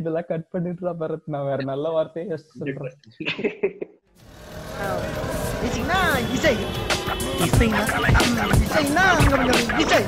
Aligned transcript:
இதெல்லாம் 0.00 0.28
கட் 0.30 0.48
பண்ணிட்டு 0.54 0.94
பரத் 1.02 1.32
நான் 1.34 1.48
வேற 1.50 1.60
நல்ல 1.72 1.88
வார்த்தையே 1.96 2.38
சொல்றேன் 2.50 2.96
இசைனா 5.66 5.98
இசை 6.36 6.54
இசைனா 7.46 7.82
இசைனா 8.64 9.04
இசை 9.82 10.00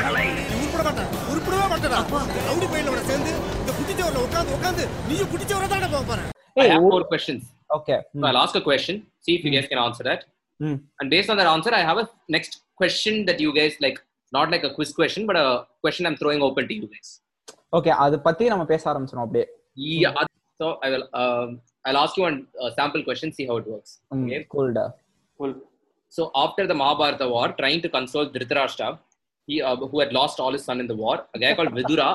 உருப்பட 0.59 0.83
மாட்டேன் 0.89 1.11
உருப்படவே 1.33 1.67
மாட்டேடா 1.73 2.01
ரவுடி 2.49 2.67
பையனோட 2.73 3.03
சேர்ந்து 3.11 3.33
இந்த 3.61 3.71
குட்டிச்சவரில் 3.79 4.25
உட்காந்து 4.27 4.57
உட்காந்து 4.57 4.87
நீயும் 5.11 5.31
குட்டிச்சவரை 5.35 5.69
தானே 5.75 5.91
போக 5.95 6.05
போறேன் 6.11 6.33
I 6.57 6.69
have 6.73 6.85
four 6.93 7.03
questions. 7.13 7.43
Okay 7.77 7.95
So 8.21 8.25
I'll 8.29 8.41
ask 8.43 8.55
a 8.61 8.65
question, 8.69 8.95
see 9.25 9.35
if 9.39 9.43
you 9.47 9.53
guys 9.55 9.67
can 9.73 9.81
answer 9.87 10.05
that. 10.09 10.21
Hmm. 10.61 10.77
And 11.01 11.07
based 11.15 11.31
on 11.33 11.37
that 11.41 11.49
answer, 11.55 11.73
I 11.81 11.85
have 11.89 11.99
a 12.03 12.07
next 12.37 12.53
question 12.81 13.15
that 13.29 13.39
you 13.45 13.51
guys 13.59 13.75
like, 13.85 13.99
not 14.33 14.47
like 14.55 14.65
a 14.69 14.73
quiz 14.77 14.91
question, 15.01 15.23
but 15.31 15.37
a 15.43 15.49
question 15.85 16.07
I'm 16.09 16.17
throwing 16.23 16.43
open 16.49 16.65
to 16.71 16.75
you 16.75 16.87
guys. 16.95 17.09
Okay 17.78 17.92
அது 18.06 18.16
பத்தி 18.28 18.46
நம்ம 18.54 18.66
பேச 18.74 18.84
ஆரம்பிச்சிடும் 18.94 19.26
அப்படியே 19.28 19.48
Yeah. 20.04 20.16
So 20.60 20.68
I 20.86 20.90
will. 20.94 21.06
Um, 21.22 21.50
I'll 21.86 22.00
ask 22.02 22.16
you 22.18 22.24
one 22.30 22.48
uh, 22.62 22.70
sample 22.78 23.04
question, 23.08 23.30
see 23.38 23.46
how 23.50 23.56
it 23.62 23.68
works. 23.74 23.92
Okay. 24.16 24.40
கூல்டா 24.54 24.86
So 26.12 26.22
after 26.44 26.64
the 26.68 26.76
Mahabharata 26.82 27.28
war, 27.34 27.48
trying 27.60 27.82
to 27.86 27.90
console 27.96 28.26
Dhritarashtra, 28.34 28.88
he 29.48 29.62
uh, 29.62 29.76
who 29.92 29.98
had 30.02 30.12
lost 30.20 30.40
all 30.44 30.52
his 30.58 30.66
son 30.70 30.80
in 30.84 30.88
the 30.92 30.98
war, 31.04 31.16
a 31.38 31.40
guy 31.44 31.52
called 31.58 31.72
Vidura 31.78 32.10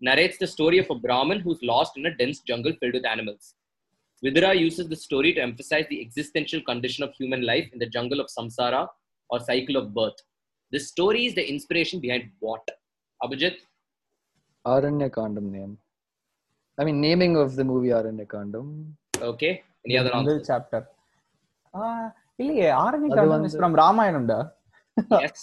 narrates 0.00 0.38
the 0.42 0.48
story 0.54 0.78
of 0.82 0.88
a 0.90 0.96
Brahmin 1.04 1.40
who's 1.44 1.62
lost 1.62 1.92
in 1.98 2.06
a 2.06 2.14
dense 2.20 2.40
jungle 2.40 2.74
filled 2.80 2.96
with 2.98 3.06
animals. 3.06 3.44
Vidura 4.24 4.50
uses 4.58 4.86
the 4.92 4.98
story 5.06 5.32
to 5.36 5.40
emphasize 5.40 5.86
the 5.90 6.00
existential 6.06 6.60
condition 6.70 7.04
of 7.04 7.12
human 7.20 7.42
life 7.52 7.68
in 7.72 7.78
the 7.78 7.90
jungle 7.96 8.20
of 8.20 8.28
samsara 8.36 8.82
or 9.30 9.38
cycle 9.50 9.76
of 9.76 9.94
birth. 9.94 10.20
This 10.72 10.88
story 10.88 11.26
is 11.28 11.34
the 11.34 11.46
inspiration 11.54 12.00
behind 12.00 12.24
what? 12.40 12.64
Abhijit? 13.22 13.56
Aranya 14.64 15.08
Kandam 15.16 15.46
name. 15.56 15.74
I 16.78 16.84
mean, 16.84 16.98
naming 17.06 17.34
of 17.42 17.56
the 17.56 17.64
movie 17.64 17.92
Aranya 18.00 18.26
Kandam. 18.34 18.66
Okay. 19.32 19.52
Any 19.86 19.96
other 20.00 20.12
முதல் 20.14 20.40
answers? 20.40 20.48
Chapter 20.50 20.86
இல்லையே 22.42 22.66
ஆரண்ய 22.82 23.08
அது 23.08 23.16
காண்டம் 23.18 23.32
வந்து- 23.34 23.58
from 23.60 23.72
ராமாயணம்டா 23.82 24.38
yes. 25.24 25.40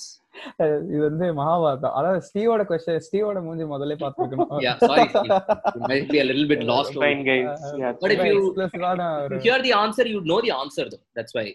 அஹ் 0.59 0.79
இது 0.89 0.99
வந்து 1.07 1.25
மகாபாரதம் 1.39 1.93
அதாவது 1.97 2.21
ஸ்டீவோட 2.27 2.61
question 2.69 3.03
ஸ்டீவோட 3.07 3.41
மூஞ்சி 3.45 3.65
முதல்ல 3.73 3.95
பாத்துக்கணும் 4.03 4.53
Yeah, 4.65 4.77
sorry. 4.89 5.05
Steve. 5.13 5.33
You 5.75 5.83
might 5.91 6.07
be 6.13 6.19
a 6.23 6.27
little 6.29 6.47
bit 6.53 6.61
lost. 6.71 6.91
over- 6.95 7.03
Fine, 7.05 7.21
guys. 7.29 7.61
Yeah. 7.81 7.93
But 8.03 8.13
if 8.15 8.23
you, 8.29 8.39
எக்ஸ்க்ளூசிவான 8.39 9.01
if 9.19 9.23
ஒரு 9.25 9.38
you 9.38 9.43
hear 9.47 9.59
the 9.67 9.73
answer, 9.83 10.05
you 10.13 10.21
know 10.29 10.39
the 10.47 10.53
answer 10.61 10.85
though. 10.93 11.03
That's 11.17 11.33
why. 11.38 11.45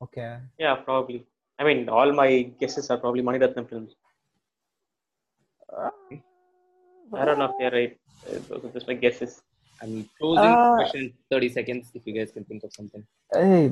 okay 0.00 0.26
Yeah, 0.64 0.74
probably. 0.88 1.20
I 1.58 1.64
mean, 1.68 1.80
all 1.98 2.12
my 2.22 2.30
guesses 2.60 2.86
are 2.92 2.98
probably 3.04 3.24
Maniratnam 3.30 3.66
films. 3.72 3.92
I 7.13 7.25
don't 7.25 7.39
know 7.39 7.45
if 7.45 7.55
they're 7.59 7.71
right. 7.71 7.93
Uh, 8.25 8.39
Those 8.49 8.65
are 8.65 8.69
just 8.69 8.87
my 8.87 8.93
guesses. 8.93 9.31
I'm 9.81 10.09
closing 10.19 10.53
Uh, 10.53 10.75
question 10.75 11.01
in 11.01 11.09
30 11.31 11.49
seconds 11.49 11.91
if 11.93 12.03
you 12.07 12.13
guys 12.13 12.31
can 12.35 12.43
think 12.43 12.63
of 12.67 12.71
something. 12.77 13.03
Hey 13.31 13.67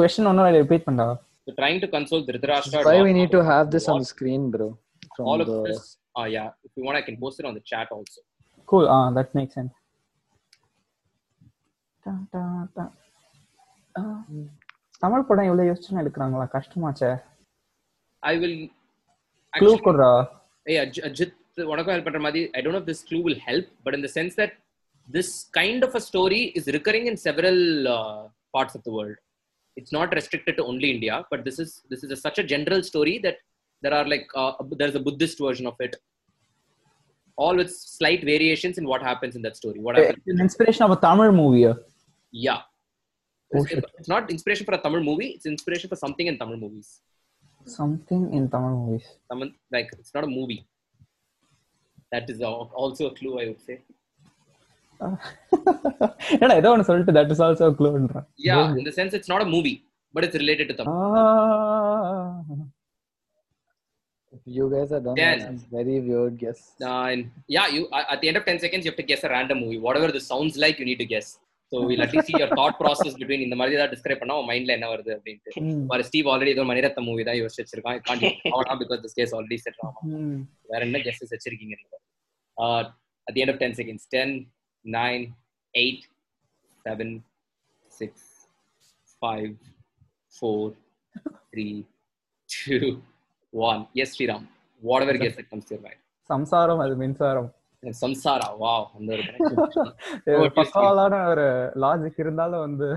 question 0.00 0.28
ஒன்னும் 0.30 0.48
repeat 0.62 0.86
பண்ணா 0.88 1.06
So 1.46 1.52
trying 1.60 1.80
to 1.84 1.88
console 1.94 2.22
Dhritarashtra. 2.28 2.80
Why 2.88 2.96
we 3.06 3.12
need 3.18 3.30
to 3.36 3.42
have 3.52 3.66
this 3.74 3.86
on 3.92 3.98
the 4.02 4.08
screen, 4.12 4.42
bro? 4.54 4.66
From 5.14 5.24
all 5.30 5.40
of 5.44 5.48
the 5.52 5.56
this. 5.68 5.80
Oh 6.18 6.26
yeah. 6.36 6.48
If 6.66 6.70
you 6.76 6.84
want, 6.86 6.98
I 7.00 7.04
can 7.08 7.16
post 7.24 7.40
it 7.40 7.46
on 7.50 7.54
the 7.58 7.64
chat 7.72 7.88
also. 7.96 8.20
Cool 8.68 8.86
ah 8.94 8.98
that 9.16 9.32
make 9.38 9.50
sense 9.54 9.74
Tamil 15.02 15.26
படம் 15.28 15.48
எவ்வளவு 15.50 15.68
யோசிச்சுன்னு 15.70 16.02
எடுக்கிறாங்களா 16.04 16.46
கஷ்டமாச்சே 16.56 17.10
I 18.22 18.36
will. 18.42 18.56
Clue 19.54 19.72
கொடுறா 19.86 20.10
hey, 20.68 20.76
Aj- 20.84 21.02
I 21.58 22.60
don't 22.60 22.72
know 22.72 22.78
if 22.78 22.86
this 22.86 23.02
clue 23.02 23.22
will 23.22 23.38
help, 23.38 23.64
but 23.84 23.94
in 23.94 24.02
the 24.02 24.08
sense 24.08 24.34
that 24.36 24.54
this 25.08 25.48
kind 25.52 25.84
of 25.84 25.94
a 25.94 26.00
story 26.00 26.52
is 26.54 26.66
recurring 26.66 27.06
in 27.06 27.16
several 27.16 27.88
uh, 27.88 28.28
parts 28.54 28.74
of 28.74 28.82
the 28.84 28.92
world. 28.92 29.16
It's 29.76 29.92
not 29.92 30.14
restricted 30.14 30.56
to 30.58 30.64
only 30.64 30.90
India, 30.90 31.24
but 31.30 31.44
this 31.44 31.58
is 31.58 31.82
this 31.88 32.04
is 32.04 32.20
such 32.20 32.38
a 32.38 32.42
general 32.42 32.82
story 32.82 33.18
that 33.18 33.36
there 33.80 33.94
are 33.94 34.06
like 34.06 34.28
uh, 34.34 34.52
there's 34.70 34.94
a 34.94 35.00
Buddhist 35.00 35.38
version 35.38 35.66
of 35.66 35.74
it, 35.80 35.96
all 37.36 37.56
with 37.56 37.70
slight 37.74 38.22
variations 38.22 38.78
in 38.78 38.86
what 38.86 39.02
happens 39.02 39.34
in 39.34 39.42
that 39.42 39.56
story. 39.56 39.80
What? 39.80 39.98
It's 39.98 40.20
an 40.26 40.40
inspiration 40.40 40.82
of 40.84 40.90
a 40.90 40.96
Tamil 40.96 41.32
movie. 41.32 41.72
Yeah. 42.30 42.60
Oh, 43.54 43.64
it's, 43.64 43.72
it's 43.98 44.08
not 44.08 44.30
inspiration 44.30 44.66
for 44.66 44.74
a 44.74 44.78
Tamil 44.78 45.02
movie. 45.02 45.28
It's 45.28 45.46
inspiration 45.46 45.88
for 45.88 45.96
something 45.96 46.26
in 46.26 46.38
Tamil 46.38 46.58
movies. 46.58 47.00
Something 47.64 48.32
in 48.34 48.50
Tamil 48.50 48.70
movies. 48.70 49.06
Tamil, 49.30 49.50
like 49.70 49.90
it's 49.98 50.12
not 50.14 50.24
a 50.24 50.26
movie 50.26 50.66
That 52.13 52.29
is 52.33 52.39
al- 52.49 52.71
also 52.83 53.03
a 53.11 53.13
clue, 53.19 53.35
I 53.43 53.47
would 53.49 53.61
say. 53.67 53.77
ஏடா 56.43 56.53
ஏதோ 56.61 56.69
ஒன்னு 56.75 56.87
சொல்லிட்டு 56.87 57.13
that 57.17 57.31
is 57.33 57.43
also 57.47 57.67
க்ளூன்றா 57.79 58.21
Yeah, 58.49 58.63
in 58.79 58.85
the 58.89 58.93
sense 58.99 59.13
it's 59.17 59.29
not 59.33 59.41
a 59.45 59.49
movie, 59.55 59.75
but 60.15 60.23
it's 60.27 60.37
related 60.43 60.67
to 60.69 60.75
Tamil. 60.79 60.95
you 64.57 64.65
guys 64.73 64.91
are 64.95 65.01
done. 65.05 65.15
Ten. 65.21 65.39
That's 65.39 65.63
a 65.63 65.75
very 65.77 65.95
weird 66.07 66.37
guess. 66.43 66.59
Uh, 66.89 67.05
and 67.13 67.21
yeah, 67.55 67.67
you 67.75 67.81
uh, 67.97 68.03
at 68.13 68.19
the 68.21 68.27
end 68.29 68.37
of 68.39 68.45
ten 68.49 68.59
seconds 68.65 68.85
you 68.85 68.91
have 68.91 68.99
to 69.01 69.07
guess 69.11 69.23
a 69.27 69.31
random 69.35 69.59
movie. 69.63 69.79
Whatever 69.87 70.09
this 70.15 70.27
sounds 70.33 70.55
like, 70.63 70.77
you 70.81 70.85
need 70.89 71.01
to 71.03 71.09
guess. 71.13 71.27
So 71.72 71.78
will 71.88 72.02
at least 72.04 72.30
see 72.30 72.38
thought 72.58 72.76
process 72.80 73.14
between 73.20 73.44
இந்த 73.44 73.56
மாதிரி 73.58 73.76
ஏதாவது 73.76 73.92
describe 73.94 74.20
பண்ணா 74.22 74.34
மைண்ட்ல 74.48 74.72
என்ன 74.78 74.88
வருது 74.92 75.10
அப்படின்ட்டு. 75.16 75.50
மாதிரி 75.90 76.04
Steve 76.08 76.26
already 76.32 76.52
ஏதோ 76.56 76.64
மணிரத்த 76.70 77.02
மூவி 77.08 77.22
தான் 77.28 77.38
யோசிச்சு 77.40 77.62
வச்சிருக்கான். 77.62 78.00
காண்ட் 78.08 78.24
அவ்வளோ 78.54 78.74
because 78.82 79.02
this 79.04 79.16
guess 79.20 79.32
already 79.38 79.58
set 79.64 79.80
ஆகும் 79.88 80.10
வேற 80.72 80.80
என்ன 80.88 81.00
கெஸ்டஸ் 81.06 81.32
வச்சிருக்கீங்க 81.36 81.74
நீங்க? 81.80 81.96
At 83.26 83.34
the 83.36 83.42
end 83.44 83.52
of 83.54 83.60
ten 83.64 83.76
seconds 83.80 84.08
ten 84.16 84.34
nine 84.84 85.24
eight 85.74 86.04
seven 86.84 87.14
six 87.92 88.28
five 89.22 89.48
four 90.34 90.68
three 91.52 91.66
two 92.48 92.90
one 93.52 93.82
yes 94.02 94.14
Sriram 94.16 94.46
whatever 95.06 95.20
guess 95.24 95.38
it 95.42 95.50
comes 95.54 95.70
your 95.72 95.84
mind 95.88 96.00
Samsaram 96.30 96.80
Adhu 96.84 96.94
Minsaram. 97.02 97.48
Samsara 98.02 98.48
wow 98.62 98.80
அந்த 98.98 99.10
ஒரு. 99.18 99.32
Oh, 100.40 100.48
பக்காவான 100.58 101.14
ஒரு 101.32 101.46
logic 101.84 102.20
இருந்தாலும் 102.24 102.64
வந்து 102.66 102.88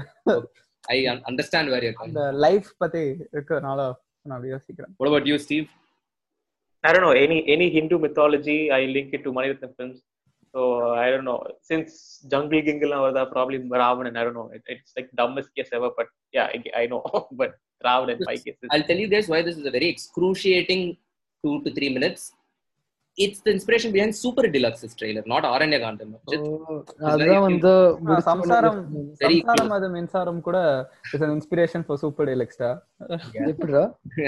I 0.95 1.07
un- 1.11 1.23
understand 1.29 1.65
where 1.71 1.83
you're 1.85 1.97
coming 1.99 2.07
அந்த 2.07 2.31
life 2.45 2.67
பத்தி 2.83 3.03
இருக்கிறதுனால 3.35 3.79
நான் 4.27 4.35
அப்படி 4.37 4.51
யோசிக்கிறேன் 4.55 4.93
what 4.99 5.09
about 5.11 5.27
you 5.31 5.37
Steve 5.47 5.67
I 6.83 6.93
don't 6.93 7.05
know 7.07 7.15
any 7.25 7.37
any 7.53 7.67
Hindu 7.75 7.97
mythology. 8.03 8.71
I 8.71 8.85
link 8.95 9.09
it 9.17 9.21
to 9.23 9.31
Maniratnam 9.37 9.71
films. 9.77 9.97
So 10.53 10.59
I 11.03 11.09
don't 11.11 11.25
know. 11.29 11.39
Since 11.69 12.21
Jungle 12.31 12.61
Gingle 12.67 12.91
the 13.15 13.23
probably 13.25 13.57
Ravanan. 13.59 14.15
I 14.19 14.23
don't 14.25 14.37
know. 14.39 14.49
It, 14.57 14.61
it's 14.67 14.93
like 14.97 15.09
dumbest 15.19 15.49
guess 15.55 15.69
ever, 15.77 15.89
but 15.97 16.07
yeah, 16.31 16.47
I, 16.53 16.81
I 16.81 16.85
know. 16.91 17.01
but 17.31 17.53
Ravanan, 17.83 18.19
my 18.29 18.35
guess 18.35 18.57
is. 18.61 18.69
I'll 18.71 18.83
tell 18.83 18.97
you 18.97 19.07
guys 19.07 19.27
why 19.27 19.41
this 19.41 19.57
is 19.57 19.65
a 19.65 19.71
very 19.71 19.89
excruciating 19.95 20.97
two 21.43 21.61
to 21.63 21.71
three 21.77 21.89
minutes. 21.97 22.31
It's 23.17 23.39
the 23.39 23.51
inspiration 23.51 23.93
behind 23.93 24.13
Super 24.13 24.43
Deluxe's 24.43 24.93
trailer, 24.93 25.23
not 25.25 25.43
Aranya 25.51 25.79
Gandham. 25.83 26.09
அதான் 27.09 27.43
வந்து 27.45 27.71
சம்சாரம் 28.29 28.79
சம்சாரம் 29.21 29.71
அது 29.77 29.87
மின்சாரம் 29.95 30.41
கூட 30.47 30.57
is 31.13 31.23
an 31.27 31.31
inspiration 31.37 31.85
for 31.87 31.99
super 32.03 32.29
டெலக்ஸ்டா 32.31 32.71
எப்படிடா 33.51 33.83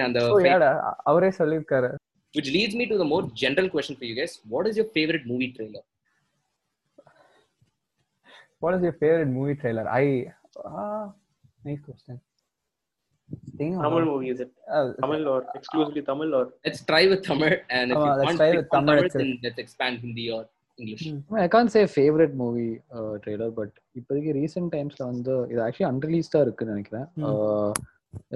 and 0.05 0.15
the 0.17 0.23
ஓ 0.35 0.39
ஏடா 0.53 0.71
அவரே 1.11 1.31
சொல்லிருக்காரு 1.39 1.91
which 2.33 2.49
leads 2.55 2.75
me 2.79 2.85
to 2.91 2.97
the 3.01 3.07
more 3.11 3.23
general 3.43 3.67
question 3.75 3.95
for 3.99 4.05
you 4.09 4.15
guys. 4.19 4.33
What 4.53 4.65
is 4.69 4.75
your 4.79 4.89
favorite 4.97 5.23
movie 5.31 5.51
trailer? 5.57 5.83
What 8.63 8.73
is 8.77 8.81
your 8.87 8.95
favorite 9.03 9.31
movie 9.37 9.55
trailer? 9.55 9.85
I 9.99 10.05
ah, 10.65 11.05
nice 11.67 11.81
question. 11.87 12.15
Think 13.58 13.74
about 13.74 13.84
Tamil 13.86 14.02
it. 14.02 14.06
movie 14.06 14.30
is 14.30 14.40
it? 14.40 14.50
Uh, 14.70 14.86
Tamil 15.00 15.22
or 15.26 15.40
exclusively 15.54 16.02
Tamil 16.02 16.34
or? 16.34 16.44
Let's 16.64 16.80
try 16.84 17.02
with 17.06 17.22
Tamil, 17.22 17.52
and 17.70 17.92
if 17.92 17.98
Oh, 17.98 18.04
you 18.04 18.10
let's 18.12 18.24
can't 18.26 18.38
try 18.38 18.48
pick 18.48 18.58
with 18.58 18.68
from 18.68 18.76
Tamil 18.80 18.94
Tamil, 18.94 19.06
itself. 19.06 19.22
then 19.22 19.38
let's 19.44 19.58
expand 19.58 19.94
Hindi 20.04 20.24
or 20.30 20.42
English. 20.78 21.04
I 21.42 21.46
Khan 21.54 21.70
say 21.74 21.82
favourite 21.94 22.34
movie 22.42 22.66
trailer 23.24 23.54
but 23.58 23.72
இப்போதைக்கு 24.00 24.32
recent 24.40 24.70
டைம்ஸ்ல 24.76 25.02
வந்து 25.12 25.34
இது 25.52 25.60
actually 25.66 25.88
அன்ரிலீஸ்டா 25.90 26.40
இருக்குன்னு 26.46 26.74
நினைக்கிறேன் 26.74 27.08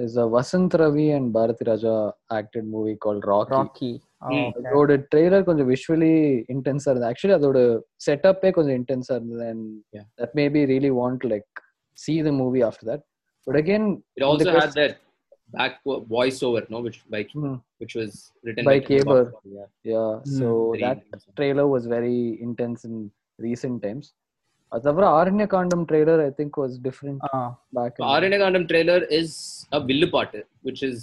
is 0.03 0.17
Vasanth 0.37 0.75
Ravi 0.81 1.07
and 1.17 1.29
Bharathi 1.37 1.65
Raja 1.71 1.95
acted 2.39 2.69
movie 2.75 2.93
call 3.05 3.21
rakhi 3.31 3.57
Rocky. 3.59 3.93
Oh, 3.93 4.29
Hmm. 4.29 4.45
okay. 4.45 4.61
அதோட 4.69 4.91
trailer 5.11 5.47
கொஞ்சம் 5.49 5.69
visually 5.73 6.13
இன்டென்ஸா 6.53 6.89
இருந்தது 6.91 7.09
ஆக்சுவலி 7.11 7.35
அதோட 7.39 7.59
செட்டப்பே 8.05 8.51
கொஞ்சம் 8.57 8.77
இன்டென்ஸா 8.81 9.15
இருந்தது 9.19 9.45
and 9.51 9.65
Yeah. 9.97 10.05
That 10.21 10.33
maybe 10.41 10.63
really 10.73 10.91
want 11.01 11.25
like 11.33 11.49
see 11.97 12.17
the 12.25 12.33
movie 12.39 12.63
after 12.69 12.85
that 12.89 13.01
but 13.47 13.55
again 13.63 13.83
It 14.19 14.23
also 14.29 14.45
the 14.47 14.53
had 14.55 14.61
quest- 14.61 14.77
that 14.81 14.93
back 15.57 15.73
vo- 15.87 16.01
voiceover, 16.15 16.61
no, 16.73 16.79
which 16.85 16.97
by 17.13 17.21
Hmm. 17.35 17.55
which 17.81 17.93
was 17.99 18.11
written 18.45 18.65
By 18.69 18.77
Ken 18.79 18.87
Kaber. 18.89 19.21
Bhatt. 19.25 19.51
Yeah, 19.57 19.67
yeah 19.93 20.09
so 20.39 20.47
very 20.71 20.81
that 20.85 20.97
intense. 21.03 21.25
trailer 21.39 21.65
was 21.75 21.83
very 21.97 22.17
intense 22.47 22.81
in 22.89 22.95
recent 23.47 23.77
times 23.87 24.07
அது 24.71 24.83
தவிர 24.87 25.03
ஆரண்ய 25.17 25.45
காண்டம் 25.53 25.83
trailer 25.89 26.21
I 26.25 26.31
think 26.39 26.57
was 26.61 26.73
different 26.87 27.21
Ah, 27.27 27.45
back 27.77 27.99
So 28.01 28.07
Aranya 28.15 28.39
Gandham 28.43 28.65
trailer 28.71 28.97
is 29.19 29.29
a 29.77 29.81
Villupattu, 29.89 30.39
which 30.67 30.81
is 30.89 30.97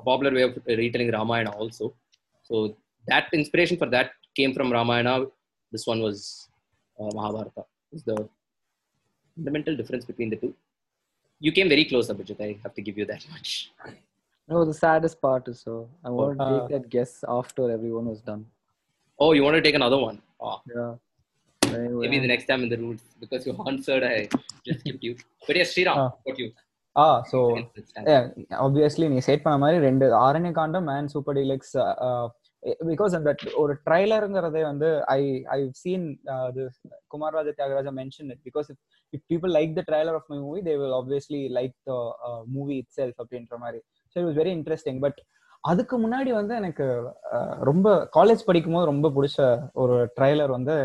a 0.00 0.04
popular 0.08 0.32
way 0.38 0.44
of 0.48 0.54
retelling 0.82 1.10
Ramayana 1.18 1.52
also. 1.60 1.86
So 2.48 2.54
that 3.10 3.26
inspiration 3.40 3.76
for 3.82 3.88
that 3.96 4.10
came 4.40 4.52
from 4.58 4.70
Ramayana. 4.78 5.14
this 5.74 5.84
one 5.90 6.00
was 6.06 6.18
uh, 7.00 7.10
Mahabharata. 7.18 7.62
Is 7.96 8.02
the 8.10 8.16
fundamental 9.36 9.74
difference 9.80 10.04
between 10.10 10.30
the 10.34 10.38
two. 10.42 10.50
You 11.40 11.52
came 11.52 11.68
very 11.68 11.84
close, 11.84 12.08
Abhijit. 12.08 12.40
I 12.40 12.58
have 12.64 12.74
to 12.74 12.82
give 12.82 12.96
you 12.96 13.06
that 13.06 13.22
much. 13.34 13.50
No, 14.48 14.64
the 14.64 14.74
saddest 14.74 15.20
part 15.20 15.44
is 15.48 15.58
so 15.60 15.72
I 16.04 16.10
wanted 16.10 16.38
to 16.38 16.44
Uh, 16.44 16.50
take 16.52 16.68
that 16.74 16.86
guess 16.88 17.12
after 17.38 17.64
everyone 17.70 18.06
was 18.06 18.20
done. 18.30 18.42
Oh, 19.18 19.30
you 19.32 19.42
want 19.42 19.56
to 19.60 19.64
take 19.68 19.78
another 19.82 19.98
one? 20.08 20.18
Oh, 20.40 20.58
Yeah. 20.74 20.92
Anyway, 21.62 22.00
maybe 22.04 22.18
the 22.18 22.30
next 22.32 22.46
time 22.50 22.62
in 22.64 22.70
the 22.72 22.78
roots 22.84 23.04
because 23.22 23.42
you 23.48 23.52
answered, 23.70 24.04
I 24.04 24.16
just 24.66 24.80
skipped 24.80 25.04
you. 25.08 25.12
But 25.46 25.56
yes, 25.60 25.70
Sriram, 25.74 25.98
Ah. 26.04 26.10
what 26.28 26.38
you? 26.44 26.50
Ah 26.96 27.04
so 27.28 27.38
obviously 28.64 29.06
நீ 29.12 29.18
set 29.26 29.42
பண்ண 29.44 29.56
மாதிரி 29.62 29.78
ரெண்டு 29.86 30.06
Aaranya 30.24 30.50
Kaandam 30.58 30.88
and 30.94 31.10
super 31.14 31.36
deluxe 31.38 31.72
because 32.89 33.13
அந்த 33.19 33.31
ஒரு 33.61 33.73
ட்ரைலருங்கிறதே 33.87 34.63
வந்து 34.69 34.89
I 35.15 35.21
I 35.55 35.59
seen 35.81 36.05
இது 36.51 36.65
Kumar 37.13 37.35
Raja 37.37 37.53
Thiagaraja 37.59 37.93
mention 38.01 38.29
it 38.35 38.43
because 38.49 38.69
if 39.13 39.25
people 39.31 39.53
like 39.57 39.73
the 39.79 39.83
trailer 39.89 40.17
of 40.19 40.29
my 40.33 40.39
movie 40.47 40.61
they 40.67 40.75
will 40.81 40.97
obviously 41.01 41.41
like 41.59 41.75
the 41.89 41.95
movie 42.57 42.77
itself 42.99 43.17
அப்படின்ற 43.23 43.57
மாதிரி 43.63 43.81
so 44.11 44.15
it 44.19 44.27
was 44.29 44.39
very 44.41 44.53
interesting 44.59 45.01
but 45.07 45.19
அதுக்கு 45.63 45.95
முன்னாடி 46.03 46.31
வந்து 46.39 46.53
எனக்கு 46.61 46.85
uh, 47.35 47.53
ரொம்ப 47.69 47.87
college 48.17 48.47
படிக்கும் 48.49 48.75
போது 48.75 48.91
ரொம்ப 48.91 49.07
பிடிச்ச 49.15 49.39
ஒரு 49.83 49.95
ட்ரைலர் 50.17 50.51
வந்து 50.57 50.75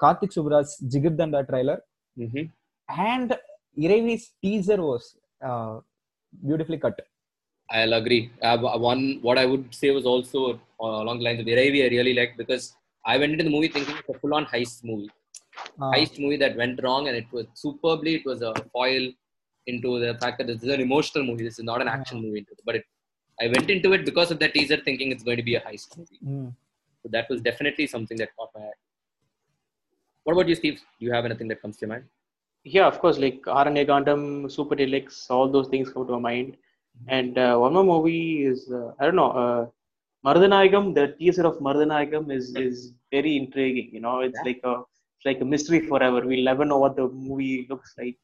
Karthik 0.00 0.36
Subbaraj 0.36 0.72
Jigarthanda 0.94 1.40
trailer 1.50 1.82
Mm-hmm. 2.16 2.44
and 2.88 3.36
Iravi's 3.76 4.32
teaser 4.42 4.80
was 4.80 5.16
uh, 5.40 5.80
beautifully 6.32 6.78
cut. 6.78 6.98
I'll 7.68 7.92
agree. 7.92 8.30
Uh, 8.40 8.56
one, 8.78 9.20
what 9.20 9.36
I 9.36 9.44
would 9.44 9.66
say 10.80 10.84
was 10.84 10.94
also 10.94 11.00
uh, 11.00 11.02
along 11.02 11.18
the 11.18 11.24
lines 11.24 11.40
of 11.40 11.46
Iraivi, 11.46 11.84
I 11.84 11.88
really 11.88 12.14
liked 12.14 12.36
because 12.36 12.76
I 13.04 13.18
went 13.18 13.32
into 13.32 13.44
the 13.44 13.50
movie 13.50 13.68
thinking 13.68 13.96
it's 13.96 14.08
a 14.08 14.18
full-on 14.18 14.46
heist 14.46 14.84
movie. 14.84 15.10
Uh, 15.80 15.92
heist 15.92 16.18
movie 16.18 16.36
that 16.36 16.56
went 16.56 16.82
wrong 16.82 17.08
and 17.08 17.16
it 17.16 17.26
was 17.32 17.46
superbly 17.54 18.14
it 18.16 18.26
was 18.26 18.42
a 18.42 18.54
foil 18.72 19.10
into 19.66 19.98
the 19.98 20.14
fact 20.18 20.38
that 20.38 20.46
this 20.46 20.62
is 20.62 20.68
an 20.68 20.80
emotional 20.80 21.24
movie 21.24 21.44
this 21.44 21.58
is 21.58 21.64
not 21.64 21.80
an 21.80 21.88
action 21.88 22.20
movie 22.20 22.46
but 22.66 22.74
it, 22.74 22.84
i 23.40 23.46
went 23.46 23.70
into 23.70 23.92
it 23.92 24.04
because 24.04 24.30
of 24.30 24.38
that 24.38 24.52
teaser 24.52 24.76
thinking 24.76 25.10
it's 25.10 25.22
going 25.22 25.36
to 25.36 25.42
be 25.42 25.54
a 25.54 25.60
heist 25.60 25.96
movie. 25.98 26.18
Mm. 26.22 26.54
so 27.02 27.08
that 27.10 27.28
was 27.30 27.40
definitely 27.40 27.86
something 27.86 28.16
that 28.18 28.36
caught 28.36 28.50
my 28.54 28.60
eye. 28.60 28.78
What 30.24 30.32
about 30.34 30.48
you 30.48 30.54
steve? 30.54 30.80
Do 31.00 31.06
you 31.06 31.12
have 31.12 31.24
anything 31.24 31.48
that 31.48 31.62
comes 31.62 31.76
to 31.76 31.86
your 31.86 31.94
mind? 31.94 32.04
Yeah, 32.64 32.86
of 32.86 32.98
course, 32.98 33.18
like 33.18 33.42
Aranya 33.42 33.86
Kandam, 33.86 34.50
Super 34.50 34.74
Deluxe, 34.74 35.30
all 35.30 35.48
those 35.48 35.68
things 35.68 35.88
come 35.88 36.06
to 36.06 36.12
my 36.18 36.18
mind. 36.18 36.56
And 37.08 37.38
uh, 37.38 37.56
one 37.56 37.72
more 37.72 37.84
movie 37.84 38.44
is 38.44 38.72
uh, 38.72 38.92
I 38.98 39.04
don't 39.04 39.14
know, 39.14 39.30
uh, 39.30 39.66
Marudhanayagam, 40.26 40.94
the 40.94 41.14
teaser 41.18 41.46
of 41.46 41.58
Marudhanayagam 41.66 42.32
is 42.36 42.46
is 42.56 42.92
very 43.12 43.36
intriguing. 43.36 43.90
You 43.92 44.00
know, 44.00 44.20
it's 44.20 44.38
yeah. 44.42 44.48
like 44.50 44.60
a 44.64 44.74
it's 45.16 45.26
like 45.30 45.40
a 45.40 45.44
mystery 45.44 45.80
forever. 45.90 46.20
We'll 46.30 46.48
never 46.52 46.64
know 46.64 46.78
what 46.78 46.96
the 46.96 47.08
movie 47.08 47.66
looks 47.70 47.94
like, 47.98 48.18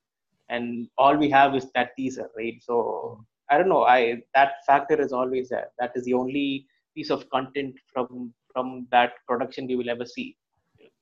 and 0.49 0.89
all 0.99 1.17
we 1.17 1.31
have 1.31 1.55
is 1.55 1.67
that 1.77 1.91
teaser, 1.97 2.29
right? 2.37 2.57
So 2.69 3.25
I 3.51 3.59
don't 3.59 3.69
know. 3.69 3.85
I 3.85 4.23
that 4.35 4.53
factor 4.67 5.01
is 5.01 5.13
always 5.13 5.49
there. 5.51 5.69
That 5.79 5.93
is 5.95 6.05
the 6.05 6.15
only 6.15 6.67
piece 6.97 7.11
of 7.11 7.29
content 7.31 7.77
from 7.93 8.35
from 8.53 8.89
that 8.91 9.13
production 9.29 9.67
we 9.67 9.77
will 9.77 9.91
ever 9.91 10.07
see. 10.17 10.37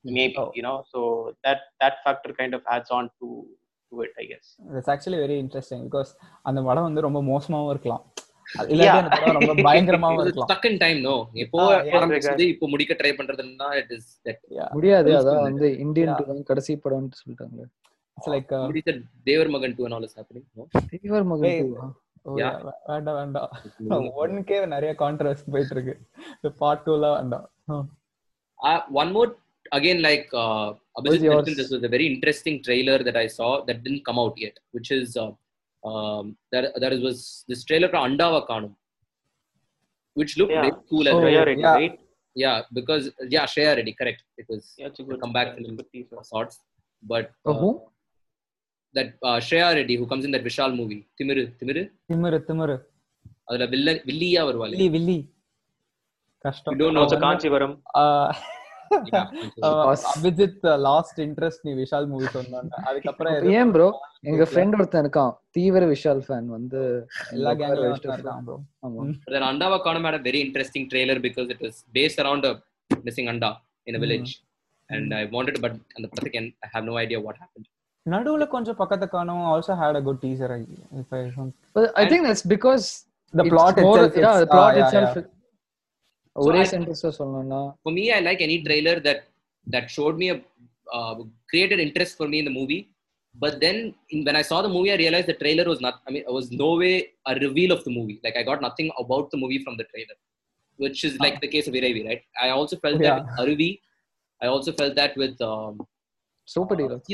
Maybe 0.03 0.35
oh. 0.37 0.51
you 0.53 0.61
know. 0.61 0.83
So 0.93 1.35
that 1.43 1.61
that 1.79 1.95
factor 2.03 2.33
kind 2.33 2.53
of 2.53 2.61
adds 2.69 2.91
on 2.91 3.09
to 3.19 3.47
to 3.91 4.01
it, 4.01 4.11
I 4.19 4.25
guess. 4.25 4.55
That's 4.73 4.87
actually 4.87 5.17
very 5.25 5.39
interesting 5.45 5.81
because 5.89 6.11
அந்த 6.49 6.59
படம் 6.67 6.87
வந்து 6.87 7.01
ரொம்ப 7.07 7.19
மோசமாகவும் 7.31 7.71
இருக்கலாம் 7.73 8.03
ரொம்ப 9.37 9.53
பயங்கரமாவும் 9.67 10.21
இருக்கலாம் 10.23 10.49
no 11.01 11.13
இப்போ 11.43 11.57
Ah, 11.61 11.69
yeah, 11.79 11.95
ஆரம்பிச்சது 11.97 12.45
இப்போ 12.53 12.67
முடிக்க 12.73 12.93
ட்ரை 12.99 13.11
பண்றதுன்னா 13.19 13.67
முடியாது 14.73 15.11
அதான். 15.19 15.43
வந்து 15.49 15.67
இந்தியன் 15.85 16.11
Yeah. 16.11 16.19
டூ 16.21 16.31
தான் 16.31 16.49
கடைசி 16.49 16.73
படம்னு 16.85 17.19
சொல்லிட்டாங்க 17.21 17.59
இட்ஸ் 18.17 18.31
லைக் 18.33 18.51
2 18.53 18.83
தேவர் 21.01 21.27
மகன் 21.31 21.49
Hey. 21.49 21.57
two 21.61 21.77
ஆ? 21.81 21.87
Yeah. 22.41 22.55
வேண்டாம் 22.89 23.17
வேண்டாம் 23.21 23.51
ஒன்கே 24.23 24.57
நிறைய 24.75 24.93
கான்ட்ரவர்சி 25.03 25.45
போயிட்டு 25.55 25.75
இருக்கு 25.77 25.95
பார்ட் 26.63 26.89
வேண்டாம் 27.17 27.47
Hmm. 27.71 27.83
Uh, 28.59 28.79
one 28.93 29.11
more 29.11 29.29
again, 29.71 29.99
like 30.01 30.27
uh, 30.33 30.65
Abhijit 30.97 31.21
mentioned, 31.25 31.57
this 31.59 31.69
was 31.71 31.83
a 31.83 31.91
very 31.93 32.05
interesting 32.05 32.55
trailer 32.61 32.97
that 33.07 33.15
I 33.15 33.27
saw 33.37 33.49
that 33.67 33.77
didn't 33.85 34.03
come 34.09 34.19
out 34.23 34.35
yet, 34.37 34.55
which 34.71 34.89
is 34.91 35.07
uh, 35.15 35.29
um, 35.82 36.24
there. 36.52 36.66
There 36.76 36.94
was 37.00 37.18
this 37.50 37.62
trailer 37.68 37.88
for 37.88 38.00
Andava 38.06 38.40
Kanum, 38.48 38.72
which 40.16 40.32
looked 40.40 40.54
Yeah. 40.56 40.64
very 40.64 40.74
cool 40.90 41.06
as 41.08 41.14
Oh, 41.14 41.18
well. 41.18 41.26
Shreya 41.26 41.44
Reddy, 41.46 41.62
yeah. 41.62 41.76
right 41.80 41.96
Yeah, 42.36 42.56
because 42.78 43.04
yeah, 43.34 43.44
Shreya 43.52 43.72
Reddy, 43.78 43.92
correct. 44.00 44.22
It 44.42 44.46
was 44.52 44.62
yeah 44.78 44.88
it's 44.88 45.00
a 45.00 45.04
a 45.04 45.06
good 45.08 45.20
comeback 45.22 45.46
yeah, 45.48 45.52
it's 45.52 45.60
a 45.60 45.66
film 45.66 45.76
good 45.80 45.90
teaser. 45.92 46.16
of 46.22 46.26
sorts, 46.32 46.56
but 47.02 47.26
Oh, 47.44 47.52
uh, 47.52 47.58
who? 47.62 47.70
that 48.94 49.08
uh, 49.28 49.38
Shreya 49.46 49.68
Reddy 49.78 49.96
who 50.00 50.06
comes 50.12 50.24
in 50.26 50.32
that 50.36 50.44
Vishal 50.48 50.74
movie, 50.80 51.00
Timiru, 51.20 51.44
Timiru, 51.60 51.82
திமிரு 52.10 52.38
திமிரு 52.48 52.76
அதுல 53.48 53.64
villain 53.72 54.00
வில்லியா 54.08 54.42
வருவாள் 54.48 54.72
வில்லி 54.74 54.88
வில்லி 54.96 55.18
கஷ்டம் 56.44 56.72
You 56.74 56.78
don't 56.82 56.94
know 56.96 57.04
also 57.06 57.18
Abhijit 59.93 60.65
last 60.87 61.19
interest 61.25 61.63
நீ 61.67 61.73
Vishal 61.81 62.07
movie 62.13 62.27
சொன்னாங்க 62.37 62.73
அதுக்கப்புறம் 62.89 63.49
ஏன் 63.59 63.71
ப்ரோ 63.75 63.87
எங்க 64.31 64.45
ஃப்ரெண்ட் 64.51 64.77
ஒருத்தன் 64.79 65.03
இருக்கான் 65.05 65.33
தீவிர 65.57 65.85
விஷால் 65.93 66.21
ஃபேன் 66.27 66.47
வந்து 66.57 66.81
எல்லா 67.35 67.53
வச்சுட்டு 67.61 68.15
இருக்கான் 68.17 68.45
ப்ரோ 68.49 68.57
ஆமா 68.87 69.05
then 69.35 69.43
Andava 69.51 69.79
Kanam 69.87 70.05
had 70.09 70.17
a 70.21 70.23
very 70.29 70.41
interesting 70.47 70.85
trailer 70.93 71.17
because 71.27 71.49
it 71.55 71.61
was 71.67 71.75
based 71.99 72.19
around 72.25 72.45
a 72.45 72.55
missing 73.09 73.27
Anda 73.33 73.51
in 73.87 73.95
a 73.95 73.99
Mm. 73.99 74.05
village. 74.05 74.31
And 74.89 75.13
I 75.13 75.25
wanted 75.35 75.53
to, 75.55 75.61
but 75.65 75.73
and 75.95 76.03
the 76.05 76.25
again, 76.29 76.47
I 76.65 76.69
have 76.73 76.85
no 76.89 76.95
idea 77.03 77.19
what 77.27 77.35
happened. 77.43 77.67
நடுவுல 78.05 78.45
கொஞ்சம் 78.53 78.77
பக்கத்து 78.79 79.05
காணும் 79.09 79.43
also 79.49 79.73
had 79.81 79.97
a 79.99 80.03
good 80.07 80.21
teaser 80.23 80.51
I 80.55 80.61
But 81.75 81.85
I 82.01 82.05
think 82.11 82.21
that's 82.27 82.43
because 82.53 82.85
the 83.33 83.43
it's 83.43 83.53
plot 83.53 83.77
more- 83.85 83.99
itself 84.07 85.17
for 87.83 87.91
me 87.91 88.11
i 88.11 88.19
like 88.19 88.41
any 88.41 88.63
trailer 88.63 88.99
that 88.99 89.19
that 89.67 89.89
showed 89.89 90.17
me 90.17 90.29
a 90.29 90.41
uh, 90.93 91.15
created 91.49 91.79
interest 91.79 92.17
for 92.17 92.27
me 92.27 92.39
in 92.39 92.45
the 92.45 92.51
movie. 92.51 92.89
But 93.43 93.61
then 93.61 93.93
when 94.27 94.35
i 94.35 94.41
saw 94.41 94.61
the 94.61 94.67
movie 94.69 94.91
i 94.91 94.97
realized 95.01 95.27
the 95.27 95.37
trailer 95.41 95.65
was 95.71 95.79
not 95.85 96.01
i 96.07 96.11
mean 96.11 96.23
it 96.29 96.33
was 96.39 96.51
no 96.51 96.69
way 96.81 96.95
a 97.31 97.35
reveal 97.35 97.71
of 97.71 97.83
the 97.85 97.93
movie. 97.97 98.19
Like 98.25 98.35
i 98.37 98.43
got 98.43 98.61
nothing 98.61 98.91
about 99.03 99.31
the 99.31 99.37
movie 99.37 99.63
from 99.63 99.77
the 99.77 99.85
trailer 99.85 100.17
which 100.77 101.03
is 101.03 101.19
like 101.19 101.39
the 101.41 101.47
case 101.47 101.67
of 101.67 101.73
Iraivi, 101.73 102.05
right? 102.07 102.21
I 102.41 102.49
also 102.49 102.75
felt 102.77 102.99
that 103.01 103.23
with 103.23 103.39
Aruvi. 103.41 103.79
i 104.41 104.47
also 104.47 104.71
felt 104.79 104.95
that 104.95 105.15
with 105.21 105.39
um, 105.41 105.79
super 106.45 106.73
uh, 106.73 106.77
deluxe. 106.77 107.03
Uh, 107.03 107.05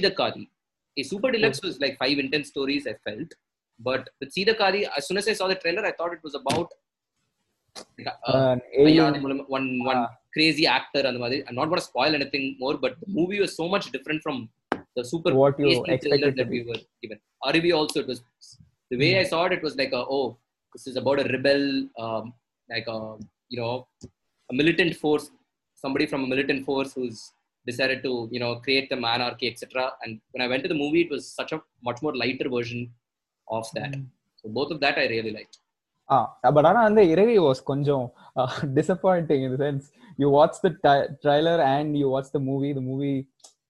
A 0.99 1.03
super 1.03 1.31
deluxe 1.31 1.61
was 1.61 1.79
like 1.79 1.97
five 2.03 2.17
intense 2.17 2.47
stories 2.53 2.87
i 2.87 2.95
felt. 3.07 3.33
But 3.87 4.09
with 4.19 4.33
Sida 4.35 4.57
Kari, 4.57 4.87
as 4.97 5.07
soon 5.07 5.17
as 5.21 5.27
i 5.27 5.33
saw 5.39 5.47
the 5.53 5.59
trailer 5.63 5.85
i 5.85 5.91
thought 5.91 6.13
it 6.13 6.23
was 6.23 6.35
about 6.41 6.71
one 9.57 9.67
one 9.91 10.01
crazy 10.35 10.65
actor 10.77 11.07
அந்த 11.09 11.19
மாதிரி 11.23 11.37
not 11.59 11.71
what 11.73 11.85
spoil 11.89 12.17
anything 12.35 12.47
more 12.63 12.79
but 12.85 12.97
movie 13.17 13.37
was 13.43 13.55
so 13.59 13.67
much 13.75 13.89
different 13.97 14.23
from 14.25 14.41
the 14.97 15.05
super 15.05 15.33
what 15.41 15.57
you 15.59 15.71
that 15.87 16.49
we 16.49 16.59
were 16.67 16.81
given. 17.01 17.19
Aruvi 17.47 17.71
also 17.79 17.99
it 18.03 18.07
was 18.11 18.21
the 18.91 18.97
way. 19.01 19.19
I 19.19 19.23
saw 19.31 19.45
it. 19.45 19.53
It 19.57 19.63
was 19.67 19.75
like 19.81 19.93
a, 19.93 20.03
oh, 20.15 20.37
this 20.73 20.87
is 20.87 20.97
about 21.01 21.19
a 21.23 21.25
rebel, 21.35 21.63
um, 22.03 22.33
like 22.69 22.87
a 22.87 22.99
you 23.49 23.59
know, 23.59 23.87
a 24.49 24.53
militant 24.53 24.95
force, 24.95 25.29
somebody 25.75 26.05
from 26.05 26.23
a 26.23 26.27
militant 26.27 26.65
force 26.65 26.93
who's 26.93 27.19
decided 27.65 28.01
to 28.07 28.11
you 28.31 28.41
know 28.43 28.55
create 28.65 28.89
the 28.89 28.97
anarchy, 29.15 29.47
etc. 29.51 29.91
And 30.03 30.19
when 30.31 30.41
I 30.45 30.47
went 30.47 30.63
to 30.63 30.69
the 30.73 30.81
movie, 30.83 31.01
it 31.01 31.11
was 31.11 31.25
such 31.39 31.51
a 31.51 31.61
much 31.83 32.01
more 32.01 32.15
lighter 32.15 32.49
version 32.49 32.81
of 33.47 33.67
that. 33.77 33.91
Mm. 33.91 34.07
So 34.41 34.49
both 34.49 34.71
of 34.71 34.79
that 34.81 34.97
I 34.97 35.07
really 35.15 35.31
liked 35.31 35.57
but 36.09 36.53
but 36.55 36.67
ஆனா 36.69 36.81
அந்த 36.89 37.01
இறகை 37.13 37.37
was 37.47 37.63
disappointing 38.79 39.41
in 39.45 39.51
the 39.53 39.59
sense 39.65 39.85
you 40.21 40.29
watch 40.37 40.55
the 40.65 40.71
trailer 41.23 41.57
and 41.73 41.97
you 42.01 42.07
watch 42.15 42.29
the 42.35 42.43
movie, 42.49 42.73
the 42.79 42.85
movie 42.91 43.19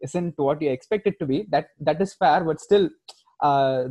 isn't 0.06 0.36
what 0.48 0.62
you 0.64 0.70
expect 0.78 1.06
it 1.12 1.18
to 1.22 1.26
be. 1.32 1.38
That 1.54 1.68
that 1.88 2.00
is 2.06 2.12
fair 2.22 2.40
but 2.50 2.60
still 2.68 2.86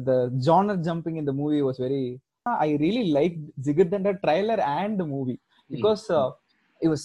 the 0.08 0.18
genre 0.46 0.76
jumping 0.88 1.16
in 1.20 1.24
the 1.30 1.36
movie 1.42 1.62
was 1.68 1.78
very 1.86 2.20
i 2.66 2.76
really 2.84 3.04
liked 3.16 3.40
Jigarthanda 3.66 4.12
the 4.12 4.20
trailer 4.24 4.58
and 4.78 4.98
the 5.00 5.06
movie. 5.14 5.38
Hmm. 5.68 5.74
Because 5.74 6.08
uh, 6.10 6.30
it 6.84 6.88
was 6.88 7.04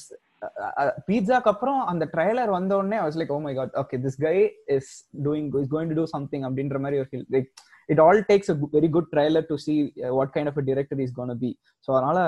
பீட்சாக்கு 1.08 1.50
அப்புறம் 1.52 1.80
அந்த 1.92 2.04
trailer 2.14 2.52
வந்த 2.56 2.72
உடனே 2.78 3.00
was 3.04 3.18
like 3.20 3.34
oh 3.36 3.40
my 3.40 3.54
God 3.56 3.76
okay 3.82 3.98
this 4.06 4.20
guy 4.24 4.36
is 4.76 4.92
doing 5.26 5.48
is 5.62 5.70
going 5.74 5.92
to 5.92 5.98
do 6.00 6.06
something 6.16 6.46
அப்படின்ற 6.48 6.80
மாதிரி 6.80 7.00
ஒரு 7.02 7.10
feel 7.12 7.28
like 7.36 7.50
it 7.90 8.02
all 8.06 8.22
takes 8.32 8.52
a 8.54 8.58
very 8.76 8.90
good 8.90 9.10
trailer 9.14 9.48
to 9.52 9.58
see 9.66 9.76
what 10.20 10.34
kind 10.36 10.52
of 10.52 10.60
director 10.70 11.02
is 11.06 11.16
gonna 11.20 11.34
be 11.44 11.52
so 11.88 11.92
அதனால 11.98 12.20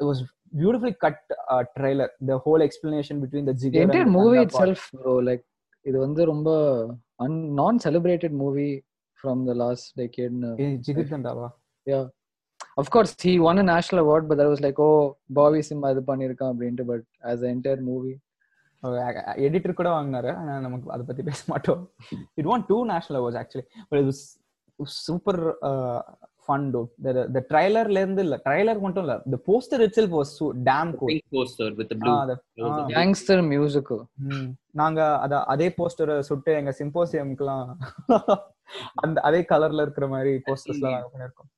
it 0.00 0.06
was 0.10 0.22
beautifully 0.54 0.96
cut 1.04 1.22
trailer 1.76 2.12
the 2.30 2.38
whole 2.46 2.64
explanation 2.68 3.20
between 3.22 3.48
the 3.50 3.54
Jigar 3.62 3.84
entire 3.84 4.12
movie 4.18 4.38
itself 4.62 4.84
bro 4.98 5.14
like 5.30 5.44
இது 5.86 5.96
வந்து 5.98 6.22
ரொம்ப 6.24 6.50
அன் 7.24 7.38
நான் 7.54 7.80
celebrated 7.86 8.36
movie 8.42 8.68
from 9.18 9.42
the 9.48 9.54
last 9.62 9.88
டெக்கேட்னு 10.00 10.52
Jigar 10.86 11.12
தண்டாவா 11.12 11.48
yeah 11.86 12.00
of course 12.76 13.14
he 13.26 13.32
won 13.48 13.60
a 13.62 13.66
national 13.72 14.02
award 14.04 14.28
but 14.30 14.42
was 14.52 14.64
like 14.66 14.80
oh 14.86 14.90
Bobby 15.40 15.60
Simha 15.68 15.88
அது 15.90 16.02
பண்ணியிருக்கான் 16.10 16.52
அப்படின்ட்டு. 16.52 16.86
But 16.92 17.04
as 17.32 17.44
entire 17.54 17.82
movie 17.90 18.12
editor 19.46 19.78
கூட 19.78 19.90
வாங்கினாரு. 19.96 20.30
ஆனால் 20.40 20.64
நமக்கு 20.64 20.94
அதை 20.94 21.04
பற்றி 21.10 21.22
பேச 21.28 21.40
மாட்டோம். 21.52 21.82
It 22.40 22.48
won 22.50 22.66
two 22.72 22.78
national 22.92 23.18
awards 23.20 23.40
actually 23.42 23.66
but 23.90 24.00
இது 24.04 24.12
சூப்பர் 25.06 25.40
ஃபன் 26.46 26.64
த 27.36 27.40
ட்ரைலர்ல 27.50 28.00
இருந்து 28.02 28.22
இல்ல 28.26 28.36
ட்ரைலர் 28.46 28.82
மட்டும் 28.84 29.04
இல்ல. 29.04 29.14
The 29.34 29.38
poster 29.46 29.82
itself 29.86 30.16
was 30.16 30.32
so 30.40 30.46
damn 30.68 30.90
cool 31.00 31.20
poster 31.36 31.70
with 31.78 31.88
the 31.92 31.96
blue 32.00 32.12
gangster 32.96 33.42
music 33.52 33.90
நாங்க 34.80 35.00
அத 35.24 35.38
அதே 35.54 35.68
போஸ்டர் 35.78 36.12
சுட்டு 36.28 36.52
எங்க 36.60 36.74
சிம்போசியம்க்குலாம் 36.80 37.64
அந்த 39.04 39.16
அதே 39.28 39.40
கலர்ல 39.52 39.86
இருக்கிற 39.86 40.08
மாதிரி 40.14 40.34
போஸ்டர்ஸ்லாம் 40.48 40.96
நாங்க 40.96 41.10
பண்ணிருக்கோம் 41.14 41.50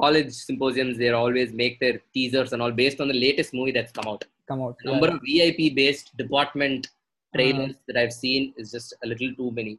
college 0.00 0.32
symposiums, 0.32 0.98
they 0.98 1.10
always 1.10 1.52
make 1.52 1.80
their 1.80 2.00
teasers 2.14 2.52
and 2.52 2.62
all 2.62 2.72
based 2.72 3.00
on 3.00 3.08
the 3.08 3.14
latest 3.14 3.54
movie 3.54 3.72
that's 3.72 3.92
come 3.92 4.08
out. 4.08 4.24
Come 4.48 4.62
out. 4.62 4.76
The 4.82 4.92
number 4.92 5.08
yeah. 5.08 5.14
of 5.14 5.20
VIP 5.26 5.74
based 5.74 6.16
department 6.16 6.86
uh-huh. 6.86 7.38
trailers 7.38 7.70
uh-huh. 7.70 7.84
that 7.88 7.96
I've 7.96 8.12
seen 8.12 8.54
is 8.56 8.70
just 8.70 8.94
a 9.04 9.06
little 9.06 9.34
too 9.34 9.50
many. 9.52 9.78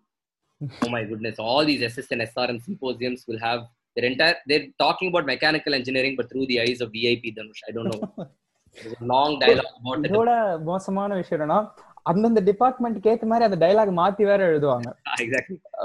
oh 0.84 0.90
my 0.90 1.04
goodness! 1.04 1.38
All 1.38 1.64
these 1.64 1.84
SS 1.84 2.08
and 2.12 2.22
SRM 2.22 2.64
symposiums 2.64 3.26
will 3.28 3.40
have 3.40 3.68
their 3.96 4.06
entire. 4.06 4.36
They're 4.48 4.68
talking 4.80 5.10
about 5.10 5.28
mechanical 5.28 5.76
engineering, 5.76 6.16
but 6.18 6.32
through 6.32 6.48
the 6.48 6.62
eyes 6.62 6.82
of 6.82 6.92
VIP 6.92 7.26
Dhanush. 7.38 7.62
I 7.68 7.72
don't 7.72 7.94
know. 7.94 8.28
Long 8.86 9.04
a 9.04 9.08
long 9.12 9.34
dialogue 9.44 9.70
about 9.82 10.00
என்னன்னா 11.36 11.60
அந்தந்த 12.08 12.42
டிபார்ட்மெண்ட்க்கு 12.42 13.08
ஏத்த 13.08 13.26
மாதிரி 13.26 13.54
அந்த 13.54 13.58
dialogue 13.58 13.90
மாத்தி 13.90 14.24
வேற 14.24 14.60
எழுதுவாங்க. 14.60 14.94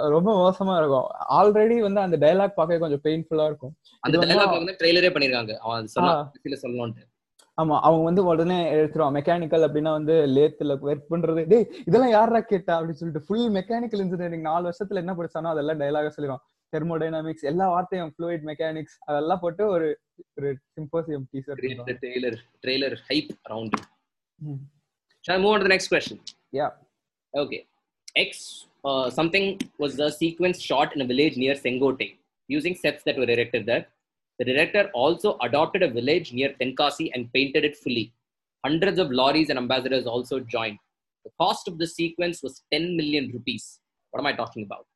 ரொம்ப 0.08 0.50
மோசமா 0.50 0.78
இருக்கும். 0.78 1.06
ஆல்ரெடி 1.28 1.80
வந்து 1.80 2.00
அந்த 2.00 2.16
டைலாக் 2.16 2.54
பார்க்க 2.54 2.78
கொஞ்சம் 2.78 3.00
பெயின்ஃபுல்லா 3.04 3.44
இருக்கும். 3.44 3.74
அந்த 4.00 4.18
இது 4.18 4.26
வந்து- 4.26 4.38
ட்ரெய்லரே 4.82 5.14
பண்ணிருக்காங்க. 5.14 5.56
அவன் 5.56 5.86
ஆமா 7.32 7.78
அவங்க 7.80 8.04
வந்து 8.04 8.24
உடனே 8.24 8.72
எழுத்துருவான் 8.74 9.14
மெக்கானிக்கல் 9.14 9.66
அப்படின்னா 9.66 9.90
வந்து 9.90 10.12
லேத்துல 10.12 10.76
ஒர்க் 10.82 11.02
பண்றது. 11.10 11.46
டேய் 11.46 11.68
இதெல்லாம் 11.84 12.10
யாரா 12.10 12.40
கேட்டா? 12.40 12.80
அப்படின்னு 12.80 12.90
சொல்லிட்டு 12.90 13.26
ஃபுல் 13.26 13.50
மெக்கானிக்கல் 13.50 13.98
இன்ஜினியரிங் 13.98 14.40
நாலு 14.40 14.68
வருஷத்துல 14.68 14.94
என்ன 14.94 15.14
படிச்சானோ 15.14 15.42
அதெல்லாம் 15.42 15.80
டைலாக 15.80 16.10
சொல்லிடுவான். 16.16 16.70
தெர்மோடைனாமிக்ஸ் 16.76 17.40
எல்லா 17.40 17.68
வார்த்தையும் 17.68 18.14
ஃப்ளூயிட் 18.18 18.40
மெக்கானிக்ஸ் 18.44 18.98
அதெல்லாம் 18.98 19.40
போட்டு 19.40 19.66
ஒரு 19.66 19.98
ஒரு 20.34 20.56
symposium 20.76 21.22
teaser 21.32 21.86
trailer 22.66 22.96
hype 23.08 23.28
around. 23.48 23.64
it. 23.64 24.71
Shall 25.22 25.36
I 25.36 25.38
move 25.38 25.52
on 25.52 25.60
to 25.60 25.64
the 25.64 25.68
next 25.68 25.88
question? 25.88 26.18
Yeah. 26.50 26.70
Okay. 27.36 27.66
X 28.16 28.66
uh, 28.84 29.08
something 29.08 29.60
was 29.78 29.98
a 30.00 30.10
sequence 30.10 30.60
shot 30.60 30.94
in 30.94 31.02
a 31.02 31.04
village 31.04 31.36
near 31.36 31.54
Sengottai 31.54 32.16
using 32.48 32.74
sets 32.74 33.04
that 33.04 33.16
were 33.16 33.30
erected 33.34 33.64
there. 33.66 33.86
The 34.38 34.44
director 34.44 34.90
also 34.92 35.38
adopted 35.40 35.82
a 35.84 35.88
village 35.88 36.32
near 36.32 36.54
Tenkasi 36.60 37.10
and 37.14 37.32
painted 37.32 37.64
it 37.64 37.76
fully. 37.76 38.12
Hundreds 38.64 38.98
of 38.98 39.10
lorries 39.10 39.50
and 39.50 39.58
ambassadors 39.58 40.06
also 40.06 40.40
joined. 40.40 40.78
The 41.24 41.30
cost 41.40 41.68
of 41.68 41.78
the 41.78 41.86
sequence 41.86 42.42
was 42.42 42.62
10 42.72 42.96
million 42.96 43.30
rupees. 43.32 43.78
What 44.10 44.20
am 44.20 44.26
I 44.26 44.32
talking 44.32 44.64
about? 44.64 44.86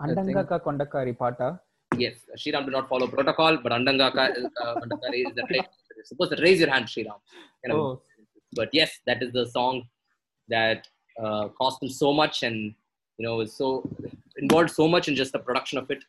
Andangaka 0.00 0.62
Kondakari 0.62 1.16
Pata. 1.18 1.60
Yes, 1.96 2.14
Shriram 2.38 2.64
did 2.64 2.72
not 2.72 2.88
follow 2.88 3.08
protocol, 3.08 3.58
but 3.58 3.72
Andangaka 3.72 4.46
uh, 4.64 4.74
Kondakari 4.76 5.26
is 5.26 5.34
the 5.34 5.42
right. 5.50 5.68
Supposed 6.04 6.36
to 6.36 6.42
raise 6.42 6.60
your 6.60 6.70
hand, 6.70 6.86
Shriram. 6.86 7.18
Oh, 7.70 8.00
but 8.59 8.69
yes 8.79 8.91
that 9.07 9.19
is 9.25 9.31
the 9.39 9.45
song 9.57 9.75
that 10.55 10.81
uh, 11.23 11.45
cost 11.59 11.77
him 11.83 11.91
so 12.03 12.09
much 12.21 12.43
and 12.47 12.57
you 13.19 13.25
know 13.25 13.35
is 13.45 13.53
so 13.61 13.69
involved 14.43 14.71
so 14.81 14.87
much 14.95 15.07
in 15.09 15.15
just 15.21 15.33
the 15.37 15.43
production 15.47 15.77
of 15.81 15.87
it 15.95 16.01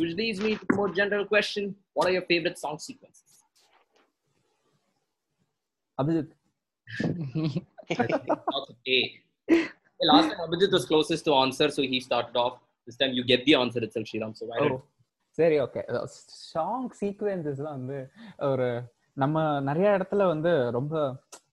which 0.00 0.14
leads 0.20 0.40
me 0.46 0.50
to 0.60 0.66
a 0.72 0.76
more 0.80 0.90
general 1.00 1.24
question 1.34 1.64
what 1.94 2.06
are 2.08 2.14
your 2.18 2.26
favorite 2.32 2.58
song 2.66 2.78
sequences 2.88 3.22
Abhijit 6.00 6.32
okay 8.60 9.02
Hey, 9.48 10.06
last 10.10 10.26
time 10.30 10.40
Abhijit 10.44 10.72
was 10.76 10.84
closest 10.90 11.22
to 11.28 11.32
answer 11.44 11.66
so 11.76 11.82
he 11.92 11.98
started 12.06 12.36
off 12.42 12.54
this 12.86 12.96
time 13.00 13.12
you 13.18 13.24
get 13.32 13.40
the 13.46 13.54
answer 13.62 13.80
itself 13.86 14.06
Sriram 14.10 14.32
so 14.40 14.46
why 14.50 14.58
O 14.64 14.66
don't 14.66 14.84
சரி 15.38 15.56
okay 15.64 15.80
song 16.50 16.86
சீக்வன்சஸ்லாம் 16.98 17.78
வந்து 17.78 17.98
ஒரு 18.50 18.68
நம்ம 19.22 19.42
நிறைய 19.68 19.88
இடத்துல 19.96 20.26
வந்து 20.32 20.52
ரொம்ப 20.76 20.94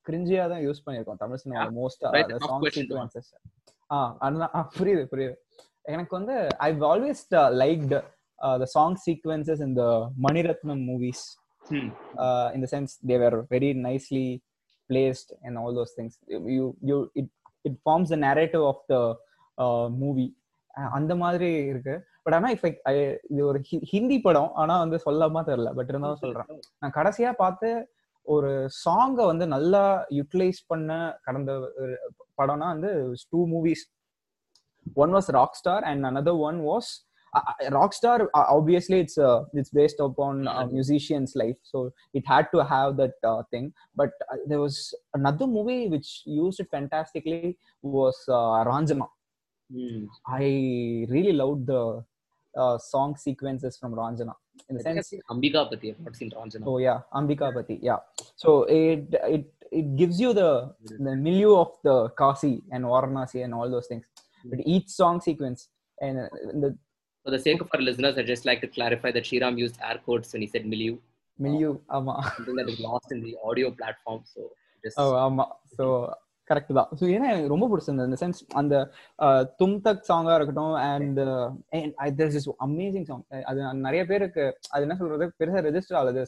கிரிஞ்சியா 0.09 0.45
தான் 0.49 0.65
use 0.67 0.83
பண்ணிருக்கோம் 0.87 1.21
தமிழ் 1.23 1.37
சினிமாவில் 1.37 1.77
மோஸ்டா 1.79 2.11
சாங்ஸ் 2.49 3.31
ஆ 3.91 3.99
அதுதான். 4.19 4.71
புரியுது 4.79 5.05
புரியுது. 5.12 5.35
எனக்கு 5.93 6.12
வந்து 6.17 6.35
I 6.59 6.69
always 6.93 7.23
liked 7.62 7.95
the 8.62 8.67
song 8.75 8.97
sequences 9.07 9.62
இந்த 9.67 9.83
Mani Ratnam 10.23 10.83
movies 10.91 11.25
in 12.55 12.65
the 12.65 12.69
sense 12.75 12.95
they 13.07 13.19
were 13.23 13.37
very 13.55 13.71
nicely 13.87 14.27
placed 14.91 15.33
and 15.43 15.57
all 15.57 15.77
those 15.77 15.95
things 15.99 16.19
you 16.59 16.67
you 16.91 16.99
it 17.12 17.31
it 17.69 17.79
forms 17.87 18.12
the 18.15 18.19
narrative 18.29 18.65
of 18.67 18.85
the 18.87 18.97
movie 20.03 20.27
அந்த 20.99 21.12
மாதிரி 21.23 21.49
இருக்கு. 21.71 21.95
But 22.23 22.35
ஆனா 22.35 22.49
if 22.53 22.67
இது 23.31 23.43
ஒரு 23.47 23.59
ஹிந்தி 23.93 24.19
படம். 24.21 24.50
ஆனா 24.55 24.75
வந்து 24.79 24.97
சொல்லாம 25.07 25.43
தெரியல. 25.50 25.71
பட் 25.79 25.88
இருந்தாலும் 25.88 26.23
சொல்றேன். 26.25 26.49
நான் 26.81 26.95
கடைசியா 26.95 27.31
பார்த்து 27.33 27.69
ஒரு 28.27 28.70
சாங்கை 28.86 29.25
வந்து 29.25 29.48
நல்லா 29.48 30.05
யூட்டிலைஸ் 30.10 30.60
பண்ண 30.67 31.20
கடந்த 31.24 31.60
ஒரு 31.60 31.98
படம்னா 32.41 32.58
வந்து 32.58 33.13
two 33.29 33.48
movies 33.48 33.84
one 34.93 35.13
was 35.13 35.32
rock 35.32 35.53
star 35.53 35.84
and 35.84 36.05
another 36.05 36.39
one 36.39 36.60
was 36.60 36.89
rock 37.58 37.91
star 37.91 38.29
obviously 38.34 38.98
it's 38.98 39.20
it's 39.51 39.75
based 39.75 40.01
upon 40.01 40.39
musicians 40.48 41.34
life 41.34 41.58
so 41.74 41.89
it 42.13 42.25
had 42.25 42.46
to 42.51 42.63
have 42.63 42.98
that 42.98 43.15
uh, 43.24 43.41
thing 43.51 43.65
but 44.01 44.13
uh, 44.32 44.38
there 44.48 44.60
was 44.60 44.93
another 45.13 45.48
movie 45.48 45.88
which 45.88 46.24
used 46.25 46.60
it 46.60 46.70
fantastically 46.70 47.58
was 47.84 48.15
uh, 48.29 48.63
ranjana 48.72 49.08
Hmm. 49.70 50.01
i 50.24 50.43
really 51.10 51.32
loved 51.32 51.65
the 51.65 52.03
in 54.71 54.79
sense. 54.87 55.23
ambikapati 55.29 55.88
i've 55.91 56.03
not 56.07 56.15
seen 56.21 56.31
ranjana 56.31 56.67
oh 56.71 56.81
yeah 56.81 57.00
ambikapati 57.11 57.79
yeah. 57.88 58.00
So 58.43 58.50
it 58.69 59.15
it 59.37 59.47
it 59.79 59.87
gives 60.00 60.17
you 60.25 60.31
the 60.41 60.50
the 61.07 61.15
milieu 61.27 61.55
of 61.65 61.71
the 61.88 61.97
kasi 62.21 62.53
and 62.71 62.85
varanasi 62.93 63.45
and 63.45 63.55
all 63.59 63.71
those 63.77 63.88
things. 63.91 64.05
Hmm. 64.43 64.50
But 64.50 64.61
each 64.75 64.88
song 65.00 65.21
sequence 65.29 65.61
uh, 66.03 66.07
and 66.07 66.62
the 66.62 66.71
for 67.25 67.33
the 67.37 67.43
sake 67.47 67.61
of 67.65 67.69
our 67.75 67.83
listeners 67.88 68.17
i'd 68.19 68.31
just 68.35 68.47
like 68.50 68.61
to 68.67 68.71
clarify 68.77 69.11
that 69.17 69.25
Sriram 69.29 69.59
used 69.65 69.77
air 69.88 69.99
quotes 70.05 70.33
when 70.33 70.43
he 70.43 70.49
said 70.55 70.65
milieu. 70.75 70.97
Milieu 71.47 71.71
um, 71.71 71.81
ama 71.97 72.15
something 72.37 72.57
that 72.61 72.69
is 72.69 72.81
lost 72.81 73.12
in 73.15 73.21
the 73.27 73.35
audio 73.49 73.71
platform 73.81 74.21
so 74.35 74.50
just 74.85 74.97
oh 75.03 75.15
ama 75.27 75.47
so 75.77 75.85
correct 76.50 76.76
தான். 76.78 76.90
So 76.99 77.05
ஏன்னா 77.14 77.28
எனக்கு 77.33 77.52
ரொம்ப 77.55 77.67
பிடிச்சிருந்தது. 77.71 78.11
இந்த 78.11 78.19
sense 78.25 78.43
அந்த 78.61 78.75
தும் 79.61 79.78
தக் 79.87 80.05
சாங்கா 80.11 80.37
இருக்கட்டும் 80.38 80.76
and 80.90 81.19
there's 82.21 82.37
this 82.37 82.49
amazing 82.69 83.09
song 83.11 83.25
அது 83.50 83.59
நிறைய 83.87 84.05
பேருக்கு 84.12 84.45
அது 84.75 84.85
என்ன 84.88 84.99
சொல்றது? 85.02 85.26
பெருசா 85.40 85.64
ரெஜிஸ்டர் 85.71 85.99
ஆகுது. 86.02 86.25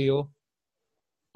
ஐயோ. 0.00 0.18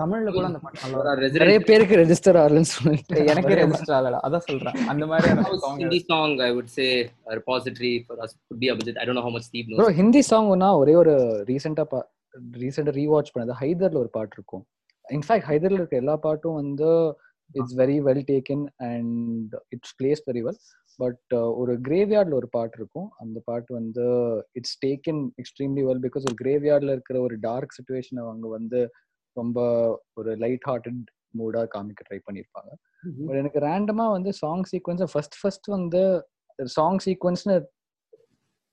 தமிழ்ல 0.00 0.30
கூட 0.34 0.44
அந்த 0.50 0.58
பாட்டு. 0.62 1.40
நிறைய 1.42 1.58
பேருக்கு 1.68 1.98
ரெஜிஸ்டர் 2.00 2.38
ஆகலன்னு 2.42 2.70
சொல்லிட்டு. 2.76 3.16
எனக்கே 3.32 3.56
ரெஜிஸ்டர் 3.60 3.96
ஆகல. 3.96 4.20
அதான் 4.26 4.44
சொல்றேன். 4.46 4.76
அந்த 4.92 5.04
மாதிரியான 5.10 5.42
house 5.46 5.60
song 5.64 5.80
Hindi 5.82 5.98
song, 6.10 6.30
I 6.46 6.52
would 6.56 6.70
say 6.76 6.88
a 7.30 7.34
repository 7.40 7.92
for 8.06 8.16
us 8.24 8.32
could 8.46 8.60
be 8.62 8.70
Abhijit. 8.74 8.96
I 9.02 9.06
don't 9.06 9.16
know 9.18 9.26
how 9.26 9.32
much 9.36 9.46
Steve 9.50 9.66
knows. 9.68 9.80
Bro 9.80 9.92
Hindi 10.00 10.22
சாங்னா 10.30 10.70
ஒரே 10.82 10.94
ஒரு 11.02 11.14
ரீசெண்டா 11.50 11.84
பா 11.92 12.00
ரீசெண்டா 12.62 12.94
ரீவாட்ச் 13.00 13.32
பண்ணது. 13.34 13.58
ஹைதர்ல 13.62 14.00
ஒரு 14.04 14.10
பாட்டு 14.16 14.36
இருக்கும். 14.38 14.64
இன்ஃபேக்ட் 15.04 15.46
ஹைதர்ல 15.50 15.80
இருக்க 15.80 16.02
எல்லா 16.02 16.16
பாட்டும் 16.26 16.58
வந்து 16.62 16.90
it's 17.52 17.76
very 17.76 17.98
well 18.00 18.24
taken 18.30 18.64
and 18.88 19.54
it's 19.68 19.94
place 20.02 20.22
very 20.26 20.42
well 20.46 20.60
but 20.98 21.34
ஒரு 21.56 21.72
கிரேவ்யார்ட்ல 21.80 22.34
ஒரு 22.34 22.48
பாட்டு 22.48 22.78
இருக்கும். 22.78 23.08
அந்த 23.18 23.38
பாட்டு 23.44 23.74
வந்து 23.74 24.04
it's 24.52 24.78
taken 24.86 25.22
extremely 25.38 25.84
well 25.84 26.02
because 26.02 26.26
ஒரு 26.30 26.36
கிரேவ்யார்ட்ல 26.42 26.92
இருக்கிற 26.92 27.20
ஒரு 27.20 27.36
டார்க் 27.40 27.76
சுச்சுவேஷன் 27.78 28.20
அவங்க 28.20 28.48
வந்து 28.48 28.80
ரொம்ப 29.36 29.58
ஒரு 30.14 30.36
லைட் 30.36 30.66
ஹார்ட்டட் 30.68 31.02
மூடா 31.38 31.62
காமிக்க 31.74 32.00
ட்ரை 32.08 32.18
பண்ணியிருப்பாங்க 32.26 32.70
பட் 33.26 33.36
எனக்கு 33.36 33.60
ரேண்டமா 33.60 34.06
வந்து 34.10 34.32
சாங் 34.32 34.64
சீக்வன்ஸ் 34.72 35.12
ஃபர்ஸ்ட் 35.12 35.38
ஃபர்ஸ்ட் 35.40 35.68
வந்து 35.68 36.02
சாங் 36.58 36.98
சீக்வன்ஸ்னு 37.04 37.56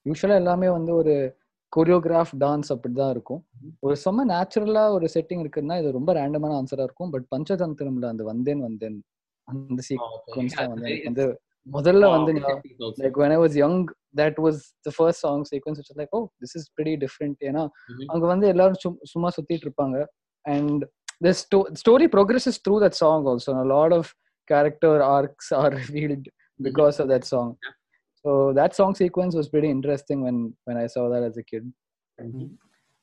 யூஸ்வலா 0.06 0.36
எல்லாமே 0.36 0.70
வந்து 0.70 0.92
ஒரு 0.94 1.14
கொரியோகிராஃப் 1.74 2.34
டான்ஸ் 2.40 2.70
அப்படிதான் 2.74 3.12
இருக்கும் 3.12 3.42
ஒரு 3.86 3.96
செம்ம 4.04 4.26
நேச்சுரலா 4.32 4.84
ஒரு 4.96 5.08
செட்டிங் 5.16 5.44
இருக்குன்னா 5.44 5.78
இது 5.82 5.92
ரொம்ப 5.92 6.14
ரேண்டமான 6.14 6.56
ஆன்சரா 6.62 6.84
இருக்கும் 6.84 7.12
பட் 7.12 7.28
பஞ்சதந்திரம்ல 7.36 8.08
அந்த 8.14 8.24
வந்தேன் 8.24 8.64
வந்தேன் 8.68 8.98
அந்த 9.48 9.80
சீக்வன்ஸ் 9.90 10.56
வந்து 10.64 10.90
எனக்கு 10.90 11.08
வந்து 11.10 11.28
முதல்ல 11.68 12.06
வந்து 12.16 12.32
like 13.02 13.18
when 13.22 13.32
I 13.32 13.40
was 13.46 13.54
young 13.56 13.78
that 14.14 14.36
was 14.40 14.56
the 14.84 14.92
first 14.92 15.20
song 15.26 15.42
sequence 15.52 15.78
which 15.80 15.90
was 15.92 15.98
like 15.98 16.14
oh 16.14 16.24
this 16.44 16.54
is 16.60 16.64
pretty 16.78 16.96
different 17.04 17.38
ஏன்னா 17.50 17.64
அங்க 18.14 18.24
வந்து 18.26 18.48
எல்லாரும் 18.54 18.80
சும்- 18.84 19.02
சும்மா 19.14 19.30
சுத்திட்டு 19.38 19.68
இருப்பாங்க 19.68 19.98
and 20.46 20.80
the 21.22 21.34
sto- 21.34 21.70
story 21.74 22.08
progresses 22.08 22.58
through 22.64 22.80
that 22.80 22.96
song 22.96 23.22
also 23.32 23.50
and 23.54 23.62
a 23.62 23.70
lot 23.76 23.92
of 23.92 24.06
character 24.48 24.94
arcs 25.18 25.48
are 25.54 25.72
revealed 25.82 26.26
because 26.60 26.98
of 27.00 27.08
that 27.14 27.26
song 27.34 27.50
so 28.26 28.32
that 28.60 28.72
song 28.80 28.94
sequence 29.02 29.34
was 29.40 29.48
pretty 29.54 29.70
interesting 29.76 30.20
when 30.28 30.38
when 30.68 30.78
I 30.84 30.88
saw 30.96 31.04
that 31.14 31.24
as 31.30 31.38
a 31.44 31.46
kid. 31.52 31.66
Mm-hmm. 32.18 32.48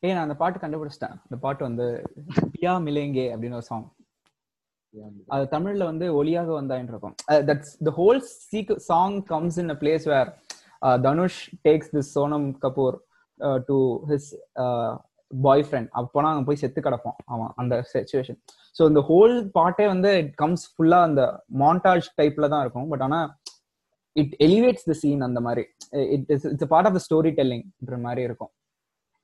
ஏய் 0.02 0.14
நான் 0.14 0.26
அந்த 0.26 0.34
பாட்டு 0.40 0.58
கண்டுபிடிச்சிட்டேன். 0.62 1.14
அந்த 1.26 1.36
பாட்டு 1.44 1.62
வந்து 1.66 1.86
பியா 2.54 2.72
மிலேங்கே 2.86 3.24
அப்படின்னு 3.34 3.56
ஒரு 3.60 3.66
சாங் 3.68 3.86
அது 5.34 5.44
தமிழ்ல 5.54 5.86
வந்து 5.90 6.06
ஒளியாக 6.18 6.50
வந்தாயின் 6.58 6.90
இருக்கும். 6.92 7.14
That's 7.48 7.72
the 7.88 7.92
whole 7.98 8.20
seek 8.50 8.72
song 8.88 9.16
comes 9.32 9.58
in 9.62 9.72
a 9.74 9.76
place 9.82 10.04
where 10.12 10.30
Dhanush 11.06 11.40
takes 11.66 11.90
this 11.96 12.10
Sonam 12.16 12.46
Kapoor 12.64 12.96
to 13.70 13.78
his 14.10 14.28
boyfriend 15.68 15.90
அப்போனா 16.00 16.28
அங்க 16.34 16.44
போய் 16.50 16.60
செத்து 16.64 16.82
கிடப்போம் 16.86 17.16
அவன் 17.32 17.50
அந்த 17.62 17.74
சுச்சுவேஷன் 17.92 18.38
ஸோ 18.78 18.82
இந்த 18.92 19.02
ஹோல் 19.10 19.34
பாட்டே 19.58 19.86
வந்து 19.94 20.12
இட் 20.22 20.32
கம்ஸ் 20.42 20.66
ஃபுல்லா 20.74 21.00
அந்த 21.08 21.22
மாண்டாஜ் 21.64 22.08
டைப்ல 22.20 22.48
தான் 22.54 22.64
இருக்கும். 22.66 22.88
பட் 22.92 23.04
ஆனா 23.08 23.20
இட் 24.22 24.34
எலிவேட்ஸ் 24.46 24.86
த 24.90 24.94
சீன் 25.02 25.22
அந்த 25.28 25.40
மாதிரி. 25.46 25.64
It 26.14 26.28
is 26.34 26.46
it's 26.52 26.70
part 26.74 26.88
of 26.88 26.96
the 26.98 27.02
story 27.06 27.32
டெல்லிங்ன்ற 27.38 27.96
மாதிரி 28.06 28.22
இருக்கும். 28.28 28.52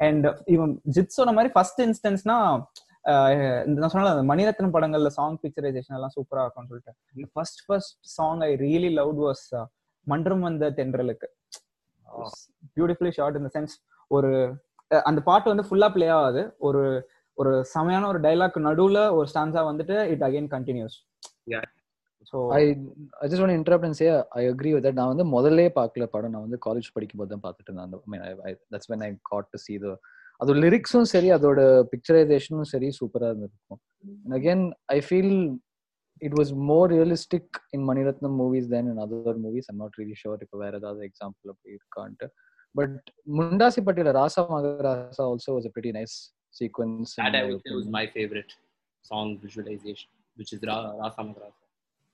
அண்ட் 0.01 0.27
இவன் 0.55 0.73
ஜித் 0.97 1.19
சொன்ன 1.19 1.35
மாதிரி 1.39 1.53
ஃபர்ஸ்ட் 1.57 1.83
இன்ஸ்டன்ஸ்னா 1.89 2.39
நான் 3.79 3.93
சொன்ன 3.93 4.11
மணிரத்னம் 4.31 4.75
படங்கள்ல 4.75 5.11
சாங் 5.19 5.39
பிக்சரைசேஷன் 5.45 5.97
எல்லாம் 5.99 6.15
சூப்பரா 6.17 6.43
இருக்கும்னு 6.45 6.71
சொல்லிட்டு. 6.73 6.93
First 7.35 7.63
first 7.67 7.97
song 8.17 8.43
I 8.49 8.51
really 8.67 8.91
loved 8.99 9.23
was 9.27 9.47
மன்றம் 10.07 10.45
வந்த 10.47 10.69
தென்றலுக்கு. 10.79 11.29
பியூட்டிஃபுல்லி 12.77 13.13
ஷார்ட் 13.19 13.39
இந்த 13.41 13.51
சென்ஸ் 13.57 13.75
ஒரு 14.17 14.31
அந்த 15.09 15.21
பாட்டு 15.29 15.51
வந்து 15.53 15.67
ஃபுல்லா 15.69 15.89
பிளே 15.95 16.09
ஆகாது. 16.19 16.43
ஒரு 16.69 16.83
ஒரு 17.39 17.53
செமையான 17.75 18.07
ஒரு 18.13 18.19
டைலாக் 18.27 18.59
நடுவுல 18.69 18.99
ஒரு 19.19 19.27
ஸ்டான்ஸா 19.33 19.63
வந்துட்டு 19.69 19.97
it 20.15 20.25
again 20.29 20.49
continues 20.55 20.97
so 22.31 22.37
I 22.53 22.61
I 23.21 23.29
just 23.31 23.45
want 23.47 23.55
interrupt 23.57 23.87
and 23.89 23.99
say 24.01 24.07
I 24.39 24.45
agree 24.49 24.71
with 24.75 24.87
that 24.87 24.99
நான் 25.01 25.13
வந்து 25.13 25.27
முதல்லே 25.33 25.67
பார்க்கல 25.79 26.07
படம். 26.15 26.33
நான் 26.35 26.45
வந்து 26.47 26.59
காலேஜ் 26.67 26.89
படிக்கும் 26.95 27.21
போது 27.21 27.31
தான் 27.31 27.45
பார்த்துட்டு 27.45 27.69
இருந்தேன் 27.69 27.89
அந்த 27.89 27.99
mean 28.07 28.23
that's 28.75 28.91
when 28.93 29.05
I 29.07 29.11
got 29.31 29.51
to 29.53 29.61
see 29.65 29.75
the 29.79 29.91
அதோட 30.41 30.57
லிரிக்ஸும் 30.65 31.09
சரி 31.13 31.29
அதோட 31.33 31.61
பிக்சரைசேஷனும் 31.93 32.71
சரி 32.71 32.89
சூப்பரா 32.99 33.29
இருந்திருக்கும். 33.31 33.81
Again 34.39 34.65
I 34.95 34.99
feel 35.01 35.35
it 36.23 36.37
was 36.39 36.53
more 36.71 36.89
realistic 36.93 37.59
in 37.77 37.85
Mani Ratnam 37.91 38.37
movies 38.41 38.69
then 38.69 38.89
in 38.93 39.01
other 39.05 39.39
movies 39.45 39.69
I'm 39.71 39.81
not 39.83 39.99
really 40.01 40.17
sure 40.23 40.43
இப்போ 40.47 40.59
வேற 40.65 40.75
ஏதாவது 40.83 41.03
எக்ஸாம்பிள் 41.11 41.53
அப்படி 41.55 41.71
இருக்கான்ட்டு. 41.79 42.29
பட் 42.75 42.97
முண்டாசி 43.39 43.81
பட்டியல 43.87 44.13
ராசா 44.19 44.43
மகராசா 44.53 45.25
also 45.31 45.55
was 45.57 45.69
a 45.71 45.75
pretty 45.75 45.93
nice 45.99 46.17
sequence 46.55 47.13
That 47.21 47.35
I 47.35 47.45
would 47.47 47.63
say 47.65 47.75
was 47.77 47.89
my 47.99 48.05
favorite 48.17 48.53
song 49.05 49.29
visualization, 49.45 50.09
which 50.37 50.53
is 50.57 50.63
Ra- 50.71 50.93
Rasa 51.01 51.23
Magrasa. 51.29 51.62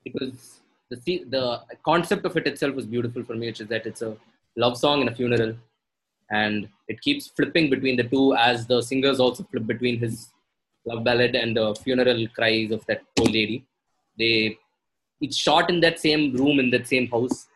Because 0.04 0.60
the 0.90 1.24
the 1.28 1.60
concept 1.84 2.24
of 2.24 2.36
it 2.36 2.46
itself 2.46 2.74
was 2.74 2.86
beautiful 2.86 3.22
for 3.22 3.34
me, 3.34 3.46
which 3.46 3.60
is 3.60 3.68
that 3.68 3.86
it's 3.86 4.02
a 4.02 4.16
love 4.56 4.76
song 4.76 5.02
in 5.02 5.08
a 5.08 5.14
funeral, 5.14 5.54
and 6.30 6.68
it 6.88 7.00
keeps 7.00 7.28
flipping 7.28 7.68
between 7.70 7.96
the 7.96 8.04
two 8.04 8.34
as 8.34 8.66
the 8.66 8.80
singers 8.82 9.20
also 9.20 9.44
flip 9.44 9.66
between 9.66 9.98
his 9.98 10.32
love 10.86 11.04
ballad 11.04 11.34
and 11.34 11.56
the 11.56 11.74
funeral 11.84 12.26
cries 12.34 12.70
of 12.70 12.84
that 12.86 13.02
old 13.18 13.32
lady. 13.32 13.64
They 14.18 14.58
it's 15.20 15.36
shot 15.36 15.68
in 15.68 15.80
that 15.80 15.98
same 15.98 16.32
room 16.34 16.58
in 16.60 16.70
that 16.70 16.86
same 16.86 17.08
house, 17.08 17.48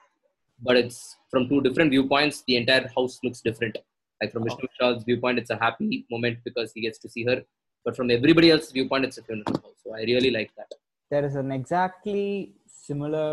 but 0.61 0.77
it's 0.77 1.17
from 1.31 1.49
two 1.49 1.61
different 1.63 1.91
viewpoints. 1.91 2.43
The 2.47 2.57
entire 2.57 2.89
house 2.97 3.19
looks 3.25 3.41
different. 3.41 3.79
Like 4.21 4.33
from 4.33 4.45
Vishnu 4.45 4.67
Vishal's 4.69 5.05
viewpoint, 5.05 5.39
it's 5.39 5.51
a 5.51 5.57
happy 5.57 6.05
moment 6.11 6.39
because 6.45 6.73
he 6.73 6.81
gets 6.83 6.99
to 6.99 7.09
see 7.09 7.25
her. 7.25 7.43
But 7.85 7.97
from 7.97 8.11
everybody 8.11 8.51
else's 8.51 8.73
viewpoint, 8.73 9.05
it's 9.05 9.19
a 9.19 9.23
funeral 9.23 9.55
house. 9.55 9.81
So 9.83 9.95
I 9.95 10.03
really 10.03 10.31
like 10.31 10.53
that 10.57 10.73
there 11.13 11.25
is 11.29 11.35
an 11.43 11.51
exactly 11.59 12.55
similar 12.89 13.33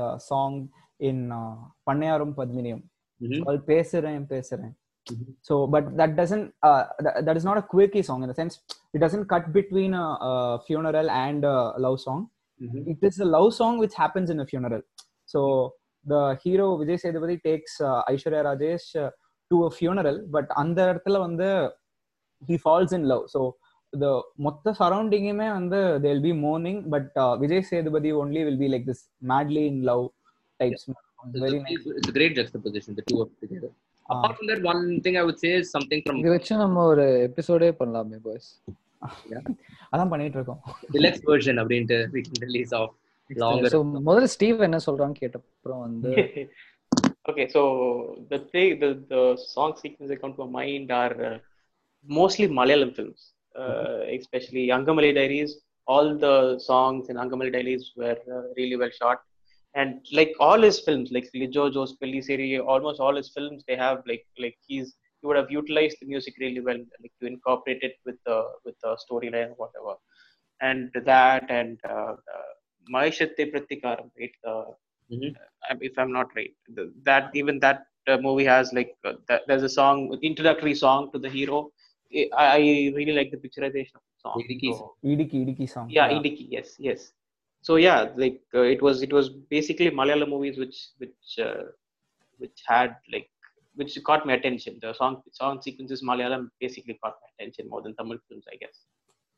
uh, 0.00 0.18
song 0.30 0.52
in 1.08 1.16
uh, 1.40 1.56
Pannaiyarum 1.86 2.30
Padminiyum 2.38 2.82
mm-hmm. 3.22 3.42
called 3.42 3.62
Pesaren 3.66 4.24
Pesaren. 4.32 4.72
Mm-hmm. 5.10 5.32
So, 5.48 5.66
but 5.74 5.84
that 5.96 6.16
doesn't, 6.20 6.54
uh, 6.62 6.84
that 7.26 7.36
is 7.36 7.44
not 7.44 7.58
a 7.58 7.62
quirky 7.62 8.02
song 8.08 8.22
in 8.22 8.28
the 8.28 8.34
sense 8.34 8.60
it 8.94 9.00
doesn't 9.04 9.26
cut 9.26 9.52
between 9.52 9.94
a, 9.94 10.06
a 10.30 10.60
funeral 10.66 11.08
and 11.10 11.44
a 11.44 11.74
love 11.78 12.00
song. 12.00 12.28
Mm-hmm. 12.62 12.90
It 12.92 12.98
is 13.08 13.18
a 13.20 13.24
love 13.36 13.54
song 13.54 13.78
which 13.78 13.94
happens 13.94 14.30
in 14.30 14.40
a 14.40 14.46
funeral. 14.46 14.82
So, 15.26 15.74
the 16.04 16.38
hero 16.42 16.78
Vijay 16.78 16.98
Sethupathi 17.02 17.42
takes 17.42 17.80
uh, 17.80 18.02
Aishwarya 18.08 18.42
Rajesh 18.48 18.96
uh, 18.96 19.10
to 19.50 19.64
a 19.66 19.70
funeral, 19.78 20.18
but 20.34 20.46
அந்த 20.62 20.78
இடத்துல 20.88 21.18
வந்து 21.26 21.48
he 22.48 22.56
falls 22.64 22.92
in 22.96 23.02
love. 23.12 23.24
So, 23.34 23.40
த 23.92 24.06
மொத்த 24.46 24.74
சரௌண்டிங்குமே 24.80 25.48
வந்து 25.58 25.78
they'll 26.04 26.24
be 26.26 26.32
morning 26.44 26.80
but 26.94 27.10
Vijay 27.42 27.66
Sethupathi 27.70 28.10
only 28.12 28.42
will 28.48 28.60
be 28.64 28.68
like 28.74 28.86
this 28.90 29.04
madly 29.32 29.64
in 29.72 29.82
love 29.82 30.04
types 30.60 30.86
very 31.44 31.60
great 32.10 32.36
justification 32.40 32.98
the 32.98 33.04
two 33.10 33.18
one 34.72 34.82
thing 35.06 35.18
I 35.22 35.24
would 35.28 35.42
something 35.74 36.02
from 36.04 36.62
நம்ம 36.64 36.84
ஒரு 36.92 37.06
எபிசோடே 37.30 37.70
பண்ணலாமே 37.82 38.20
boys 38.28 38.50
அதான் 39.92 40.10
பண்ணிட்டு 40.12 40.38
இருக்கோம் 40.38 40.62
deluxe 40.94 41.22
version 41.28 41.60
அப்படினு 41.62 41.98
முதல்ல 44.08 44.30
ஸ்டீவ் 44.34 44.66
என்ன 44.68 44.80
சொல்றாங்க 44.88 45.16
கேட்ட 45.22 45.38
அப்புறம் 45.42 45.84
வந்து 45.86 46.12
okay 47.28 47.46
so 47.46 47.62
the 48.30 48.38
thing 48.52 48.78
the, 48.80 48.90
the 49.08 49.36
song 49.36 49.74
sequences 49.76 50.08
that 50.08 50.20
come 50.20 50.34
to 50.34 50.46
my 50.48 50.66
especially 53.62 54.68
Angamaly 54.68 55.14
Diaries. 55.14 55.58
All 55.86 56.16
the 56.16 56.58
songs 56.58 57.08
in 57.08 57.16
Angamaly 57.16 57.52
Diaries 57.52 57.92
were 57.96 58.16
uh, 58.32 58.42
really 58.56 58.76
well 58.76 58.90
shot. 58.90 59.18
And 59.74 60.00
like 60.12 60.32
all 60.40 60.60
his 60.60 60.80
films, 60.80 61.10
like 61.12 61.28
Lijo 61.34 61.72
Jose 61.72 61.96
Pellissery, 62.02 62.60
almost 62.64 63.00
all 63.00 63.14
his 63.16 63.30
films, 63.30 63.62
they 63.66 63.76
have 63.76 64.02
like 64.06 64.24
like 64.38 64.56
he's 64.66 64.94
he 65.20 65.26
would 65.26 65.36
have 65.36 65.50
utilized 65.50 65.96
the 66.00 66.06
music 66.06 66.34
really 66.40 66.60
well, 66.60 66.78
like 67.02 67.12
to 67.20 67.26
incorporate 67.26 67.82
it 67.82 67.94
with 68.04 68.16
the 68.26 68.42
with 68.64 68.74
the 68.82 68.96
storyline 69.04 69.50
or 69.50 69.56
whatever. 69.66 69.96
And 70.60 70.90
that 71.04 71.50
and 71.50 71.78
uh, 71.88 72.12
uh, 72.34 72.50
Maheshinte 72.92 73.42
Prathikaaram, 73.52 74.10
right? 74.18 74.36
Uh, 74.46 74.64
Mhm. 75.12 75.36
uh, 75.70 75.76
if 75.80 75.98
I'm 75.98 76.12
not 76.12 76.28
right, 76.36 76.52
that 77.04 77.30
even 77.34 77.58
that 77.60 77.86
uh, 78.08 78.18
movie 78.18 78.44
has 78.44 78.72
like 78.72 78.94
uh, 79.04 79.14
that, 79.28 79.42
there's 79.46 79.62
a 79.62 79.68
song, 79.68 80.16
introductory 80.22 80.74
song 80.74 81.10
to 81.12 81.18
the 81.18 81.28
hero. 81.28 81.70
I 82.36 82.58
really 82.96 83.12
like 83.12 83.30
the 83.30 83.36
picturization 83.36 83.96
of 83.96 84.04
the 84.08 84.18
song. 84.22 84.42
Idukki, 84.42 84.72
so, 84.72 84.94
Idukki, 85.04 85.68
song. 85.68 85.90
Yeah, 85.90 86.10
yeah, 86.10 86.18
Idukki. 86.18 86.46
Yes, 86.50 86.76
yes. 86.78 87.12
So 87.62 87.76
yeah, 87.76 88.08
like 88.16 88.40
uh, 88.54 88.62
it 88.62 88.80
was 88.80 89.02
it 89.02 89.12
was 89.12 89.28
basically 89.28 89.90
Malayalam 89.90 90.30
movies 90.30 90.58
which 90.58 90.88
which 90.98 91.38
uh, 91.38 91.64
which 92.38 92.62
had 92.66 92.96
like 93.12 93.28
which 93.74 93.98
caught 94.04 94.24
my 94.26 94.34
attention. 94.34 94.78
The 94.80 94.92
song 94.94 95.22
song 95.32 95.60
sequences 95.60 96.02
Malayalam 96.02 96.50
basically 96.60 96.98
caught 97.02 97.16
my 97.22 97.28
attention 97.34 97.68
more 97.68 97.82
than 97.82 97.94
Tamil 97.96 98.18
films, 98.28 98.44
I 98.52 98.56
guess. 98.56 98.76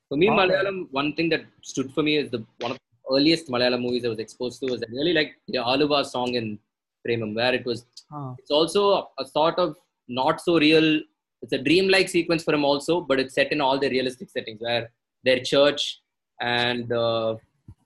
For 0.08 0.16
me. 0.16 0.28
Malayalam 0.28 0.88
one 0.90 1.14
thing 1.14 1.28
that 1.30 1.44
stood 1.62 1.92
for 1.92 2.02
me 2.02 2.16
is 2.16 2.30
the 2.30 2.44
one 2.58 2.72
of 2.72 2.78
the 2.78 3.16
earliest 3.16 3.48
Malayalam 3.48 3.82
movies 3.82 4.04
I 4.04 4.08
was 4.08 4.18
exposed 4.18 4.60
to 4.60 4.72
was 4.72 4.82
I 4.82 4.90
really 4.90 5.12
like 5.12 5.36
the 5.48 5.58
Aluva 5.58 6.04
song 6.04 6.34
in 6.34 6.58
Premam, 7.06 7.34
where 7.34 7.54
it 7.54 7.64
was. 7.64 7.86
Huh. 8.12 8.34
It's 8.38 8.50
also 8.50 9.10
a 9.18 9.24
sort 9.24 9.58
of 9.58 9.76
not 10.08 10.40
so 10.40 10.58
real 10.58 11.00
It's 11.43 11.53
a 11.53 11.57
dreamlike 11.59 12.09
sequence 12.09 12.43
for 12.43 12.53
him 12.53 12.65
also, 12.65 12.93
but 13.01 13.19
it's 13.21 13.35
set 13.35 13.51
in 13.51 13.61
all 13.61 13.77
the 13.77 13.89
realistic 13.89 14.29
settings 14.29 14.61
where 14.61 14.83
their 15.23 15.39
church 15.51 15.81
and 16.39 16.91
uh, 17.03 17.29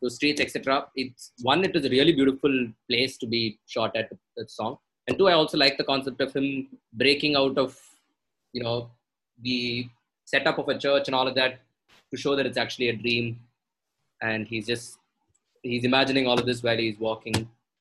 the 0.02 0.10
streets, 0.10 0.42
etc. 0.42 0.58
It's 0.96 1.24
one, 1.44 1.64
it 1.64 1.76
is 1.76 1.86
a 1.86 1.90
really 1.90 2.14
beautiful 2.14 2.54
place 2.90 3.18
to 3.18 3.28
be 3.28 3.42
shot 3.68 3.92
at 3.96 4.08
that 4.38 4.50
song, 4.52 4.74
and 5.08 5.18
two, 5.18 5.28
I 5.28 5.34
also 5.34 5.58
like 5.58 5.78
the 5.78 5.84
concept 5.84 6.22
of 6.22 6.32
him 6.34 6.48
breaking 6.94 7.36
out 7.36 7.58
of, 7.58 7.72
you 8.54 8.64
know, 8.64 8.78
the 9.40 9.60
setup 10.26 10.58
of 10.58 10.70
a 10.70 10.78
church 10.78 11.06
and 11.08 11.16
all 11.16 11.28
of 11.28 11.36
that 11.36 11.54
to 12.12 12.18
show 12.18 12.36
that 12.38 12.46
it's 12.46 12.58
actually 12.58 12.90
a 12.90 12.96
dream, 12.96 13.26
and 14.22 14.48
he's 14.48 14.68
just 14.68 14.88
he's 15.64 15.84
imagining 15.84 16.26
all 16.28 16.40
of 16.40 16.46
this 16.46 16.62
while 16.64 16.78
he's 16.78 17.00
walking. 17.00 17.38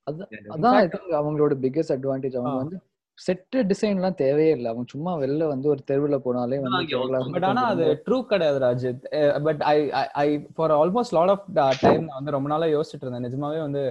அதான் 0.07 0.29
And, 0.37 0.47
அதான் 0.55 0.77
I 0.83 0.87
think 0.93 1.11
அவங்களோட 1.21 1.55
biggest 1.65 1.93
advantage 1.97 2.37
அவங்க 2.39 2.53
ஆ. 2.59 2.63
வந்து 2.63 2.77
set 3.26 3.56
டிசைன்லாம் 3.72 4.16
தேவையே 4.22 4.52
இல்லை. 4.56 4.68
அவங்க 4.72 4.86
சும்மா 4.94 5.12
வெளில 5.24 5.48
வந்து 5.52 5.68
ஒரு 5.74 5.82
தெருவுல 5.90 6.18
போனாலே 6.26 6.58
வந்து 6.64 7.34
பட் 7.36 7.48
ஆனா 7.50 7.64
அது 7.74 7.86
ட்ரூ 8.06 8.18
கிடையாது 8.32 8.60
Rajith. 8.66 9.04
But 9.48 9.62
I 9.74 9.76
I 10.24 10.28
for 10.56 10.74
almost 10.80 11.16
lot 11.18 11.34
of 11.34 11.78
time 11.86 12.04
நான் 12.08 12.20
வந்து 12.20 12.36
ரொம்ப 12.36 12.50
நாளா 12.54 12.70
யோசிச்சுட்டு 12.76 13.06
இருந்தேன். 13.06 13.26
நிஜமாவே 13.28 13.60
வந்து 13.68 13.84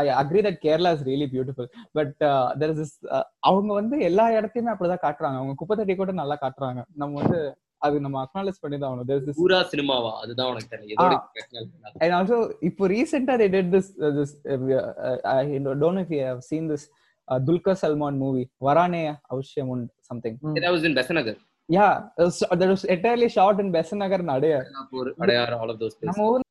I 0.00 0.04
agree 0.20 0.42
that 0.48 0.60
Kerala 0.66 0.92
is 0.96 1.06
really 1.10 1.28
beautiful 1.34 1.70
but 1.98 2.14
there 2.62 2.76
is 2.84 2.94
அவங்க 3.50 3.72
வந்து 3.80 3.98
எல்லா 4.10 4.26
இடத்தையுமே 4.38 4.72
அப்படிதான் 4.74 5.04
காட்டுறாங்க. 5.06 5.40
அவங்க 5.40 5.56
குப்பை 5.62 5.76
தட்டி 5.76 5.96
கூட 6.02 6.14
நல்லா 6.22 6.38
காட்டுறாங்க. 6.44 6.82
நம்ம 7.02 7.20
வந்து 7.22 7.40
அது 7.86 7.98
நம்ம 8.04 8.16
அக்னாலேஜ் 8.24 8.62
பண்ணி 8.62 8.76
தான் 8.78 8.88
ஆகணும் 8.90 9.06
there's 9.10 9.22
this 9.26 9.36
பூரா 9.42 9.60
சினிமாவா? 9.74 10.10
அதுதான் 10.22 10.50
உனக்கு 10.52 10.72
தெரியல 10.76 11.20
and 12.04 12.14
also 12.20 12.38
இப்போ 12.70 12.88
ரீசெண்டா 12.94 13.36
they 13.42 13.50
did 13.58 13.68
this 13.76 13.88
uh, 14.06 14.14
this 14.18 14.32
uh, 14.54 14.58
uh, 15.10 15.16
I 15.24 15.58
don't 15.66 15.80
know 15.84 16.04
if 16.06 16.10
you 16.16 16.76
uh, 17.30 17.38
Dulquer 17.48 17.76
Salman 17.82 18.14
movie 18.24 18.46
Varane 18.68 19.02
Avshyamund 19.32 19.86
something. 20.10 20.34
That 20.64 20.72
was 20.76 20.84
in 20.90 20.94
Besanagar. 21.00 21.36
yeah 21.68 21.92
it 22.18 22.24
was, 22.28 22.38
that 22.60 22.70
was 22.74 22.84
entirely 22.94 23.28
shot 23.34 23.58
in 23.64 23.68
Besanagar 23.76 24.20
Nadaya. 24.30 24.60
Belapur, 24.68 25.04
Adayar, 25.24 25.50
all 25.60 25.70
of 25.74 25.78
those 25.82 25.94
places. 25.98 26.08
நம்ம 26.10 26.30
ஊர்ல 26.30 26.46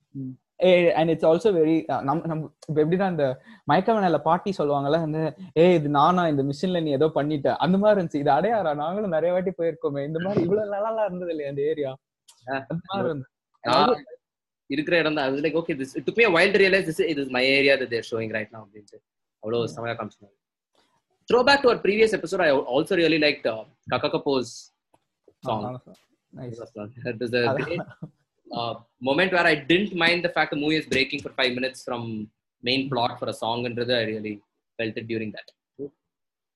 and 0.99 1.11
it's 1.11 1.27
also 1.29 1.49
very 1.57 1.75
நம்ம 2.07 2.27
நம்ம 2.29 2.47
இப்போ 2.69 2.79
எப்படின்னா 2.83 3.07
இந்த 3.13 3.25
மயக்கவனையில 3.71 4.17
பாட்டி 4.27 4.51
சொல்லுவாங்கல்ல 4.57 4.97
வந்து 5.03 5.21
ஏய் 5.63 5.75
இது 5.79 5.89
நானா? 5.97 6.23
இந்த 6.31 6.43
மிஷின்ல 6.49 6.79
நீ 6.85 6.91
ஏதோ 6.97 7.07
பண்ணிட்ட. 7.17 7.49
அந்த 7.65 7.75
மாதிரி 7.81 7.95
இருந்துச்சு. 7.95 8.21
இது 8.23 8.31
அடையாரா? 8.37 8.71
நாங்களும் 8.81 9.15
நிறைய 9.17 9.31
வாட்டி 9.35 9.51
போயிருக்கோமே. 9.59 10.01
இந்த 10.09 10.19
மாதிரி 10.25 10.41
இவ்வளவு 10.47 10.73
நல்லா 10.75 11.05
இருந்தது 11.09 11.31
இல்லையா 11.35 11.51
அந்த 11.53 11.63
ஏரியா. 11.71 11.91
அந்த 12.71 12.81
மாதிரி 12.89 13.07
இருந்துச்சு. 13.09 13.31
நான் 13.63 13.95
இருக்கிற 14.75 14.97
இடம் 15.03 15.17
தான். 15.19 15.53
Okay 15.61 15.75
this 15.81 15.95
took 16.07 16.19
me 16.21 16.25
while 16.37 16.59
realise 16.63 16.87
this 16.89 17.01
இது 17.13 17.23
my 17.37 17.45
area 17.59 17.75
that 17.83 17.93
they're 17.95 18.09
showing 18.11 18.33
right 18.37 18.51
now 18.55 18.63
அப்படின்ட்டு. 18.65 18.99
அவ்வளோ 19.43 19.63
செமையா 19.75 19.95
காமிச்சாங்க 19.99 20.33
Throwback 21.29 21.61
to 21.61 21.69
our 21.69 21.77
previous 21.77 22.11
episode, 22.13 22.41
I 22.41 22.49
also 22.49 22.95
really 22.95 23.19
liked 23.19 23.45
uh, 23.45 23.63
Kaka 23.91 24.09
Kapoor's 24.09 24.71
song. 25.45 25.79
Oh, 25.87 25.93
nice. 26.33 26.59
was 27.19 27.33
a 27.33 27.55
great, 27.55 27.79
uh, 28.51 28.73
moment 28.99 29.33
where 29.33 29.45
I 29.45 29.53
didn't 29.53 29.95
mind 29.95 30.25
the 30.25 30.29
fact 30.29 30.49
the 30.49 30.57
movie 30.57 30.77
is 30.77 30.87
breaking 30.87 31.21
for 31.21 31.29
five 31.29 31.53
minutes 31.53 31.83
from 31.83 32.27
main 32.63 32.89
plot 32.89 33.19
for 33.19 33.29
a 33.29 33.33
song, 33.33 33.67
and 33.67 33.77
rather 33.77 33.95
I 33.95 34.05
really 34.05 34.41
felt 34.79 34.97
it 34.97 35.07
during 35.07 35.31
that. 35.33 35.91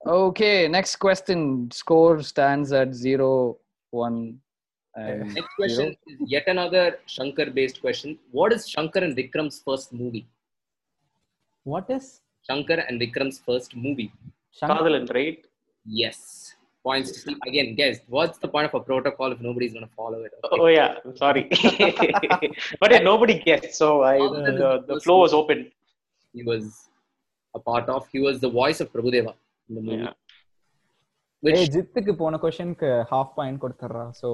Okay, 0.07 0.67
next 0.67 0.95
question. 0.95 1.69
Score 1.71 2.23
stands 2.23 2.71
at 2.71 2.95
zero 2.95 3.57
one. 3.91 4.39
Next 4.97 5.55
question 5.55 5.95
zero. 5.95 5.95
is 6.07 6.17
yet 6.25 6.47
another 6.47 6.97
Shankar-based 7.05 7.79
question. 7.79 8.17
What 8.31 8.51
is 8.51 8.67
Shankar 8.67 9.03
and 9.03 9.15
Vikram's 9.15 9.61
first 9.63 9.93
movie? 9.93 10.25
What 11.63 11.89
is 11.89 12.21
Shankar 12.49 12.79
and 12.87 12.99
Vikram's 12.99 13.39
first 13.45 13.75
movie? 13.75 14.11
Kadalan, 14.62 15.12
right? 15.14 15.38
Yes. 15.84 16.18
Points 16.82 17.10
to 17.12 17.18
see. 17.18 17.36
Again, 17.46 17.74
guys, 17.74 18.00
what's 18.06 18.38
the 18.38 18.48
point 18.48 18.66
of 18.68 18.74
a 18.74 18.82
protocol 18.90 19.32
if 19.32 19.40
nobody's 19.40 19.72
going 19.72 19.86
to 19.86 19.94
follow 19.94 20.22
it? 20.22 20.32
Okay. 20.44 20.60
Oh 20.60 20.66
yeah, 20.66 20.96
I'm 21.04 21.16
sorry. 21.16 21.48
but 22.80 22.90
yeah, 22.92 23.02
nobody 23.12 23.34
guessed, 23.48 23.74
so 23.74 24.02
I 24.02 24.18
the, 24.18 24.84
the 24.86 25.00
flow 25.00 25.18
was 25.18 25.32
open. 25.32 25.70
He 26.32 26.42
was 26.42 26.88
a 27.54 27.58
part 27.58 27.88
of, 27.88 28.06
he 28.12 28.20
was 28.20 28.40
the 28.40 28.50
voice 28.50 28.80
of 28.80 28.92
Prabhudeva 28.92 29.34
in 29.68 29.74
the 29.74 29.82
movie. 29.88 30.04
Yeah. 30.04 30.14
Which, 31.44 31.56
ஏய் 31.58 31.68
ஜித்துக்கு 31.74 32.12
போன 32.20 32.38
கொஸ்டினுக்கு 32.44 32.88
half 33.10 33.34
point 33.38 33.60
கொடுத்துறா 33.64 34.04
so 34.20 34.30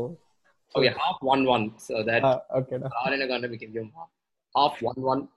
oh 0.76 0.82
yeah, 0.86 0.94
half 1.04 1.18
1 1.22 1.42
1. 1.54 1.66
So 1.86 1.94
that 2.08 2.22
ஓகேடா 2.58 2.90
Aranaganda 3.06 3.48
we 3.54 3.58
can 3.62 3.70
give 3.74 3.82
him 3.84 3.92
half, 3.98 4.10
half 4.58 4.76
1 4.92 5.02
1. 5.16 5.28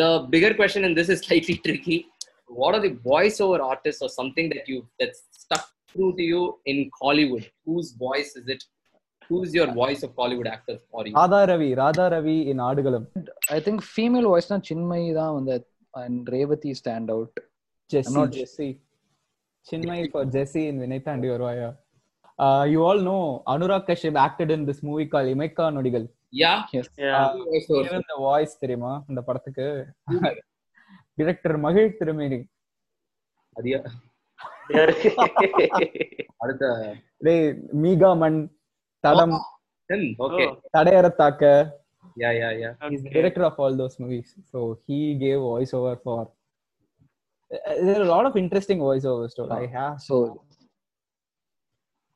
The 0.00 0.08
bigger 0.34 0.52
question, 0.60 0.82
and 0.88 0.94
this 1.00 1.08
is 1.14 1.18
slightly 1.26 1.56
tricky 1.66 1.98
what 2.47 2.75
are 2.75 2.81
the 2.81 2.91
voiceover 3.11 3.59
artists 3.61 4.01
or 4.01 4.09
something 4.09 4.49
that 4.49 4.67
you 4.67 4.87
that's 4.99 5.23
stuck 5.31 5.67
through 5.91 6.15
to 6.17 6.23
you 6.23 6.59
in 6.65 6.89
Hollywood? 7.01 7.49
Whose 7.65 7.91
voice 7.91 8.35
is 8.35 8.47
it? 8.47 8.63
Who's 9.29 9.53
your 9.53 9.73
voice 9.73 10.03
of 10.03 10.13
Hollywood 10.17 10.47
actors 10.47 10.79
for 10.89 11.05
you? 11.05 11.13
Radha 11.13 11.45
Ravi, 11.51 11.75
Radha 11.75 12.09
Ravi 12.09 12.49
in 12.49 12.57
Adugalam. 12.57 13.07
I 13.49 13.59
think 13.59 13.81
female 13.83 14.29
voice 14.33 14.49
na 14.49 14.59
Chinmayi 14.59 15.13
da 15.13 15.25
vandha 15.37 15.63
and 15.95 16.25
Revati 16.27 16.75
stand 16.75 17.11
out. 17.11 17.31
Jesse. 17.89 18.07
I'm 18.07 18.13
not 18.13 18.31
Jesse. 18.31 18.79
Chinmayi 19.69 20.11
for 20.11 20.23
Jesse 20.25 20.67
in 20.69 20.79
Vinay 20.79 21.03
Thandi 21.03 21.27
Varvaya. 21.33 21.75
Uh, 22.39 22.65
you 22.69 22.83
all 22.85 22.99
know 22.99 23.43
Anurag 23.47 23.87
Kashyap 23.87 24.17
acted 24.17 24.51
in 24.51 24.65
this 24.65 24.81
movie 24.83 25.07
called 25.07 25.27
Imaika 25.27 25.73
Nodigal. 25.73 26.07
Yeah. 26.31 26.63
Yes. 26.71 26.87
Yeah. 26.97 27.17
Uh, 27.17 27.33
the 27.33 28.17
voice 28.17 28.53
தெரியுமா 28.61 29.03
இந்த 29.09 29.21
படத்துக்கு 29.21 29.67
director 31.17 31.57
மகிழ் 31.65 31.95
திருமேனி. 31.99 32.39
அடுத்த 36.43 36.65
டேய் 37.27 37.45
மீகா 37.83 38.11
மண் 38.23 38.39
தடம் 39.03 39.35
him. 39.89 40.01
Okay. 40.25 40.45
Oh, 40.47 40.53
தடையற 40.75 41.07
தாக்க 41.21 41.43
Yeah, 42.21 42.33
yeah, 42.39 42.51
yeah. 42.61 42.71
he's 42.91 43.01
the 43.03 43.09
okay. 43.09 43.15
director 43.15 43.43
of 43.49 43.55
all 43.63 43.73
those 43.81 43.95
movies 44.03 44.29
so 44.51 44.59
he 44.87 44.97
gave 45.23 45.39
voiceover 45.51 45.93
for 46.05 46.19
Uh, 47.51 47.75
there 47.85 47.97
are 47.99 48.05
a 48.05 48.11
lot 48.13 48.25
of 48.29 48.33
interesting 48.41 48.79
voiceovers 48.87 49.33
too. 49.35 49.45
I 49.57 49.67
have 49.75 49.93
So 50.07 50.15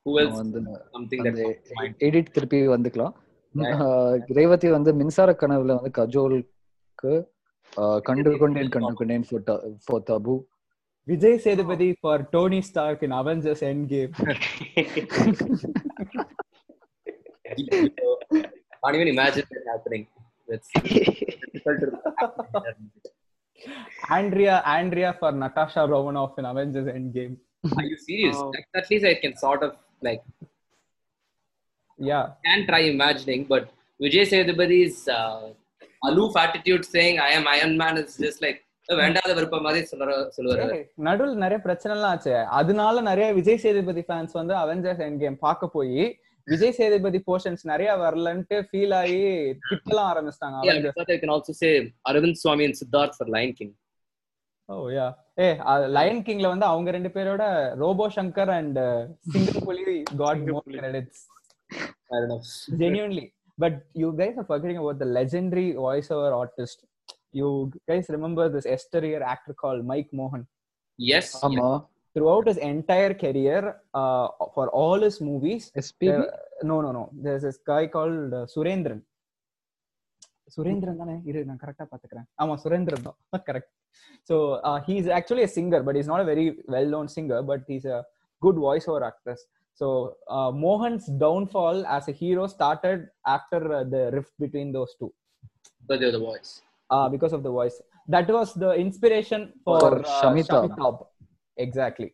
Who 0.06 0.14
else? 0.22 0.34
வந்து 0.40 0.60
Something 0.96 1.22
அந்த 1.22 1.32
that 1.38 1.46
comes 1.46 1.70
to 1.70 1.76
mind. 1.80 1.94
Edit 2.08 2.34
திருப்பி 2.38 2.60
வந்துக்கலாம் 2.76 3.16
ரேவதி 4.40 4.70
வந்து 4.78 4.94
மின்சார 5.02 5.30
கனவுல 5.42 5.78
வந்து 5.80 5.92
கஜோலுக்கு 6.00 7.14
For 7.76 7.90
Kandukondain 8.08 9.26
for 9.30 9.44
for 9.88 10.04
Tabu 10.10 10.36
Vijay 11.08 11.38
Sethupathi 11.46 11.90
for 12.04 12.24
Tony 12.34 12.62
Stark 12.70 13.04
in 13.08 13.16
Avengers 13.22 13.64
Endgame 13.94 14.14
Can't 18.84 18.96
even 18.96 19.10
imagine 19.10 19.46
that 19.52 19.64
happening. 19.72 20.08
That's 20.50 20.70
Andrea, 24.10 24.64
Andrea 24.66 25.16
for 25.20 25.32
Natasha 25.32 25.86
Romanoff 25.88 26.38
in 26.40 26.46
Avengers 26.46 26.88
Endgame. 26.88 27.38
Are 27.78 27.84
you 27.84 27.98
serious? 27.98 28.38
At 28.76 28.90
least 28.90 29.06
I 29.06 29.16
can 29.16 29.36
sort 29.38 29.62
of 29.62 29.76
like. 30.02 30.24
Yeah. 32.00 32.32
Can 32.46 32.66
try 32.66 32.80
imagining, 32.96 33.44
but 33.46 33.70
Vijay 34.02 34.26
Sethupathi 34.32 34.80
is 34.88 35.08
uh, 35.08 35.52
aloof 36.02 36.36
attitude 36.38 36.86
saying 36.86 37.20
I 37.22 37.32
am 37.32 37.48
Iron 37.50 37.78
Man 37.78 37.98
is 38.00 38.18
just 38.18 38.42
like 38.42 38.60
வேண்டாத 38.90 39.34
விருப்ப 39.36 39.58
மாதிரி 39.66 39.82
சொல்ற 39.90 40.06
சொல்லுவாரு 40.36 40.78
நடுவுல 41.08 41.36
நிறைய 41.44 41.60
பிரச்சனை 41.66 41.92
எல்லாம் 41.96 42.14
ஆச்சு 42.16 42.34
அதனால 42.60 43.02
நிறைய 43.10 43.28
விஜய் 43.38 43.62
சேதுபதி 43.64 44.02
ஃபேன்ஸ் 44.08 44.34
வந்து 44.40 44.54
அவெஞ்சர்ஸ் 44.62 45.04
எண்ட் 45.06 45.22
கேம் 45.24 45.38
பார்க்க 45.44 45.70
போய் 45.76 46.02
விஜய் 46.48 46.76
சேதுபதி 46.80 47.20
போர்ஷன்ஸ் 47.28 47.64
நிறைய 47.72 47.90
வரலன்ட்டு 48.02 48.58
ஃபீல் 48.70 48.96
ஆகி 49.02 49.20
திட்டலாம் 49.70 50.10
ஆரம்பிச்சிட்டாங்க 50.12 50.58
Arvind 52.10 52.38
Swamy 52.42 52.66
and 52.70 52.78
Siddharth 52.82 53.16
for 53.20 53.28
Lion 53.36 53.54
King. 53.60 53.72
Oh 54.70 54.76
yeah 54.96 55.08
A 55.40 55.48
Lion 55.98 56.24
கிங்ல 56.28 56.50
வந்து 56.54 56.68
அவங்க 56.72 56.90
ரெண்டு 56.98 57.12
பேரோட 57.16 57.44
Robo 57.84 58.08
Shankar 58.18 58.52
and 58.58 58.80
Singampuli 59.34 59.86
got 60.22 60.44
more 60.46 60.66
Singapuli. 60.66 60.80
Credits 60.80 61.22
I 62.12 62.20
don't 62.20 62.30
know. 62.30 62.42
genuinely 62.82 63.26
but 63.61 63.75
you 63.95 64.09
guys 64.21 64.35
are 64.41 64.47
forgetting 64.51 64.79
about 64.83 64.99
the 65.03 65.09
legendary 65.19 65.69
voiceover 65.85 66.31
artist 66.41 66.79
you 67.41 67.49
guys 67.91 68.07
remember 68.17 68.45
this 68.57 68.67
exterior 68.75 69.21
actor 69.35 69.55
called 69.63 69.83
mike 69.93 70.11
mohan 70.21 70.43
Yes. 70.99 71.27
ஆமா 71.47 71.69
throughout 72.17 72.45
his 72.51 72.59
entire 72.69 73.15
career 73.23 73.61
uh, 74.01 74.27
for 74.55 74.67
all 74.81 74.99
his 75.09 75.17
movies 75.31 75.65
SPB 75.81 76.07
there- 76.13 76.31
no 76.71 76.77
no 76.85 76.91
no 76.99 77.03
there's 77.25 77.45
this 77.49 77.59
guy 77.73 77.83
called 77.97 78.31
uh, 78.33 78.45
surendran 78.55 79.01
Surendran 80.55 81.01
தானே 81.01 81.15
இரு 81.29 81.41
நான் 81.49 81.61
கரெக்டா 81.63 81.85
பாத்துக்கிறேன் 81.93 82.27
ஆமா 82.43 82.55
சுரேந்திரன் 82.65 83.07
தான் 83.07 83.45
correct 83.49 83.73
so 84.29 84.37
he's 84.89 85.09
actually 85.19 85.45
a 85.49 85.53
singer 85.57 85.81
but 85.87 85.95
he's 85.99 86.11
not 86.13 86.21
a 86.25 86.29
very 86.33 86.45
well 86.75 86.87
known 86.93 87.07
singer 87.17 87.39
but 87.51 87.63
he's 87.71 87.87
a 87.97 88.01
good 88.43 88.59
voice 88.67 88.87
over 88.93 89.03
actress 89.11 89.41
so 89.74 90.16
uh, 90.30 90.52
mohan's 90.52 91.06
downfall 91.24 91.86
as 91.86 92.08
a 92.08 92.12
hero 92.12 92.48
started 92.48 93.08
after 93.26 93.60
uh, 93.74 93.84
the 93.84 94.12
rift 94.14 94.32
between 94.40 94.72
those 94.72 94.94
two 95.00 95.12
But 95.88 96.00
they're 96.00 96.12
the 96.12 96.20
voice. 96.20 96.62
uh, 96.90 97.08
because 97.10 97.34
of 97.34 97.44
the 97.44 97.52
voice 97.60 97.82
that 98.08 98.28
was 98.28 98.54
the 98.54 98.72
inspiration 98.86 99.54
for, 99.64 99.80
For 99.80 99.94
uh, 100.00 100.22
Shamitabh. 100.22 100.76
Shamitabh. 100.78 101.06
exactly 101.58 102.14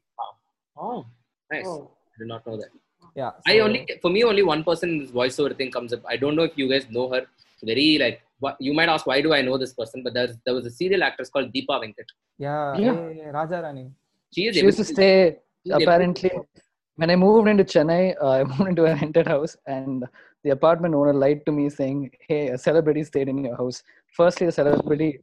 Oh, 0.80 1.06
nice. 1.52 1.66
Oh. 1.68 1.92
I 2.14 2.16
did 2.20 2.28
not 2.34 2.46
know 2.48 2.58
that. 2.58 2.70
yeah 3.16 3.32
I 3.52 3.60
only 3.66 3.80
for 4.02 4.10
me 4.16 4.24
only 4.32 4.44
one 4.44 4.64
person 4.70 4.90
in 4.94 4.98
this 5.04 5.12
voiceover 5.12 5.56
thing 5.60 5.72
comes 5.76 5.92
up. 5.96 6.02
I 6.14 6.18
don't 6.22 6.36
know 6.40 6.44
if 6.50 6.56
you 6.62 6.68
guys 6.72 6.86
know 6.98 7.06
her. 7.14 7.22
Very 7.70 7.98
like 8.04 8.18
what, 8.40 8.56
you 8.60 8.74
might 8.80 8.90
ask 8.96 9.08
why 9.12 9.18
do 9.26 9.34
I 9.38 9.42
know 9.48 9.58
this 9.64 9.74
person, 9.80 10.04
but 10.04 10.14
there's 10.18 10.34
there 10.46 10.54
was 10.58 10.66
a 10.72 10.74
serial 10.80 11.04
actress 11.08 11.30
called 11.34 11.48
Deepa 11.56 11.76
Venkat. 11.84 12.10
yeah, 12.38 12.78
Yeah. 12.78 12.94
hey, 12.96 13.32
raja 13.38 13.60
rani 13.66 13.86
She 14.36 14.46
is 14.50 14.56
She 14.58 14.62
used 14.70 14.78
to 14.84 14.88
stay 14.94 15.14
she 15.64 15.70
is 15.70 15.74
able 15.74 15.80
to- 15.80 15.84
apparently 15.86 16.32
when 16.98 17.10
I 17.12 17.16
moved 17.16 17.48
into 17.48 17.64
Chennai, 17.64 18.16
uh, 18.22 18.30
I 18.40 18.44
moved 18.52 18.68
into 18.72 18.86
a 18.86 18.96
rented 18.96 19.28
house, 19.28 19.56
and 19.66 20.06
the 20.44 20.52
apartment 20.52 20.94
owner 20.96 21.14
lied 21.14 21.46
to 21.46 21.52
me 21.52 21.70
saying, 21.70 22.12
"Hey, 22.28 22.48
a 22.50 22.58
celebrity 22.58 23.04
stayed 23.04 23.30
in 23.30 23.44
your 23.46 23.56
house." 23.56 23.82
Firstly, 24.20 24.48
the 24.48 24.52
celebrity, 24.60 25.20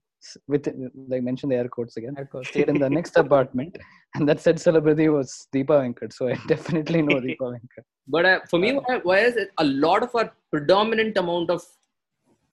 with 0.48 0.66
like 1.12 1.22
mentioned 1.22 1.52
the 1.52 1.56
air 1.56 1.68
quotes 1.68 1.96
again, 1.96 2.16
stayed 2.44 2.68
in 2.68 2.78
the 2.84 2.90
next 2.98 3.16
apartment, 3.16 3.76
and 4.14 4.28
that 4.28 4.40
said 4.40 4.60
celebrity 4.68 5.08
was 5.08 5.48
Deepa 5.54 5.76
Venkat. 5.82 6.12
So 6.12 6.28
I 6.28 6.34
definitely 6.54 7.02
know 7.02 7.20
Deepa 7.26 7.50
Venkat. 7.56 7.84
But 8.06 8.26
uh, 8.26 8.40
for 8.50 8.58
me, 8.58 8.72
why, 8.72 9.00
why 9.02 9.18
is 9.30 9.37
it 9.37 9.50
a 9.58 9.64
lot 9.64 10.02
of 10.02 10.14
our 10.14 10.32
predominant 10.52 11.16
amount 11.16 11.50
of 11.50 11.62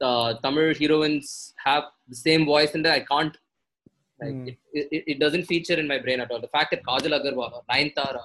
uh, 0.01 0.33
Tamil 0.43 0.73
heroines 0.73 1.53
have 1.63 1.83
the 2.09 2.15
same 2.15 2.45
voice, 2.45 2.73
and 2.75 2.85
I 2.87 3.01
can't. 3.01 3.37
Like 4.21 4.35
Hmm. 4.35 4.47
it, 4.49 4.57
it, 4.73 5.03
it 5.11 5.19
doesn't 5.19 5.45
feature 5.45 5.73
in 5.73 5.87
my 5.87 5.97
brain 5.97 6.19
at 6.23 6.29
all. 6.29 6.39
The 6.39 6.47
fact 6.55 6.69
that 6.71 6.83
Kajal 6.87 7.13
Agarwal, 7.19 7.63
Nayanthara, 7.69 8.21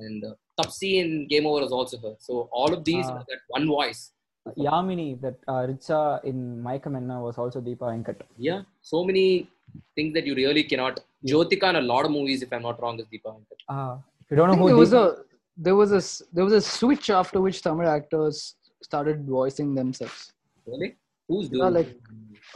and 0.00 0.24
uh, 0.24 0.34
Taapsee 0.58 0.94
in 1.02 1.26
Game 1.28 1.46
Over 1.46 1.64
is 1.64 1.72
also 1.72 1.98
her. 1.98 2.14
So 2.18 2.48
all 2.52 2.72
of 2.72 2.84
these 2.84 3.06
have 3.08 3.26
that 3.28 3.40
one 3.48 3.66
voice. 3.66 4.12
Yamini, 4.56 5.20
that 5.22 5.36
uh, 5.48 5.66
Richa 5.66 6.22
in 6.24 6.62
Mayakkam 6.62 6.96
Enna 6.96 7.20
was 7.20 7.36
also 7.36 7.60
Deepa 7.60 7.86
Venkat. 7.92 8.20
Yeah, 8.38 8.62
so 8.80 9.02
many 9.04 9.48
things 9.96 10.14
that 10.14 10.24
you 10.26 10.34
really 10.34 10.62
cannot. 10.62 11.00
Jyotika 11.26 11.70
in 11.70 11.76
a 11.76 11.80
lot 11.80 12.04
of 12.04 12.12
movies, 12.12 12.42
if 12.42 12.52
I'm 12.52 12.62
not 12.62 12.80
wrong, 12.80 12.98
is 13.00 13.06
Deepa 13.06 13.34
Venkat. 13.36 13.58
Uh, 13.68 13.96
if 14.24 14.30
you 14.30 14.36
don't 14.36 14.48
know 14.50 14.56
who 14.56 14.68
there 14.68 14.76
was 14.76 14.92
Deepa, 14.92 15.18
a 15.18 15.24
there 15.56 15.74
was 15.74 15.92
a 15.92 15.96
s- 15.96 16.22
there 16.32 16.44
was 16.44 16.52
a 16.52 16.60
switch 16.60 17.10
after 17.10 17.40
which 17.40 17.60
Tamil 17.62 17.88
actors 17.88 18.54
started 18.82 19.26
voicing 19.26 19.74
themselves. 19.74 20.32
Really? 20.66 20.94
Who's 21.28 21.48
doing? 21.48 21.62
Yeah, 21.62 21.68
like 21.80 21.96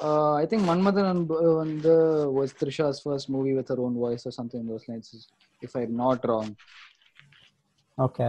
uh, 0.01 0.35
I 0.35 0.47
think 0.47 0.63
Manmadan 0.63 1.11
and 1.11 1.31
uh, 1.31 1.59
and, 1.59 1.85
uh, 1.85 2.31
was 2.31 2.53
Trisha's 2.53 3.01
first 3.01 3.29
movie 3.29 3.55
with 3.55 3.69
her 3.69 3.81
own 3.81 3.95
voice 3.95 4.25
or 4.27 4.31
something 4.31 4.61
in 4.61 4.69
those 4.69 4.87
lines, 4.89 5.29
if 5.61 5.75
I'm 5.75 5.97
not 5.97 6.27
wrong. 6.29 6.57
Okay 8.07 8.29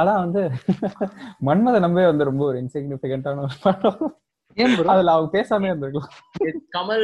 ஆனா 0.00 0.12
வந்து 0.24 0.42
மன்மத 1.48 1.76
நம்பே 1.84 2.04
வந்து 2.10 2.28
ரொம்ப 2.30 2.42
ஒரு 2.50 2.58
இன்சிக்னிபிகண்டான 2.62 3.42
ஒரு 3.46 3.56
படம் 3.66 4.00
ஏன் 4.56 4.74
bro 4.78 4.86
அதுல 4.92 5.14
அவங்க 5.14 5.30
பேசாம 5.36 5.68
இருந்திருக்கலாம் 5.70 6.12
Kamal 6.76 7.02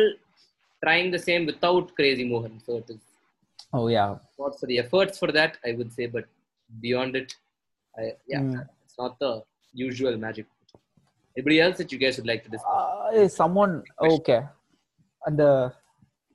trying 0.83 1.09
the 1.17 1.23
same 1.29 1.43
without 1.51 1.87
Crazy 1.99 2.25
Mohan. 2.31 2.55
So 2.67 2.73
it 2.81 2.89
is 2.95 3.01
oh 3.77 3.83
yeah 3.97 4.07
not 4.43 4.55
for 4.61 4.67
the 4.71 4.79
efforts 4.85 5.17
for 5.23 5.29
that, 5.39 5.53
I 5.69 5.77
would 5.79 5.91
say, 5.97 6.07
but 6.17 6.27
beyond 6.71 7.13
it, 7.21 7.31
I, 7.95 8.07
yeah, 8.33 8.43
Mm. 8.43 8.57
it's 8.85 8.97
not 9.03 9.15
the 9.25 9.33
usual 9.75 10.15
magic. 10.25 10.47
Anybody 11.37 11.59
else 11.65 11.77
that 11.81 11.93
you 11.95 12.01
guys 12.05 12.17
would 12.19 12.31
like 12.33 12.43
to 12.47 12.53
discuss? 12.55 13.37
சம்மன் 13.39 13.77
okay 14.11 14.37
அந்த 15.23 15.43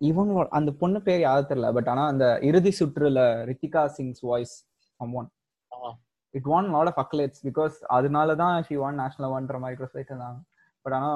இவன் 0.02 0.32
அந்த 0.58 0.72
பொண்ணு 0.82 1.00
பேர் 1.08 1.22
யாரும் 1.28 1.50
தெரியல 1.52 1.70
but 1.78 1.90
ஆனா 1.94 2.04
அந்த 2.14 2.26
இறுதி 2.50 2.72
சுற்றுல 2.80 3.22
ரித்திகா 3.50 3.84
சிங்ஸ் 3.98 4.24
வாய்ஸ் 4.30 4.56
சம்மன் 5.00 5.30
Ah. 5.72 5.94
It 6.34 6.48
won 6.52 6.68
lot 6.76 6.90
of 6.92 7.00
accolades 7.04 7.42
because 7.48 7.76
அதனால 7.96 8.36
தான் 8.42 8.56
ஷி 8.68 8.76
வான் 8.82 9.00
நேஷனல் 9.02 9.28
அவார்ட்ன்ற 9.28 9.60
மாதிரி 9.64 9.78
கூட 9.80 9.88
சொல்லிட்டு 9.92 10.14
இருந்தாங்க. 10.14 10.40
பட் 10.86 10.96
ஆனா 10.98 11.12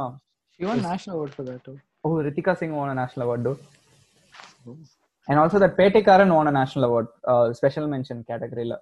she 0.59 0.65
won 0.69 0.79
national 0.87 1.13
award 1.17 1.31
for 1.37 1.43
that 1.49 1.61
too. 1.67 1.75
Oh 2.03 2.09
Ritika 2.27 2.53
Singh 2.61 2.75
won 2.77 2.99
national 3.01 3.25
award 3.25 3.51
and 5.27 5.39
also 5.41 5.59
that 5.63 5.75
Pettaikaran 5.79 6.33
won 6.37 6.51
national 6.59 6.87
award 6.89 7.11
special 7.59 7.89
mention 7.93 8.21
கேட்டகரியில 8.29 8.77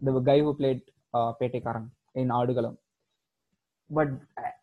the 0.00 0.12
guy 0.28 0.38
who 0.44 0.52
played 0.54 0.80
uh, 1.14 1.30
Pettaikaran 1.40 1.88
in 2.20 2.30
Aadukalam 2.38 2.76
but 3.92 4.12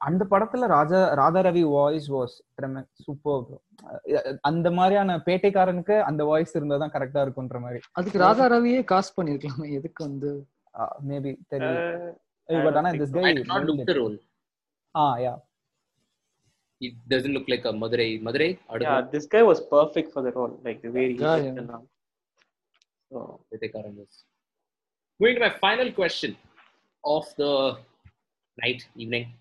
அந்த 0.07 0.23
படத்துல 0.31 0.67
Raja 0.75 0.99
Radha 1.21 1.41
Ravi 1.47 1.63
voice 1.75 2.07
was 2.15 2.35
super 3.05 3.43
அந்த 4.49 4.67
மாதிரியான 4.77 5.17
பேட்டைக்காரனுக்கு 5.27 5.97
அந்த 6.09 6.23
voice 6.31 6.55
இருந்தா 6.59 6.77
தான் 6.83 6.93
கரெக்டா 6.95 7.23
இருக்கும்ன்ற 7.25 7.59
மாதிரி 7.65 7.81
அதுக்கு 7.99 8.23
ராதா 8.25 8.47
ரவியே 8.55 8.81
காஸ்ட் 8.93 9.17
பண்ணிருக்கலாமே 9.19 9.69
எதுக்கு 9.79 10.03
வந்து 10.09 10.31
மேபி 11.11 11.33
தெரியல 11.53 11.77
Uh, 12.49 12.59
பட் 12.65 12.77
ஆனா 12.79 12.89
this. 12.99 13.11
Guy 13.15 13.23
I 13.23 13.33
did 13.33 13.47
not 13.49 13.63
look 13.67 13.79
the 13.89 13.95
role. 13.99 14.15
Ah 14.95 15.03
yeah 15.23 15.33
It 16.81 16.93
doesn't 17.11 17.33
look 17.35 17.47
like 17.53 17.65
a 17.65 17.73
Madurai. 17.73 18.07
Madurai? 18.25 18.49
yeah, 18.81 18.99
this 19.13 19.25
guy 19.33 19.41
was 19.49 19.59
perfect 19.73 20.09
for 20.13 20.21
the 20.27 20.31
role, 20.31 20.53
like 20.65 20.79
the 20.81 20.91
way 20.95 21.05
he 21.09 21.17
Yeah, 21.19 21.35
yeah. 21.37 21.79
So. 23.11 23.17
Moving 25.19 25.35
to 25.35 25.41
my 25.41 25.51
final 25.65 25.91
question 25.91 26.31
of 27.03 27.25
the 27.35 27.51
night, 28.63 28.87
evening, 28.95 29.33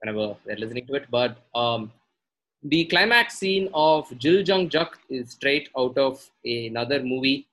whenever 0.00 0.36
they're 0.44 0.56
listening 0.56 0.86
to 0.86 0.94
it. 0.94 1.06
But 1.10 1.38
um, 1.54 1.92
the 2.62 2.84
climax 2.86 3.38
scene 3.38 3.68
of 3.74 4.08
Jil 4.18 4.42
Jung 4.46 4.68
Juk 4.68 4.90
is 5.08 5.30
straight 5.30 5.68
out 5.76 5.96
of 5.98 6.30
another 6.44 7.02
movie, 7.02 7.46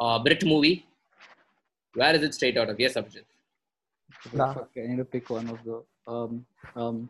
a 0.00 0.18
Brit 0.18 0.44
movie. 0.44 0.86
Where 1.94 2.14
is 2.14 2.22
it 2.22 2.34
straight 2.34 2.56
out 2.56 2.70
of? 2.70 2.80
Yes, 2.80 2.94
Abhijit. 2.94 3.24
Nah, 4.32 4.52
okay, 4.52 4.84
I 4.84 4.86
need 4.88 4.96
to 4.96 5.04
pick 5.04 5.28
one 5.30 5.48
of 5.48 5.58
the 5.64 5.82
um, 6.06 6.46
um, 6.74 7.08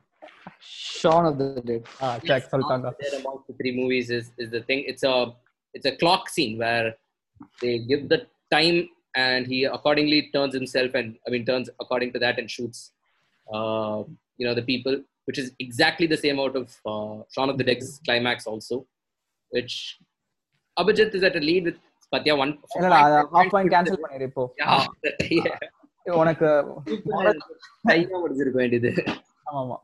Shaun 0.60 1.26
of 1.26 1.38
the 1.38 1.62
Dead. 1.64 1.84
Ah, 2.00 2.18
Jack 2.18 2.42
yes, 2.42 2.50
Sultana. 2.50 2.94
The 2.98 3.54
three 3.54 3.76
movies 3.76 4.10
is, 4.10 4.32
is 4.38 4.50
the 4.50 4.62
thing. 4.62 4.84
It's 4.86 5.02
a 5.02 5.32
it's 5.72 5.86
a 5.86 5.96
clock 5.96 6.28
scene 6.28 6.58
where 6.58 6.94
they 7.60 7.78
give 7.78 8.08
the 8.08 8.26
time 8.50 8.88
and 9.15 9.47
he 9.47 9.59
accordingly 9.67 10.29
turns 10.31 10.53
himself 10.53 10.91
and 10.93 11.17
I 11.23 11.31
mean 11.31 11.45
turns 11.45 11.69
according 11.79 12.11
to 12.13 12.19
that 12.19 12.37
and 12.37 12.49
shoots 12.49 12.79
uh, 13.47 13.99
you 14.39 14.45
know 14.45 14.53
the 14.53 14.63
people, 14.63 14.95
which 15.27 15.39
is 15.39 15.47
exactly 15.59 16.07
the 16.07 16.17
same 16.17 16.39
out 16.39 16.55
of 16.55 16.67
uh, 16.85 17.15
Shaun 17.29 17.49
of 17.49 17.57
the 17.57 17.63
Dead's 17.63 17.89
climax 18.05 18.47
also, 18.47 18.75
which 19.51 19.73
Abhijit 20.77 21.13
is 21.13 21.23
at 21.23 21.35
a 21.35 21.39
lead 21.41 21.65
with 21.65 21.79
Patya 22.13 22.35
one. 22.37 22.53
இல்ல 22.77 22.93
half 23.33 23.51
point 23.53 23.73
cancel 23.73 24.01
பண்ணிரு 24.03 24.27
இப்போ 24.29 24.43
Yeah, 24.59 24.85
yeah. 25.39 25.59
உனக்கு 26.21 26.47
கையா 27.85 28.19
முடிஞ்சிருக்க 28.21 28.57
வேண்டியது 28.61 28.91
ஆமா 29.51 29.59
ஆமா 29.61 29.77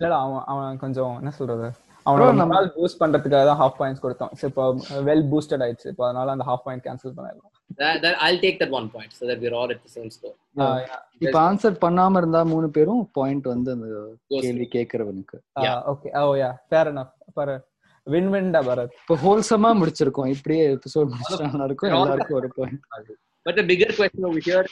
இல்லடா 0.00 0.16
அவன் 0.24 0.42
அவன் 0.52 0.80
கொஞ்சம் 0.82 1.14
என்ன 1.20 1.32
சொல்றது 1.38 1.68
Bro, 1.68 2.10
அவனோட 2.10 2.32
நம்ம- 2.32 2.50
மொரால் 2.50 2.68
பூஸ்ட் 2.74 3.00
பண்றதுக்காக 3.00 3.44
தான் 3.48 3.58
ஹாஃப் 3.62 3.78
பாயிண்ட்ஸ் 3.80 4.02
கொடுத்தோம் 4.04 4.30
So, 4.40 4.44
இப்போ 4.50 4.64
வெல் 5.08 5.24
பூஸ்டட் 5.32 5.62
ஆயிடுச்சு 5.64 5.88
இப்போ 5.92 6.04
அதனால 6.08 6.34
அந்த 6.36 6.44
ஹாஃப் 6.50 6.64
பாயிண்ட் 6.66 6.84
கேன்சல் 6.86 7.14
பண்ணிடலாம் 7.16 7.51
that, 7.80 7.96
that 8.02 8.14
I'll 8.24 8.40
take 8.44 8.58
that 8.62 8.70
one 8.78 8.88
point 8.94 9.10
so 9.18 9.24
that 9.28 9.38
we're 9.42 9.56
all 9.60 9.70
at 9.74 9.80
the 9.86 9.92
same 9.96 10.10
score. 10.16 10.36
இப்ப 11.24 11.36
ஆன்சர் 11.48 11.74
பண்ணாம 11.84 12.18
இருந்தா 12.22 12.40
மூணு 12.52 12.68
பேரும் 12.76 13.02
பாயிண்ட் 13.18 13.46
வந்து 13.52 13.70
அந்த 13.76 13.88
Goes 14.32 14.42
கேள்வி 14.44 14.66
கேக்குறவனுக்கு 14.76 15.36
Yeah. 15.66 15.78
Okay 15.92 16.10
oh 16.22 16.32
yeah 16.42 16.50
fair 16.70 16.90
enough 16.92 17.12
பாரு 17.38 17.56
வின் 18.06 18.30
வின்டா 18.34 18.60
பரத் 18.68 18.92
இப்ப 19.00 19.16
ஹோல்சமா 19.24 19.70
முடிச்சிருக்கோம் 19.80 20.30
இப்படியே 20.36 20.64
எபிசோட் 20.76 21.10
முடிச்சிட்டா 21.14 21.48
நல்லா 21.54 21.68
இருக்கும் 21.70 21.94
எல்லாருக்கும் 22.00 22.40
ஒரு 22.42 22.50
point 22.58 22.84
But 23.46 23.56
the 23.60 23.66
bigger 23.70 23.90
question 23.98 24.22
over 24.28 24.40
here 24.48 24.64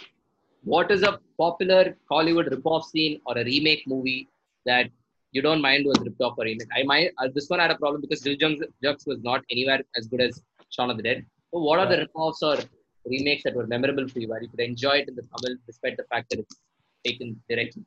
what 0.64 0.88
is 0.94 1.02
a 1.02 1.12
popular 1.42 1.83
Hollywood 2.12 2.46
ripoff 2.55 2.83
scene 2.90 3.14
or 3.26 3.35
a 3.42 3.44
remake 3.44 3.85
movie 3.92 4.20
that 4.66 4.87
you 5.35 5.42
don't 5.46 5.62
mind 5.68 5.83
was 5.90 5.98
ripped 6.07 6.22
off 6.26 6.35
or 6.40 6.44
remake? 6.48 6.72
I 6.79 6.85
might, 6.90 7.09
uh, 7.18 7.29
this 7.37 7.46
one 7.52 7.61
had 7.64 7.70
a 7.70 7.79
problem 7.83 8.00
because 8.05 8.20
Dil 8.24 8.37
Jung 8.42 8.55
Jux 8.85 9.07
was 9.11 9.18
not 9.22 9.40
anywhere 9.55 9.81
as 9.98 10.05
good 10.12 10.22
as 10.26 10.33
Shaun 10.74 10.90
of 10.92 10.96
the 10.96 11.07
Dead. 11.09 11.18
So, 11.52 11.59
what 11.68 11.79
are 11.83 11.88
the 11.92 11.98
ripoffs 12.02 12.42
or 12.42 12.57
remakes 13.05 13.43
that 13.43 13.55
were 13.55 13.67
memorable 13.67 14.07
for 14.07 14.19
you, 14.19 14.27
where 14.29 14.41
you 14.41 14.49
could 14.49 14.59
enjoy 14.59 14.97
it 15.01 15.07
in 15.09 15.15
the 15.15 15.23
Tamil 15.31 15.57
despite 15.69 15.97
the 15.97 16.03
fact 16.03 16.29
that 16.29 16.39
it's 16.39 16.57
taken 17.05 17.41
directly? 17.49 17.83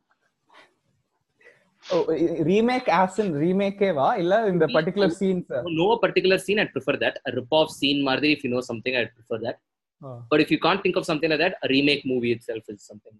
Oh, 1.92 2.07
remake 2.50 2.88
as 2.88 3.18
in 3.18 3.35
remake 3.35 3.81
va? 3.81 4.16
Illa 4.22 4.46
in 4.46 4.59
the 4.59 4.68
particular 4.68 5.11
scene, 5.11 5.44
sir? 5.48 5.62
No 5.66 5.98
particular 5.98 6.38
scene, 6.38 6.59
I'd 6.59 6.72
prefer 6.72 6.96
that. 7.05 7.18
A 7.29 7.33
rip-off 7.37 7.70
scene, 7.70 8.03
Mardi, 8.03 8.33
if 8.33 8.42
you 8.44 8.50
know 8.50 8.62
something, 8.62 8.96
I'd 8.96 9.14
prefer 9.14 9.38
that. 9.46 9.59
Oh. 10.03 10.22
But 10.31 10.40
if 10.40 10.50
you 10.50 10.59
can't 10.59 10.83
think 10.83 10.96
of 10.96 11.05
something 11.05 11.31
like 11.31 11.38
that, 11.38 11.57
a 11.62 11.68
remake 11.68 12.05
movie 12.07 12.33
itself 12.33 12.62
is 12.68 12.83
something 12.90 13.12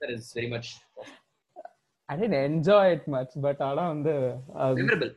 that 0.00 0.10
is 0.10 0.32
very 0.34 0.48
much. 0.48 0.76
Possible. 0.94 1.14
I 2.08 2.16
didn't 2.16 2.34
enjoy 2.34 2.84
it 2.96 3.08
much, 3.08 3.32
but 3.44 3.58
ஆனால் 3.68 3.90
வந்து 3.94 4.12
memorable. 4.80 5.12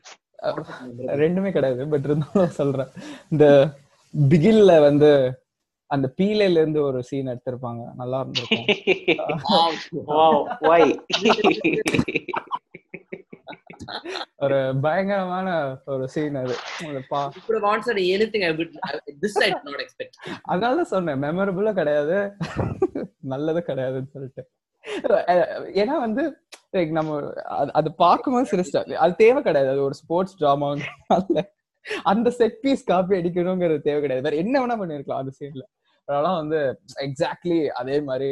ரெண்டுமே 1.22 1.50
கிடையாது 1.56 1.86
but 1.92 2.06
இருந்தாலும் 2.08 2.54
சொல்றேன் 2.58 2.90
இந்த 3.32 3.46
பிகில்ல 4.32 4.72
வந்து 4.86 5.10
அந்த 5.90 6.14
பீலையில 6.16 6.50
இருந்து 6.50 6.82
ஒரு 6.82 7.02
சீன் 7.02 7.26
எடுத்திருப்பாங்க. 7.26 7.82
நல்லா 7.96 8.20
இருந்திருக்கும்? 8.20 8.64
ஒரு 14.36 14.74
பயங்கரமான 14.82 15.78
ஒரு 15.86 16.08
சீன் 16.08 16.34
அது. 16.34 16.54
expect. 19.64 20.10
அதனால 20.42 20.74
தான் 20.74 20.84
சொன்னேன். 20.84 21.22
மெமரபிளும் 21.22 21.72
கிடையாது. 21.72 22.36
நல்லதும் 23.28 23.68
கிடையாதுன்னு 23.68 24.06
சொல்லிட்டு. 24.06 24.48
ஏன்னா 25.80 25.98
வந்து 25.98 26.36
like 26.72 26.90
நம்ம 26.90 27.20
அது- 27.72 27.88
பார்க்கும்போது 27.88 28.56
சிரிச்சா 28.56 28.92
அது 28.92 29.14
தேவை 29.14 29.42
கிடையாது. 29.42 29.72
அது 29.72 29.82
ஒரு 29.82 29.94
ஸ்போர்ட்ஸ் 29.94 30.36
டிராமா 30.36 30.74
அந்த 32.02 32.30
செட் 32.30 32.60
பீஸ் 32.60 32.84
காப்பி 32.84 33.16
அடிக்கணுங்கிறது 33.16 33.80
தேவை 33.80 34.00
கிடையாது. 34.00 34.22
வேற 34.22 34.36
என்ன 34.36 34.66
வேணா 34.66 34.70
பண்ணிருக்கலாம் 34.70 35.16
அந்த 35.16 35.30
சீன்ல 35.40 35.62
அதனால 36.09 36.33
வந்து 36.41 36.59
எக்ஸாக்ட்லி 37.07 37.57
அதே 37.81 37.97
மாதிரி 38.09 38.29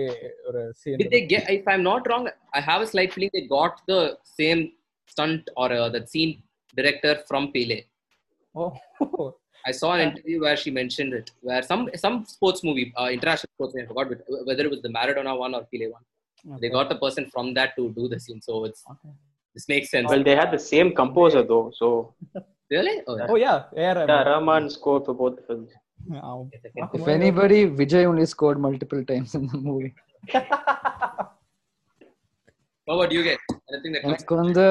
ஒரு 0.49 0.61
scene 0.81 0.99
Did 1.01 1.11
they 1.15 1.23
get? 1.33 1.45
If 1.59 1.67
I'm 1.73 1.83
not 1.91 2.03
wrong, 2.09 2.25
I 2.57 2.63
have 2.69 2.81
a 2.85 2.89
slight 2.93 3.11
feeling 3.15 3.31
they 3.37 3.45
got 3.59 3.75
the 3.93 4.01
same 4.39 4.61
stunt 5.13 5.43
or 5.61 5.69
uh, 5.79 5.87
that 5.95 6.05
scene 6.13 6.33
director 6.79 7.13
from 7.29 7.43
Pele. 7.55 7.79
I 9.65 9.71
saw 9.79 9.89
an 9.95 10.01
interview 10.09 10.37
where 10.43 10.57
she 10.61 10.69
mentioned 10.79 11.13
it, 11.19 11.27
where 11.47 11.61
some 11.71 11.83
some 12.03 12.15
sports 12.35 12.61
movie, 12.67 12.87
uh, 13.01 13.09
international 13.17 13.51
sports 13.55 13.73
movie, 13.73 13.85
I 13.85 13.89
forgot 13.91 14.09
which- 14.11 14.25
whether 14.49 14.63
it 14.67 14.71
was 14.75 14.81
the 14.87 14.93
Maradona 14.97 15.33
one 15.45 15.53
or 15.59 15.63
Pele 15.71 15.87
one. 15.97 16.05
They 16.61 16.69
got 16.77 16.87
the 16.93 16.99
person 17.05 17.25
from 17.33 17.45
that 17.57 17.69
to 17.77 17.83
do 17.99 18.05
the 18.13 18.19
scene, 18.25 18.41
so 18.47 18.53
it's 18.69 18.81
this 19.55 19.67
makes 19.73 19.89
sense. 19.95 20.09
well, 20.13 20.25
they 20.29 20.35
had 20.41 20.51
the 20.57 20.63
same 20.73 20.89
composer 21.01 21.43
though, 21.51 21.65
so 21.79 21.87
really? 22.75 22.95
Oh, 23.09 23.15
yeah. 23.19 23.29
O 23.33 23.37
yeah 23.45 23.53
air 23.87 23.99
yeah, 24.11 24.21
Rahman 24.31 24.65
scored 24.77 25.03
for 25.07 25.15
both 25.21 25.35
the 25.39 25.45
films. 25.49 25.71
If 26.94 27.06
anybody, 27.08 27.66
Vijay 27.68 28.04
only 28.06 28.26
scored 28.26 28.58
multiple 28.58 29.04
times 29.04 29.34
in 29.34 29.46
the 29.46 29.58
movie. 29.58 29.94
What 32.88 32.94
about 32.96 33.12
you 33.12 33.22
guys? 33.24 33.42
Anything 33.70 33.92
that 33.92 34.02
comes? 34.02 34.10
எனக்கு 34.10 34.34
வந்து 34.42 34.64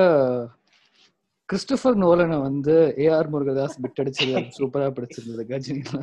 Christopher 1.49 1.97
நோலனை 2.03 2.37
வந்து 2.47 2.75
AR 3.03 3.29
Murugadoss 3.33 3.77
bit 3.83 3.99
அடிச்சது 4.03 4.39
சூப்பரா 4.57 4.87
பிடிச்சிருந்தது 4.97 5.45
கஜினில 5.51 5.99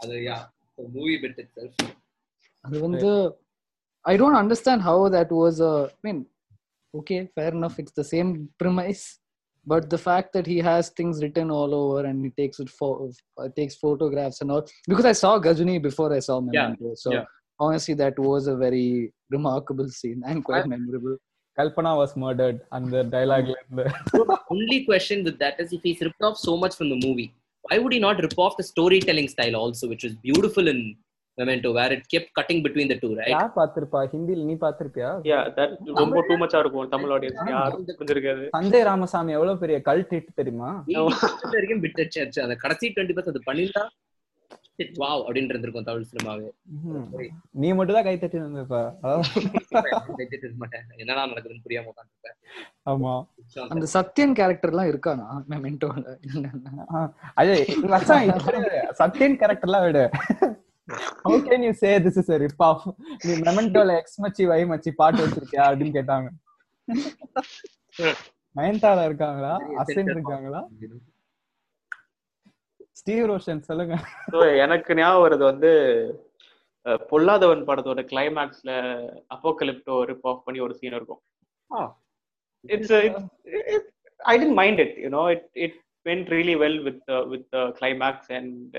Other, 0.00 0.18
yeah, 0.20 0.40
the 0.78 0.88
movie 0.96 1.18
bit 1.22 1.36
itself. 1.44 1.76
அது 2.64 2.76
வந்து 2.86 3.10
I 4.04 4.14
don't 4.22 4.38
understand 4.40 4.84
how 4.88 5.04
that 5.16 5.32
was 5.40 5.60
I 5.68 6.02
mean 6.08 6.20
okay 6.94 7.16
fair 7.34 7.56
enough 7.60 7.78
it's 7.82 7.96
the 8.00 8.04
same 8.12 8.30
premise 8.62 9.04
but 9.66 9.90
the 9.90 9.98
fact 9.98 10.32
that 10.32 10.46
he 10.46 10.58
has 10.58 10.90
things 10.90 11.22
written 11.22 11.50
all 11.50 11.74
over 11.74 12.06
and 12.06 12.24
he 12.24 12.30
takes 12.40 12.60
it 12.60 12.70
for 12.70 13.10
uh, 13.38 13.48
takes 13.56 13.74
photographs 13.74 14.40
and 14.40 14.50
all 14.50 14.66
because 14.88 15.04
i 15.04 15.12
saw 15.12 15.38
Ghajini 15.38 15.82
before 15.82 16.12
i 16.12 16.18
saw 16.18 16.40
memento 16.40 16.88
yeah. 16.88 16.94
so 16.94 17.12
yeah. 17.12 17.24
honestly 17.58 17.94
that 17.94 18.18
was 18.18 18.46
a 18.46 18.56
very 18.56 19.12
remarkable 19.30 19.88
scene 19.88 20.22
and 20.26 20.44
quite 20.44 20.64
I, 20.64 20.68
memorable 20.74 21.16
kalpana 21.58 21.96
was 22.02 22.16
murdered 22.16 22.60
and 22.72 22.90
the 22.90 23.02
dialogue 23.04 23.48
the 23.70 24.40
only 24.50 24.84
question 24.84 25.24
with 25.24 25.38
that 25.38 25.58
is 25.58 25.72
if 25.72 25.82
he's 25.82 26.00
ripped 26.00 26.22
off 26.22 26.38
so 26.38 26.56
much 26.56 26.76
from 26.76 26.90
the 26.90 27.00
movie 27.06 27.32
why 27.62 27.78
would 27.78 27.92
he 27.92 27.98
not 27.98 28.22
rip 28.22 28.38
off 28.38 28.56
the 28.56 28.68
storytelling 28.72 29.28
style 29.28 29.56
also 29.56 29.88
which 29.88 30.04
was 30.04 30.14
beautiful 30.28 30.68
in 30.68 30.96
Memento, 31.38 31.70
where 31.76 31.92
it 31.92 32.04
kept 32.12 32.28
cutting 32.36 32.62
between 32.66 32.88
the 32.90 32.96
two, 33.00 33.10
right? 33.18 33.32
யார் 33.34 33.50
பாத்திருப்பா 33.56 34.00
ஹிந்தில 34.12 34.44
நீ 34.50 34.54
பாத்திருப்பியா 34.62 35.10
yeah 35.30 35.38
that 35.56 35.74
ரொம்ப 36.00 36.22
two 36.28 36.34
மச்சா 36.42 36.60
இருக்கும் 36.62 36.88
Tamil 36.94 37.12
audience 37.16 37.50
யாரும் 37.54 37.84
புரிஞ்சிருக்காது 37.98 38.44
சஞ்சய் 38.56 38.86
ராமசாமி 38.88 39.36
எவ்வளவு 39.38 39.60
பெரிய 39.64 39.78
கல்ட் 39.88 40.14
ஹிட் 40.16 40.30
தெரியுமா? 40.40 40.70
வரைக்கும் 41.54 41.82
பிட் 41.84 42.00
வச்சாச்சு 42.02 42.42
அந்த 42.46 42.56
கடைசி 42.64 42.92
டுவெண்ட்டி 42.96 43.16
பர்சன்ட் 43.18 43.34
அது 43.34 43.48
பண்ணிருந்தா 43.50 43.84
வாவ் 45.02 45.20
அப்படின்னு 45.26 45.52
இருந்திருக்கும் 45.52 45.86
தமிழ் 45.88 46.08
சினிமாவே. 46.08 46.48
நீ 47.60 47.68
மட்டும் 47.76 47.96
தான் 47.98 48.08
கை 48.08 48.16
தட்டி 48.22 48.36
இருந்திருப்ப. 48.40 48.80
அதாவது 49.04 49.28
இருக்க 50.40 50.56
மாட்டேன். 50.62 50.84
என்னடா 51.02 51.22
நடக்குதுன்னு 51.30 51.64
புரியாம 51.68 51.90
உட்காந்துருப்பேன் 51.92 52.36
அந்த 52.92 53.72
அந்த 53.74 53.86
சத்யன் 53.96 54.36
கேரக்டர்லாம் 54.40 54.90
இருக்கானா? 54.92 55.26
மெமெண்டோல 55.52 56.04
அது. 57.42 57.56
சத்யன் 59.02 59.40
கேரக்டர்லாம் 59.42 59.86
விடு. 59.88 60.04
How 61.24 61.36
can 61.46 61.62
you 61.66 61.72
say 61.72 61.98
this 62.04 62.16
is 62.18 62.28
a 62.34 62.38
rip 62.42 62.60
off? 62.66 62.82
நீ 63.24 63.32
மெமெண்டோல 63.32 63.96
எக்ஸ் 63.96 64.18
மச்சி 64.22 64.46
வை 64.46 64.64
மச்சி 64.64 64.90
பாட்டு 64.90 65.26
வச்சிருக்கியா 65.26 65.64
அப்படின்னு 65.70 65.96
கேட்டாங்க. 65.98 66.28
நயன்தாரா 68.56 69.04
இருக்காங்களா? 69.04 69.52
அசின் 69.82 70.10
இருக்காங்களா? 70.10 70.60
ஸ்டீவ் 72.92 73.30
ரோஷன் 73.30 73.60
சொல்லுங்க. 73.60 73.96
So, 74.30 74.44
எனக்கு 74.64 74.94
ஞாபகம் 74.94 75.24
வருது 75.24 75.42
வந்து 75.42 75.70
பொல்லாதவன் 76.86 77.66
படத்தோட 77.68 78.00
கிளைமேக்ஸ்ல 78.12 78.70
அப்போகலிப்டோ 79.34 80.02
ரிப் 80.02 80.26
ஆஃப் 80.26 80.44
பண்ணி 80.44 80.60
ஒரு 80.60 80.74
சீன் 80.74 80.92
இருக்கும். 80.92 81.22
It's 82.60 82.92
I 84.16 84.38
don't 84.38 84.52
mind 84.52 84.78
it 84.78 84.96
you 84.98 85.08
know 85.08 85.30
it 85.30 85.48
it 85.52 85.80
went 86.04 86.30
really 86.36 86.56
well 86.64 86.82
with 86.82 87.28
with 87.28 87.54
climax 87.80 88.32
and 88.38 88.76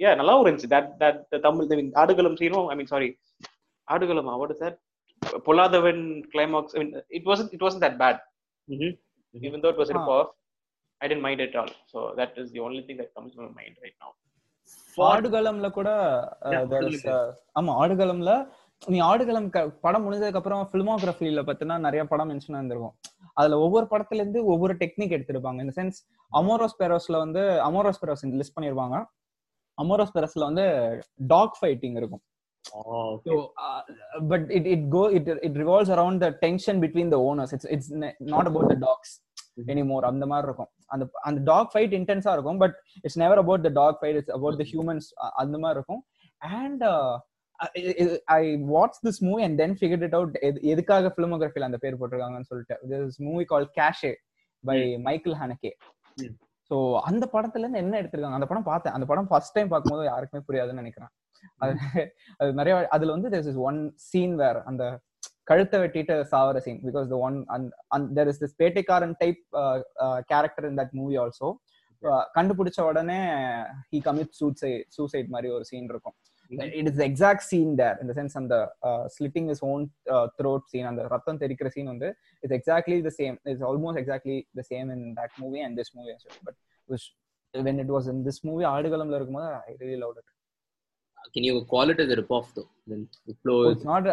yeah 0.00 0.10
நல்லாவும் 0.20 0.44
இருந்துச்சு. 0.44 0.70
That 0.74 0.90
that 1.02 1.20
Tamil 1.46 1.72
I 1.74 1.78
mean, 1.80 1.88
Aadukalam 2.02 2.36
சீனும் 2.40 2.68
I 2.72 2.76
mean 2.80 2.90
sorry 2.94 3.08
Aadukalam 3.88 4.30
what 4.42 4.52
is 4.54 4.62
that 4.64 4.78
Pollathavan 5.46 6.02
climax 6.34 6.74
I 6.76 6.80
mean 6.82 6.92
it 7.18 7.26
was 7.30 7.42
it 7.56 7.64
was 7.66 7.78
that 7.86 7.98
bad 8.04 8.20
even 9.34 9.58
though 9.62 9.70
it 9.74 9.78
was 9.80 9.90
a 9.92 9.96
rip 9.96 10.08
off 10.16 10.28
I 11.00 11.08
didn't 11.10 11.24
mind 11.24 11.40
it 11.44 11.50
at 11.50 11.56
all. 11.60 11.68
So 11.92 11.98
that 12.18 12.30
is 12.42 12.46
the 12.54 12.60
only 12.66 12.80
thing 12.86 12.96
that 13.00 13.10
comes 13.16 13.30
to 13.34 13.40
my 13.42 13.50
mind 13.58 13.74
right 13.84 13.96
now. 14.04 14.10
ஆடுகளம்ல 14.98 15.66
கூட 15.76 15.90
uh, 16.48 16.62
uh, 17.12 17.28
ஆமா 17.58 17.72
ஆடுகளம்ல 17.82 18.32
நீ 18.82 18.98
ஆடுகளம் 19.10 19.46
படம் 19.84 20.04
முடிஞ்சதுக்கு 20.06 20.40
அப்புறம் 20.40 20.62
பிலிமோகிராஃபில 20.72 21.42
பத்தினா 21.50 21.76
நிறைய 21.86 22.02
படம் 22.12 22.28
mention 22.30 22.56
இருந்திருக்கும் 22.58 22.96
அதுல 23.40 23.58
ஒவ்வொரு 23.64 23.86
படத்துல 23.92 24.22
இருந்து 24.22 24.40
ஒவ்வொரு 24.52 24.74
டெக்னிக் 24.82 25.14
எடுத்திருப்பாங்க. 25.16 25.60
இந்த 25.64 25.74
சென்ஸ் 25.78 25.98
அமோரோஸ் 26.32 26.76
பெரோஸ்ல 26.82 27.18
வந்து 27.24 27.42
அமோரோஸ் 27.68 28.00
பெரோஸ் 28.02 28.24
லிஸ்ட் 28.40 28.56
பண்ணிருப்பாங்க. 28.56 28.96
அமோரோஸ் 29.78 30.08
பெரோஸ்ல 30.14 30.40
வந்து 30.40 30.98
டாக் 31.16 31.58
ஃபைட்டிங் 31.60 31.96
இருக்கும். 31.96 32.22
But 34.28 34.56
it 34.56 34.64
it 34.64 34.78
go 34.78 35.16
it 35.16 35.44
it 35.44 35.52
revolves 35.52 35.94
around 35.96 36.22
the 36.22 36.32
tension 36.34 36.78
between 36.78 37.10
the 37.10 37.18
owners. 37.18 37.56
It's 37.56 37.68
it's 37.68 37.94
ne- 37.94 38.14
not 38.18 38.46
about 38.46 38.68
the 38.68 38.76
dogs 38.76 39.10
anymore. 39.66 40.00
அந்த 40.00 40.26
மாதிரி 40.26 40.46
இருக்கும். 40.46 40.68
அந்த 40.86 41.08
அந்த 41.12 41.40
டாக் 41.44 41.74
ஃபைட் 41.74 41.92
இன்டென்ஸா 41.92 42.32
இருக்கும் 42.32 42.58
but 42.58 42.74
it's 43.02 43.18
never 43.18 43.38
about 43.38 43.62
the 43.62 43.68
dog 43.68 44.02
fight 44.02 44.14
it's 44.14 44.30
about 44.30 44.56
the 44.56 44.64
humans 44.72 45.14
அந்த 45.14 45.58
மாதிரி 45.58 45.80
இருக்கும். 45.80 46.04
And 46.36 46.84
I 48.24 48.56
watch 48.56 49.06
this 49.06 49.28
movie 49.28 49.42
and 49.42 49.56
then 49.56 49.76
figured 49.80 50.02
it 50.02 50.14
out 50.14 50.36
எதுக்காக 50.62 51.14
பிலிமோகிராஃபில 51.16 51.60
அந்த 51.60 51.76
பேர் 51.76 51.96
போட்டிருக்காங்கன்னு 51.96 52.40
சொல்லிட்டு. 52.40 52.78
This 52.88 53.16
movie 53.16 53.44
call 53.44 53.70
Cache 53.80 54.14
by 54.60 54.98
Michael 54.98 55.34
Haneke. 55.34 55.70
So 56.70 56.76
அந்த 57.08 57.24
படத்துல 57.34 57.64
இருந்து 57.64 57.82
என்ன 57.84 57.94
எடுத்திருக்காங்க? 58.00 58.38
அந்த 58.38 58.48
படம் 58.50 58.68
பார்த்தேன். 58.70 58.94
அந்த 58.96 59.06
படம் 59.10 59.28
ஃபர்ஸ்ட் 59.30 59.54
டைம் 59.56 59.70
பார்க்கும்போது 59.72 60.04
யாருக்குமே 60.12 60.46
புரியாதுன்னு 60.48 60.82
நினைக்கிறேன். 60.82 61.12
அது 61.62 61.72
அது 62.40 62.50
நிறைய 62.60 62.74
அதுல 62.96 63.14
வந்து 63.16 63.30
there's 63.32 63.46
this 63.50 63.60
one 63.68 63.78
scene 64.08 64.34
where 64.42 64.58
அந்த 64.70 64.84
கழுத்தை 65.50 65.76
வெட்டிட்டு 65.82 66.14
சாவர 66.32 66.58
scene 66.66 66.80
because 66.86 67.06
the 67.12 67.18
one 67.28 67.36
there 68.18 68.30
is 68.32 68.40
this 68.42 68.56
Pettaikaran 68.62 69.14
type 69.22 69.40
character 70.32 70.66
in 70.70 70.78
that 70.80 70.94
movie 71.00 71.16
also 71.24 71.50
கண்டுபிடிச்ச 72.36 72.80
உடனே 72.88 73.20
ஹி 73.92 74.00
கமிட் 74.08 74.34
சூசைட் 74.40 74.84
சூசைட் 74.96 75.30
மாதிரி 75.34 75.48
ஒரு 75.56 75.64
சீன் 75.70 75.88
இருக்கும். 75.92 76.16
it 76.50 76.86
is 76.88 76.96
the 76.96 77.04
exact 77.04 77.42
scene 77.42 77.76
there 77.76 77.96
in 78.00 78.06
the 78.06 78.14
sense 78.14 78.34
and 78.34 78.50
the 78.50 78.60
uh, 78.82 79.08
slitting 79.08 79.48
his 79.48 79.60
own 79.62 79.90
uh, 80.10 80.26
throat 80.38 80.62
scene 80.70 80.86
and 80.86 80.98
the 80.98 81.06
ratham 81.14 81.38
terikra 81.42 81.70
scene 81.74 81.88
on 81.88 81.98
the 81.98 82.10
is 82.42 82.50
exactly 82.50 83.00
the 83.08 83.10
same 83.10 83.38
it's 83.44 83.62
almost 83.62 83.98
exactly 83.98 84.36
the 84.54 84.66
same 84.72 84.90
in 84.90 85.02
that 85.14 85.30
movie 85.42 85.62
and 85.66 85.76
this 85.76 85.90
movie 85.94 86.14
as 86.16 86.24
well 86.28 86.40
but 86.48 86.56
which 86.88 87.06
when 87.54 87.78
it 87.78 87.90
was 87.96 88.06
in 88.14 88.18
this 88.28 88.40
movie 88.48 88.66
ஆடுகளம்ல 88.72 89.18
இருக்கும்போது 89.18 89.52
I 89.68 89.76
really 89.82 90.00
love 90.04 90.16
it 90.20 90.34
can 91.34 91.44
you 91.48 91.54
call 91.72 91.86
it 91.92 91.98
as 92.02 92.10
a 92.14 92.18
rip 92.20 92.30
off 92.36 92.48
though 92.56 92.68
then 92.90 93.00
flow 93.42 93.56
oh, 93.62 93.72
it's 93.72 93.86
not 93.92 94.04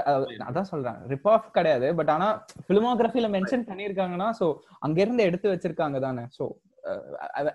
அதான் 0.49 0.69
சொல்றேன் 0.73 0.99
rip 1.13 1.25
off 1.33 1.43
கிடையாது 1.57 1.87
but 1.99 2.11
ஆனா 2.15 2.29
filmographyல 2.69 3.27
mention 3.37 3.65
பண்ணிருக்காங்கன்னா 3.71 4.29
so 4.39 4.47
அங்க 4.85 4.99
இருந்து 5.05 5.27
எடுத்து 5.29 5.53
வச்சிருக்காங்க 5.53 5.99
தானே 6.07 6.23
so 6.37 6.45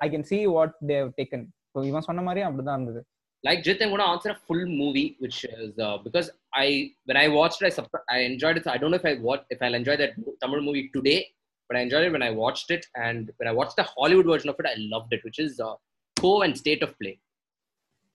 I 0.04 0.08
can 0.14 0.28
see 0.32 0.42
what 0.56 0.72
they 0.90 0.98
have 1.02 1.12
taken 1.22 1.42
so 1.74 1.80
இவன் 1.90 2.06
சொன்ன 2.08 2.22
மாதிரி 2.28 2.40
அப்படிதான் 2.46 2.78
இருந்தது 2.78 3.02
like 3.42 3.62
Jit, 3.64 3.80
I'm 3.80 3.88
going 3.88 4.00
to 4.00 4.06
answer 4.06 4.30
a 4.30 4.38
full 4.46 4.66
movie, 4.66 5.16
which 5.18 5.44
is 5.44 5.78
uh, 5.78 5.98
because 5.98 6.30
I 6.54 6.92
when 7.06 7.16
I 7.16 7.28
watched 7.28 7.62
it, 7.62 7.78
I, 7.78 8.16
I 8.16 8.18
enjoyed 8.20 8.58
it. 8.58 8.64
So 8.64 8.70
I 8.70 8.76
don't 8.76 8.90
know 8.90 8.98
if 8.98 9.04
I 9.04 9.14
watch 9.14 9.44
if 9.50 9.62
I'll 9.62 9.74
enjoy 9.74 9.96
that 9.96 10.12
Tamil 10.42 10.60
movie 10.60 10.90
today, 10.94 11.28
but 11.68 11.76
I 11.76 11.80
enjoyed 11.80 12.04
it 12.04 12.12
when 12.12 12.22
I 12.22 12.30
watched 12.30 12.70
it, 12.70 12.86
and 12.96 13.30
when 13.38 13.48
I 13.48 13.52
watched 13.52 13.76
the 13.76 13.84
Hollywood 13.84 14.26
version 14.26 14.50
of 14.50 14.56
it, 14.58 14.66
I 14.66 14.74
loved 14.76 15.12
it, 15.12 15.24
which 15.24 15.38
is 15.38 15.58
uh, 15.58 15.74
Ko 16.20 16.42
and 16.42 16.56
State 16.56 16.82
of 16.82 16.98
Play. 16.98 17.18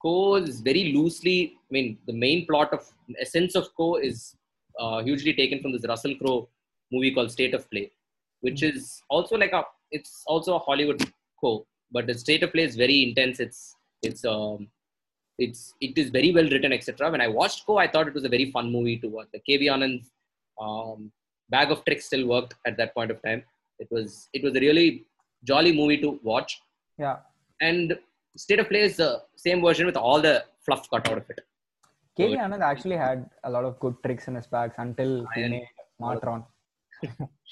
Ko 0.00 0.36
is 0.36 0.60
very 0.60 0.92
loosely. 0.92 1.54
I 1.58 1.70
mean, 1.70 1.98
the 2.06 2.12
main 2.12 2.46
plot 2.46 2.72
of 2.72 2.86
essence 3.18 3.56
of 3.56 3.74
Ko 3.76 3.96
is 3.96 4.36
uh, 4.78 5.02
hugely 5.02 5.34
taken 5.34 5.60
from 5.60 5.72
this 5.72 5.86
Russell 5.88 6.14
Crowe 6.16 6.48
movie 6.92 7.12
called 7.12 7.32
State 7.32 7.54
of 7.54 7.68
Play, 7.70 7.90
which 8.42 8.62
is 8.62 9.02
also 9.08 9.36
like 9.36 9.52
a. 9.52 9.64
It's 9.90 10.22
also 10.26 10.56
a 10.56 10.58
Hollywood 10.60 11.02
Co, 11.40 11.66
but 11.90 12.06
the 12.06 12.14
State 12.14 12.44
of 12.44 12.52
Play 12.52 12.62
is 12.62 12.76
very 12.76 13.02
intense. 13.02 13.40
It's 13.40 13.74
it's 14.02 14.24
um, 14.24 14.68
it's 15.38 15.74
it 15.80 15.96
is 15.98 16.10
very 16.10 16.32
well 16.32 16.48
written, 16.48 16.72
etc. 16.72 17.10
When 17.10 17.20
I 17.20 17.28
watched 17.28 17.66
Ko, 17.66 17.76
I 17.78 17.88
thought 17.88 18.08
it 18.08 18.14
was 18.14 18.24
a 18.24 18.28
very 18.28 18.50
fun 18.50 18.72
movie 18.72 18.98
to 18.98 19.08
watch. 19.08 19.28
The 19.32 19.40
K. 19.40 19.56
V. 19.58 19.66
Anand's 19.68 20.10
um, 20.60 21.10
bag 21.50 21.70
of 21.70 21.84
tricks 21.84 22.06
still 22.06 22.26
worked 22.26 22.54
at 22.66 22.76
that 22.78 22.94
point 22.94 23.10
of 23.10 23.22
time. 23.22 23.42
It 23.78 23.88
was 23.90 24.28
it 24.32 24.42
was 24.42 24.54
a 24.56 24.60
really 24.60 25.06
jolly 25.44 25.72
movie 25.72 25.98
to 25.98 26.18
watch. 26.22 26.60
Yeah. 26.98 27.16
And 27.60 27.98
State 28.36 28.60
of 28.60 28.68
Play 28.68 28.82
is 28.82 28.96
the 28.96 29.22
same 29.36 29.60
version 29.62 29.86
with 29.86 29.96
all 29.96 30.20
the 30.20 30.44
fluff 30.64 30.88
cut 30.90 31.08
out 31.10 31.18
of 31.18 31.30
it. 31.30 31.40
K. 32.16 32.28
V. 32.28 32.34
so 32.34 32.40
Anand 32.40 32.62
actually 32.62 32.96
had 32.96 33.28
a 33.44 33.50
lot 33.50 33.64
of 33.64 33.78
good 33.78 33.96
tricks 34.04 34.28
in 34.28 34.34
his 34.34 34.46
bags 34.46 34.74
until 34.78 35.26
he 35.34 35.48
made 35.48 35.68
Maattrraan. 36.00 36.44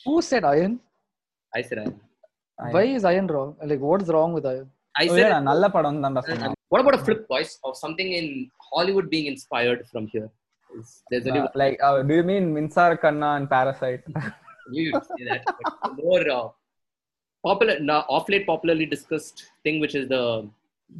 Who 0.04 0.22
said 0.22 0.42
Ayan? 0.42 0.78
I 1.54 1.62
said 1.62 1.78
Ayan. 1.78 1.94
Ayan. 2.60 2.72
Why 2.72 2.84
is 2.84 3.02
Ayan 3.02 3.30
wrong? 3.30 3.56
Like, 3.62 3.80
what's 3.80 4.08
wrong 4.08 4.32
with 4.32 4.44
Ayan? 4.44 4.68
Oh, 4.96 5.02
I 5.02 5.08
said 5.08 6.54
What 6.68 6.80
about 6.80 6.94
a 6.94 7.04
flip 7.04 7.26
boys 7.28 7.58
of 7.64 7.76
something 7.76 8.12
in 8.12 8.50
Hollywood 8.72 9.10
being 9.10 9.26
inspired 9.26 9.86
from 9.90 10.06
here? 10.06 10.30
there's 11.10 11.26
uh, 11.26 11.46
like 11.54 11.78
uh, 11.82 12.02
do 12.02 12.14
you 12.14 12.22
mean 12.22 12.52
Minsara 12.54 13.00
Kanna 13.00 13.34
and 13.36 13.48
Parasite? 13.48 14.02
you 14.72 14.92
say 14.92 15.24
that 15.28 15.44
more 16.02 16.28
uh, 16.28 16.48
popular 17.46 17.76
off 18.16 18.28
late 18.28 18.46
popularly 18.46 18.86
discussed 18.86 19.44
thing 19.62 19.78
which 19.78 19.94
is 19.94 20.08
the, 20.08 20.48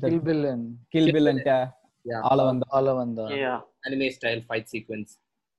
the 0.01 0.11
Kill 0.11 0.21
Bill 0.21 0.45
and 0.45 0.79
Kill 0.93 1.13
Bill 1.13 1.27
and 1.29 1.43
yeah. 1.45 1.71
Yeah. 2.05 2.21
Aalavandhan. 2.31 2.69
Aalavandhan. 2.79 3.31
Yeah. 3.37 3.61
Anime 3.87 4.11
style 4.11 4.41
fight 4.47 4.69
sequence, 4.69 5.19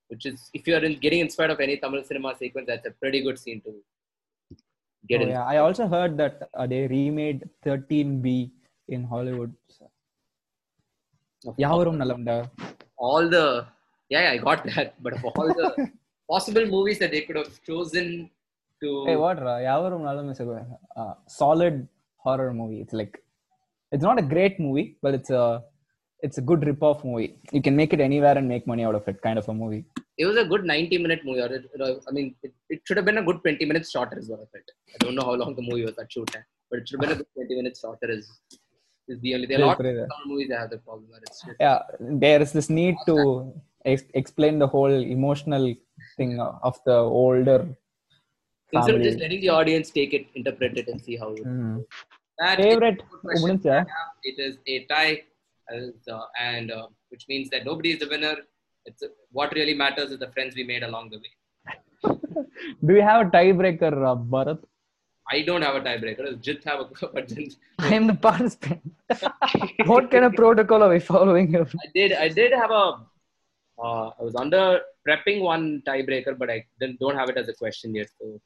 which 0.09 0.25
is 0.25 0.49
if 0.53 0.67
you 0.67 0.75
are 0.75 0.87
getting 1.05 1.19
inspired 1.19 1.51
of 1.51 1.59
any 1.59 1.77
Tamil 1.77 2.03
cinema 2.03 2.35
sequence, 2.35 2.67
that's 2.67 2.87
a 2.87 2.91
pretty 2.91 3.21
good 3.21 3.39
scene 3.39 3.61
to 3.61 3.73
get 5.07 5.21
oh, 5.21 5.23
in. 5.23 5.29
Yeah, 5.29 5.43
I 5.43 5.57
also 5.57 5.87
heard 5.87 6.17
that 6.17 6.49
uh, 6.53 6.67
they 6.67 6.87
remade 6.87 7.49
13B 7.65 8.51
in 8.89 9.03
Hollywood. 9.03 9.53
Yavarum 11.59 11.97
Nalamda. 11.97 12.49
All 12.97 13.29
the 13.29 13.67
yeah, 14.09 14.21
yeah, 14.23 14.31
I 14.31 14.37
got 14.37 14.63
that. 14.75 14.95
But 15.01 15.13
of 15.13 15.25
all 15.25 15.47
the 15.47 15.91
possible 16.29 16.65
movies 16.65 16.99
that 16.99 17.11
they 17.11 17.21
could 17.21 17.35
have 17.35 17.61
chosen 17.63 18.29
to 18.81 19.05
Hey 19.05 19.15
what 19.15 19.37
Yavarum 19.37 20.01
Nalam 20.01 20.31
is 20.31 20.39
a 20.39 20.65
uh, 20.99 21.13
solid 21.27 21.87
horror 22.17 22.53
movie. 22.53 22.81
It's 22.81 22.93
like 22.93 23.21
it's 23.91 24.03
not 24.03 24.19
a 24.19 24.21
great 24.21 24.59
movie, 24.59 24.97
but 25.01 25.13
it's 25.13 25.29
a 25.29 25.63
it's 26.21 26.37
a 26.39 26.41
good 26.41 26.65
rip-off 26.65 27.03
movie. 27.03 27.37
You 27.51 27.61
can 27.61 27.75
make 27.75 27.93
it 27.93 27.99
anywhere 27.99 28.37
and 28.37 28.47
make 28.47 28.65
money 28.65 28.83
out 28.83 28.95
of 28.95 29.07
it, 29.07 29.21
kind 29.21 29.37
of 29.37 29.47
a 29.47 29.53
movie 29.53 29.85
it 30.17 30.25
was 30.25 30.37
a 30.37 30.45
good 30.51 30.63
90 30.65 30.97
minute 30.97 31.21
movie 31.25 31.41
or 31.45 31.51
it, 31.57 31.65
i 32.09 32.11
mean 32.17 32.27
it, 32.43 32.53
it, 32.69 32.81
should 32.85 32.97
have 32.97 33.07
been 33.09 33.21
a 33.23 33.23
good 33.29 33.39
20 33.41 33.65
minutes 33.71 33.91
shorter 33.91 34.17
is 34.17 34.29
what 34.29 34.39
i 34.45 34.47
felt. 34.53 34.69
I 34.95 34.97
don't 35.03 35.15
know 35.15 35.25
how 35.29 35.35
long 35.41 35.55
the 35.55 35.65
movie 35.69 35.85
was 35.85 35.97
at 36.03 36.11
shoot 36.11 36.27
time, 36.31 36.45
but 36.69 36.79
it 36.79 36.87
should 36.87 36.99
have 36.99 37.09
been 37.09 37.17
a 37.17 37.21
good 37.21 37.47
20 37.47 37.55
minutes 37.61 37.81
shorter 37.81 38.09
is 38.17 38.25
is 39.07 39.19
the 39.21 39.35
only 39.35 39.47
thing. 39.47 39.61
A 39.61 39.65
lot 39.65 39.79
of 39.79 40.27
movies 40.31 40.51
have 40.57 40.69
the 40.69 40.79
problem 40.79 41.09
yeah 41.59 41.79
there 42.25 42.41
is 42.45 42.51
this 42.57 42.69
need 42.69 42.95
to 43.09 43.17
ex- 43.93 44.11
explain 44.21 44.57
the 44.63 44.69
whole 44.75 44.97
emotional 45.17 45.65
thing 46.17 46.39
of 46.39 46.79
the 46.85 46.97
older 47.23 47.59
family. 47.59 47.77
instead 48.73 48.95
of 48.95 49.01
just 49.07 49.19
letting 49.19 49.41
the 49.45 49.53
audience 49.59 49.91
take 49.99 50.13
it 50.19 50.25
interpret 50.39 50.77
it 50.81 50.87
and 50.93 50.99
see 51.07 51.17
how 51.21 51.29
it 51.33 51.45
mm. 51.45 51.77
that 52.39 52.57
favorite 52.65 53.03
it 54.31 54.37
is 54.47 54.57
a 54.73 54.85
tie 54.91 55.13
uh, 55.71 56.19
and 56.39 56.71
uh, 56.71 56.87
which 57.09 57.25
means 57.27 57.49
that 57.49 57.65
nobody 57.65 57.91
is 57.93 57.99
the 57.99 58.07
winner 58.07 58.35
it's 58.85 59.01
a, 59.01 59.07
what 59.31 59.53
really 59.53 59.73
matters 59.73 60.11
is 60.11 60.19
the 60.19 60.31
friends 60.31 60.55
we 60.55 60.63
made 60.63 60.83
along 60.83 61.09
the 61.09 61.19
way. 61.23 61.31
Do 62.85 62.93
you 62.93 63.01
have 63.01 63.27
a 63.27 63.29
tiebreaker, 63.29 63.93
uh, 64.11 64.15
Bharat? 64.15 64.59
I 65.31 65.41
don't 65.41 65.63
have 65.63 65.75
a 65.75 65.81
tiebreaker. 65.81 66.39
Jit 66.39 66.63
have 66.65 66.81
a 66.81 67.07
but 67.13 67.31
I 67.79 67.93
am 67.95 68.07
the 68.07 68.13
participant. 68.13 68.81
what 69.85 70.11
kind 70.11 70.25
of 70.25 70.33
protocol 70.33 70.83
are 70.83 70.89
we 70.89 70.99
following 70.99 71.47
here? 71.47 71.67
I 71.85 71.89
did. 71.93 72.13
I 72.13 72.27
did 72.29 72.51
have 72.53 72.71
a. 72.71 72.85
Uh, 73.77 74.09
I 74.19 74.23
was 74.23 74.35
under 74.35 74.81
prepping 75.07 75.41
one 75.41 75.81
tiebreaker, 75.87 76.37
but 76.37 76.49
I 76.49 76.65
didn't, 76.79 76.99
don't 76.99 77.15
have 77.15 77.29
it 77.29 77.37
as 77.37 77.49
a 77.49 77.53
question 77.53 77.93
yet. 77.93 78.07
So. 78.19 78.39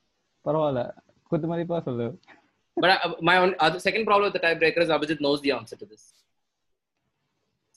but 2.77 2.89
I, 2.89 3.13
my 3.21 3.37
own, 3.37 3.55
uh, 3.59 3.77
second 3.77 4.05
problem 4.05 4.31
with 4.31 4.41
the 4.41 4.47
tiebreaker 4.47 4.79
is 4.79 4.89
Abhijit 4.89 5.21
knows 5.21 5.41
the 5.41 5.51
answer 5.51 5.75
to 5.75 5.85
this. 5.85 6.13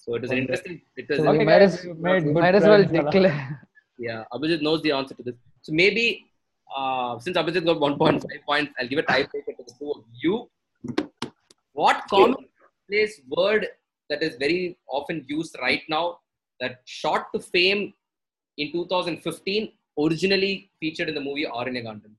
So 0.05 0.15
it 0.17 0.25
is 0.25 0.31
an 0.33 0.39
interesting. 0.39 0.81
It 0.97 1.07
is 1.11 1.19
So 1.19 1.33
might 1.33 1.63
as, 1.67 1.75
made 1.85 2.27
might 2.35 2.55
as 2.57 2.65
well 2.65 2.85
declare. 2.85 3.61
yeah. 3.99 4.25
Abhijit 4.33 4.63
knows 4.67 4.83
the 4.83 4.93
answer 4.99 5.15
to 5.15 5.23
this. 5.23 5.37
So 5.67 5.73
maybe 5.73 6.05
uh, 6.77 7.19
since 7.21 7.37
Abhijit 7.37 7.65
got 7.65 7.77
1.5 7.77 8.25
points, 8.49 8.75
I'll 8.79 8.89
give 8.89 8.99
a 8.99 9.05
tiebreaker 9.05 9.53
to 9.59 9.65
the 9.69 9.75
two 9.79 9.93
of 9.93 10.03
you. 10.23 10.35
What 11.73 12.03
commonplace 12.11 13.21
word 13.29 13.69
that 14.11 14.23
is 14.25 14.35
very 14.37 14.77
often 14.89 15.25
used 15.29 15.57
right 15.63 15.83
now 15.89 16.19
that 16.61 16.81
shot 16.85 17.33
to 17.35 17.39
fame 17.41 17.95
in 18.59 18.73
2015 18.73 19.73
originally 20.05 20.71
featured 20.81 21.09
in 21.11 21.15
the 21.15 21.21
movie 21.21 21.47
Aranya 21.47 21.85
Kandam? 21.85 22.13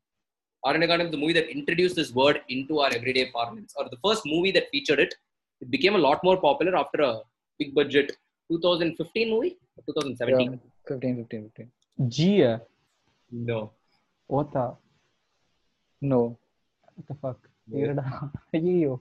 Aranegandam 0.65 1.05
is 1.07 1.11
the 1.11 1.17
movie 1.17 1.33
that 1.33 1.49
introduced 1.49 1.97
this 1.97 2.13
word 2.13 2.39
into 2.47 2.79
our 2.79 2.91
everyday 2.93 3.29
parlance, 3.31 3.73
or 3.77 3.89
the 3.89 3.97
first 4.05 4.25
movie 4.25 4.51
that 4.51 4.69
featured 4.71 5.01
it. 5.01 5.13
It 5.59 5.69
became 5.69 5.95
a 5.95 5.97
lot 5.97 6.23
more 6.23 6.37
popular 6.39 6.77
after 6.77 7.01
a 7.01 7.21
big 7.60 7.70
budget 7.78 8.08
2015 8.50 9.30
movie 9.34 9.54
or 9.76 9.82
2017. 9.86 10.52
Yeah, 10.52 10.58
15, 10.88 11.16
15, 11.22 11.42
15. 11.48 11.68
G 12.16 12.28
No. 13.50 13.58
ஓத்தா 14.30 14.64
No. 16.02 16.20
what 16.96 17.06
the 17.10 17.16
fuck 17.22 17.38
இருடா 17.80 18.04
ஐயோ 18.58 18.92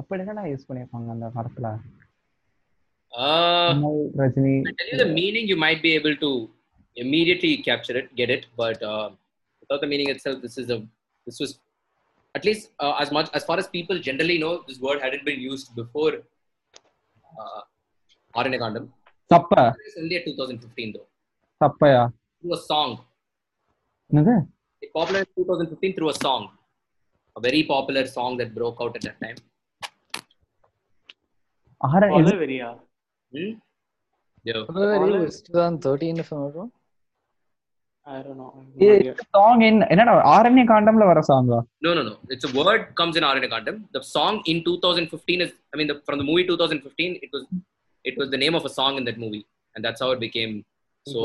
அப்படி 0.00 0.22
என்னடா 0.24 0.44
use 0.52 0.68
பண்ணிருப்பாங்க 0.70 1.10
அந்த 1.16 1.28
படத்துல 1.38 1.68
Uh, 3.12 3.70
Kamal, 3.70 3.98
Rajini 4.20 4.52
I 4.68 4.72
tell 4.76 4.88
you 4.90 4.98
the 5.02 5.10
meaning, 5.18 5.44
you 5.52 5.56
might 5.64 5.80
be 5.86 5.90
able 5.98 6.14
to 6.22 6.30
immediately 6.96 7.50
capture 7.66 7.96
it, 8.00 8.06
get 8.20 8.30
it. 8.36 8.44
But 8.60 8.78
uh, 8.92 9.06
without 9.62 9.80
the 9.82 9.90
meaning 9.92 10.08
itself, 10.12 10.36
this 10.44 10.56
is 10.62 10.68
a 10.76 10.78
this 11.26 11.38
was 11.42 11.50
at 12.34 12.44
least 12.48 12.62
uh, 12.84 12.94
as 13.02 13.10
much 13.16 13.28
as 13.38 13.44
far 13.48 13.56
as 13.62 13.66
people 13.78 13.98
generally 14.08 14.38
know, 14.44 14.54
this 14.68 14.78
word 14.86 15.00
hadn't 15.04 15.26
been 15.30 15.40
used 15.52 15.68
before 15.82 16.12
uh, 17.39 17.61
Aranya 18.35 18.59
Kandam. 18.59 18.89
Sappa. 19.31 19.73
It's 19.85 19.97
only 19.97 20.21
2015 20.25 20.93
though. 20.93 21.07
Sappa, 21.61 21.85
yeah. 21.85 22.07
Through 22.41 22.53
a 22.53 22.57
song. 22.57 22.99
Okay. 24.13 24.39
It 24.81 24.93
popular 24.93 25.25
2015 25.35 25.95
through 25.95 26.09
a 26.09 26.13
song. 26.13 26.49
A 27.35 27.39
very 27.39 27.63
popular 27.63 28.05
song 28.05 28.37
that 28.37 28.53
broke 28.55 28.77
out 28.81 28.95
at 28.95 29.01
that 29.03 29.21
time. 29.21 29.35
RNA. 31.83 32.79
Hmm? 33.31 33.51
Yeah. 34.43 34.63
2013 34.65 36.19
if 36.19 36.31
I'm 36.31 36.71
a 42.49 42.53
word 42.59 42.83
comes 42.99 43.15
in 43.19 43.23
the 43.95 44.03
song 44.15 44.35
in 44.51 44.63
2015 44.63 45.41
is 45.45 45.51
i 45.73 45.77
mean 45.79 45.89
from 46.07 46.17
the 46.21 46.27
movie 46.29 46.45
2015 46.47 47.19
it 47.25 47.29
was 47.33 47.43
it 48.09 48.15
was 48.19 48.29
the 48.33 48.41
name 48.43 48.55
of 48.55 48.65
a 48.65 48.73
song 48.79 48.97
in 48.99 49.03
that 49.05 49.17
movie. 49.23 49.45
And 49.75 49.83
that's 49.85 50.01
how 50.03 50.11
it 50.15 50.21
became 50.27 50.53
so 51.13 51.21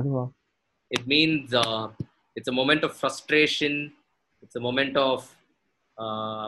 இருக்கும். 0.00 0.30
it 0.96 1.06
means 1.06 1.52
uh, 1.54 1.84
it's 2.36 2.48
a 2.48 2.56
moment 2.60 2.82
of 2.86 2.92
frustration. 3.02 3.74
It's 4.42 4.56
a 4.60 4.60
moment 4.60 4.94
of 4.96 5.18
uh, 5.98 6.46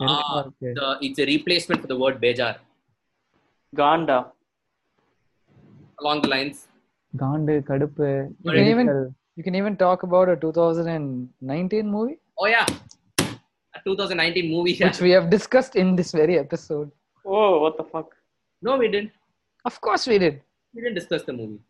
Ah, 0.00 0.06
ah, 0.06 0.44
the, 0.60 0.98
it's 1.00 1.18
a 1.18 1.24
replacement 1.24 1.80
for 1.80 1.86
the 1.86 1.96
word 1.96 2.20
bejar. 2.20 2.56
Ganda. 3.74 4.26
Along 6.00 6.20
the 6.20 6.28
lines. 6.28 6.68
Ganda, 7.16 7.62
kadupu. 7.62 8.34
You 8.44 8.52
can, 8.52 8.66
even, 8.66 9.14
you 9.36 9.42
can 9.42 9.54
even 9.54 9.76
talk 9.76 10.02
about 10.02 10.28
a 10.28 10.36
2019 10.36 11.90
movie. 11.90 12.18
Oh, 12.38 12.46
yeah. 12.46 12.66
A 13.20 13.80
2019 13.84 14.50
movie. 14.50 14.76
Which 14.78 15.00
we 15.00 15.10
have 15.12 15.30
discussed 15.30 15.76
in 15.76 15.96
this 15.96 16.12
very 16.12 16.38
episode. 16.38 16.90
Oh, 17.24 17.60
what 17.60 17.78
the 17.78 17.84
fuck? 17.84 18.14
No, 18.60 18.76
we 18.76 18.88
didn't. 18.88 19.12
Of 19.64 19.80
course 19.80 20.06
we 20.06 20.18
did. 20.18 20.42
We 20.74 20.82
didn't 20.82 20.94
discuss 20.94 21.22
the 21.24 21.32
movie. 21.32 21.60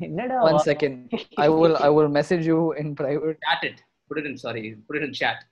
One 0.00 0.58
second. 0.58 1.12
I 1.38 1.48
will 1.48 1.76
I 1.76 1.88
will 1.88 2.08
message 2.08 2.44
you 2.44 2.72
in 2.72 2.94
private. 2.94 3.38
Chat 3.48 3.62
it. 3.62 3.82
Put 4.08 4.18
it 4.18 4.26
in 4.26 4.36
sorry. 4.36 4.76
Put 4.86 4.96
it 4.96 5.04
in 5.04 5.12
chat. 5.12 5.44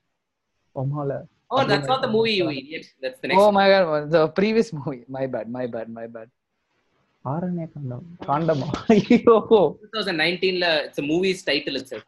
Oh, 0.74 0.84
Omhala. 0.84 1.28
Oh, 1.50 1.64
that's 1.64 1.86
not 1.86 2.02
the 2.02 2.08
movie, 2.08 2.32
you 2.32 2.48
idiot. 2.50 2.86
That's 3.00 3.20
the 3.20 3.28
next. 3.28 3.40
Oh 3.40 3.52
my 3.52 3.68
god, 3.68 4.10
the 4.10 4.28
previous 4.28 4.72
movie. 4.72 5.04
My 5.08 5.26
bad, 5.26 5.48
my 5.48 5.66
bad, 5.66 5.88
my 5.88 6.06
bad. 6.06 6.28
Aranya 7.24 7.68
Kandam. 7.74 8.02
Condom. 8.28 8.60
2019 8.88 10.60
la, 10.60 10.70
it's 10.86 10.98
a 10.98 11.02
movie's 11.02 11.42
title 11.42 11.76
itself. 11.76 12.02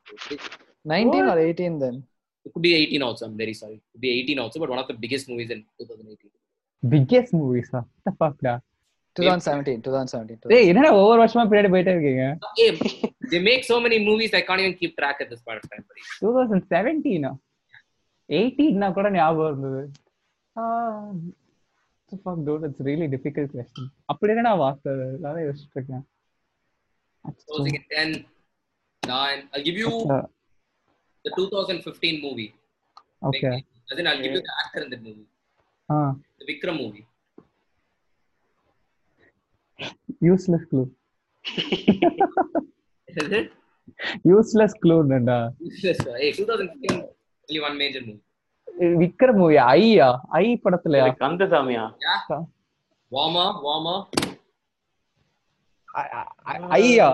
19 0.84 1.26
what? 1.26 1.36
or 1.36 1.40
18 1.40 1.78
then? 1.78 2.04
It 2.44 2.52
could 2.52 2.62
be 2.62 2.74
18 2.74 3.02
also. 3.02 3.26
I'm 3.26 3.36
very 3.36 3.54
sorry. 3.54 3.74
It 3.74 3.82
could 3.92 4.00
be 4.00 4.10
18 4.20 4.38
also, 4.38 4.60
but 4.60 4.70
one 4.70 4.78
of 4.78 4.88
the 4.88 4.94
biggest 4.94 5.28
movies 5.28 5.50
in 5.50 5.64
2018. 5.78 6.30
Biggest 6.88 7.34
movies? 7.34 7.68
Huh? 7.72 7.82
What 8.02 8.04
the 8.04 8.16
fuck, 8.16 8.36
da? 8.40 8.58
2017, 9.16 9.82
2017. 9.82 10.38
2017. 10.38 10.50
Hey, 10.54 10.62
என்னடா 10.70 10.90
ஒவ்வொரு 11.00 11.20
overwatch 11.22 11.50
பின்னாடி 11.52 11.70
போயிட்டே 11.74 11.92
இருக்கீங்க. 11.96 12.26
They 13.32 13.40
make 13.50 13.62
so 13.70 13.76
many 13.84 13.98
movies 14.08 14.32
I 14.38 14.42
can't 14.48 14.60
even 14.64 14.74
keep 14.80 14.92
track 15.00 15.16
at 15.24 15.28
this 15.32 15.42
point 15.46 15.58
of 15.62 15.66
time. 15.72 15.84
2017. 16.20 17.24
எயிட்டீன்னா 18.28 18.88
கூட 18.96 19.08
ஞாபகம் 19.16 19.48
இருந்தது 19.50 19.82
fuck 22.12 22.42
dude 22.46 22.64
it's 22.66 22.84
really 22.88 23.06
difficult 23.14 23.54
question 23.54 23.90
அப்படி 24.12 24.32
என்னடா 24.34 24.54
வார்த்தை 24.64 24.92
அதான் 25.18 25.44
யோசிச்சுட்டு 25.48 25.78
இருக்கேன் 25.80 26.06
Closing 27.40 27.74
in 27.74 27.82
10, 27.92 28.12
9. 29.02 29.40
I'll 29.52 29.64
give 29.64 29.78
you 29.80 29.88
the 31.24 31.30
2015 31.32 32.20
movie. 32.22 32.46
Okay 33.22 33.48
As 33.88 33.98
in, 33.98 34.06
I'll 34.06 34.22
give 34.22 34.34
you 34.36 34.42
the 34.42 34.54
actor 34.62 34.80
in 34.84 34.90
the 34.90 35.00
movie. 35.06 35.26
Ah 35.88 35.96
The 36.40 36.46
Vikram 36.50 36.76
movie. 36.82 37.04
Useless 40.28 40.66
clue 40.70 40.82
Is 43.08 43.28
it? 43.32 43.48
Useless 44.30 44.76
க்ளூடா 44.82 45.38
Yes, 45.82 45.98
sir. 46.04 46.14
Hey, 46.16 46.30
2015, 46.32 46.96
only 47.48 47.60
one 47.60 47.76
major 47.78 48.00
movie. 48.00 48.24
Vikram 49.00 49.38
movie 49.38 49.56
ஐயா? 49.72 50.08
ஐ 50.38 50.44
படத்துல? 50.64 50.96
கந்தசாமியா? 51.22 51.84
வாமா 53.12 53.44
வாமா. 53.66 53.94
ஐயா? 56.78 57.08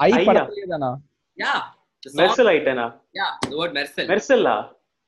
ஐ 0.00 0.10
படத்துலயே 0.26 0.66
தானா? 0.72 0.90
Yeah. 1.38 1.54
Mersal 2.18 2.50
ஐட்டனா? 2.54 2.86
Yeah 3.18 3.28
the 3.46 3.54
word 3.60 3.76
Mersal. 3.78 4.08
மெர்சல்லா? 4.12 4.56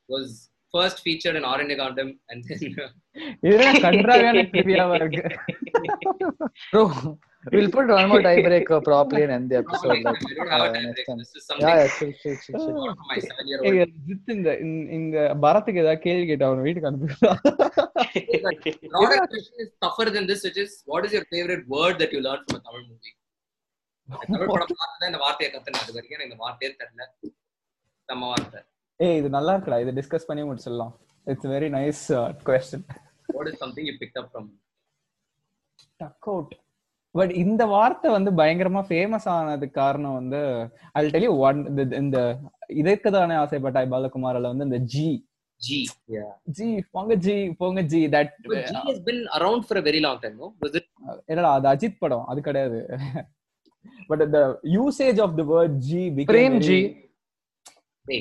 Was 0.09 0.32
first 0.74 1.01
featured 1.05 1.38
in 1.41 1.49
Aaranya 1.53 1.76
Kaandam 1.76 2.12
and 2.26 2.47
then 2.49 2.64
இதுல 3.43 3.68
கன்றாவியான 3.86 4.45
டிவியாவா 4.55 4.97
இருக்கு. 5.01 5.22
we'll 7.45 7.70
put 7.70 7.88
one 7.88 8.09
more 8.09 8.20
tiebreaker 8.20 8.78
properly 8.82 9.22
and 9.22 9.32
end 9.32 9.51
the 9.51 9.59
episode. 9.59 9.91
I 9.91 9.99
Like, 9.99 10.20
don't 10.30 10.51
have 10.51 10.62
a 10.62 10.70
uh, 10.70 10.80
next 10.80 11.05
time. 11.07 11.18
This 11.18 11.30
is 11.34 11.45
something 11.47 11.66
Yeah, 11.66 11.76
yeah, 11.76 11.86
year 13.51 13.61
ஏய், 13.68 13.80
old. 13.80 13.95
ஜித் 14.09 14.30
இந்த 14.34 14.51
இந்த- 14.64 14.91
இங்க 14.97 15.16
பரத்துக்கு 15.45 15.82
ஏதாவது 15.84 16.03
கேள்வி 16.07 16.26
கேட்டா 16.30 16.49
அவன் 16.51 16.64
வீட்டுக்கு 16.66 16.91
அனுப்பிடுறா 16.91 17.32
Broader 18.95 19.18
question 19.26 19.57
is 19.64 19.70
tougher 19.84 20.09
than 20.11 20.26
this, 20.26 20.43
which 20.49 20.59
is 20.59 20.72
what 20.86 21.05
is 21.07 21.12
your 21.12 21.24
favorite 21.34 21.64
word 21.68 21.97
that 22.03 22.12
you 22.12 22.20
learned 22.20 22.45
from 22.47 22.59
a 22.59 22.64
Tamil 22.66 22.84
movie? 22.91 23.14
Tamil 24.28 24.49
படம் 24.53 24.70
பார்த்து 24.78 25.09
இந்த 25.11 25.18
வார்த்தையை 25.24 25.49
கத்துனேன் 25.51 25.82
அது 25.84 25.93
வரைக்கும் 25.97 26.16
எனக்கு 26.16 26.30
இந்த 26.30 26.41
வார்த்தையே 26.45 26.70
தெரியல 26.74 27.05
நம்ம 28.09 28.22
வார்த்தை 28.30 28.61
ஏய் 29.01 29.18
இது 29.20 29.28
நல்லா 29.36 29.53
இருக்குடா 29.57 29.78
இது 29.84 29.93
டிஸ்கஸ் 29.99 30.26
பண்ணி 30.30 30.43
முடிச்சிடலாம் 30.49 30.95
it's 31.26 31.51
very 31.55 31.68
nice 31.76 32.03
question 32.49 32.84
what 33.36 33.49
is 33.51 33.57
something 33.62 33.84
you 33.88 33.95
picked 34.01 34.18
up 34.20 34.26
from 34.32 34.47
duck 36.01 36.28
out 36.32 36.55
but 37.14 37.32
இந்த 37.42 37.62
வார்த்தை 37.66 38.08
வந்து 38.11 38.30
பயங்கரமா 38.40 38.82
ஃபேமஸ் 38.88 39.26
ஆனதுக்கு 39.28 39.80
காரணம் 39.80 40.18
வந்து 40.20 40.40
ஐ 40.94 41.00
டெல் 41.08 41.26
யூ 41.28 41.34
ஒன் 41.48 41.58
இந்த 42.02 42.18
இதற்கு 42.82 43.11
தானே 43.11 43.36
ஆசைப்பட்டாய் 43.44 43.92
பாலகுமாரில் 43.94 44.52
வந்து 44.52 44.68
இந்த 44.70 44.80
ஜி 44.94 45.08
G? 45.61 45.78
Yeah. 46.08 46.28
ஜி 46.56 46.66
போங்க 46.94 47.14
ஜி 47.24 47.34
போங்க 47.58 47.80
G 47.92 47.98
that 48.14 48.30
But 48.44 48.61
G 48.68 48.76
has 48.86 49.00
been 49.08 49.18
around 49.38 49.61
for 49.68 49.76
a 49.76 49.84
very 49.88 50.00
long 50.00 50.16
time, 50.22 50.36
no? 50.36 50.46
Was 50.62 50.74
it? 50.78 50.86
என்னடா 51.30 51.50
அது 51.56 51.68
அஜித் 51.72 52.00
படம் 52.02 52.24
அது 52.30 52.40
கிடையாது 52.46 52.78
but 54.11 54.24
the 54.36 54.40
usage 54.76 55.20
of 55.26 55.36
the 55.40 55.44
word 55.52 55.76
G 55.88 56.02
G. 56.66 56.78
I 58.08 58.18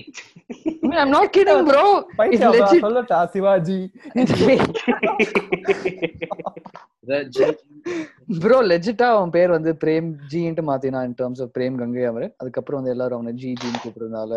mean, 0.84 0.98
I'm 1.02 1.12
not 1.12 1.28
kidding, 1.36 1.62
bro. 1.66 1.84
It's 2.00 2.18
பைத்தியம் 2.20 2.56
legit. 2.58 2.82
சொல்லட்டா 2.86 3.20
Sivaji 3.34 3.78
the 7.10 7.20
G- 7.36 7.56
bro 8.30 8.58
லெஜிட்டா 8.72 9.08
அவன் 9.16 9.34
பேர் 9.36 9.52
வந்து 9.56 9.72
பிரேம் 9.84 10.10
ஜின்ட்டு 10.32 10.64
மாத்தினா 10.70 11.00
in 11.08 11.16
terms 11.22 11.42
of 11.46 11.54
Prem 11.58 11.78
Gangai 11.82 12.04
அவர் 12.12 12.26
அதுக்கப்புறம் 12.42 12.80
வந்து 12.80 12.94
எல்லாரும் 12.96 13.18
அவனை 13.20 13.34
ஜி 13.42 13.52
ஜின்னு 13.62 13.84
கூப்பிடுறதுனால 13.86 14.34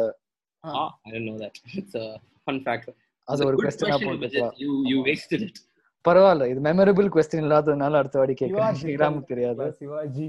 ah, 0.64 0.88
I 1.06 1.10
didn't 1.12 1.26
know 1.28 1.38
that. 1.38 1.54
It's 1.78 1.94
a 1.94 2.06
fun 2.46 2.58
fact. 2.66 2.88
அது 3.28 3.46
ஒரு 3.48 3.56
கொஸ்டினா 3.62 3.88
question, 3.90 4.08
போட்டுக்கலாம் 4.08 4.54
Vijay. 4.54 4.64
You 4.64 4.72
you 4.90 4.98
wasted 5.08 5.42
it. 5.48 5.56
பரவாயில்ல 6.04 6.44
இது 6.52 6.60
மெமரபிள் 6.68 7.08
கொஸ்டின் 7.16 7.44
இல்லாததுனால 7.44 7.98
அடுத்த 8.00 8.16
வாடி 8.20 8.34
கேட்கலாம் 8.40 8.78
ஸ்ரீராமுக்கு 8.80 9.32
தெரியாது 9.32 9.66
Sivaji 9.80 10.28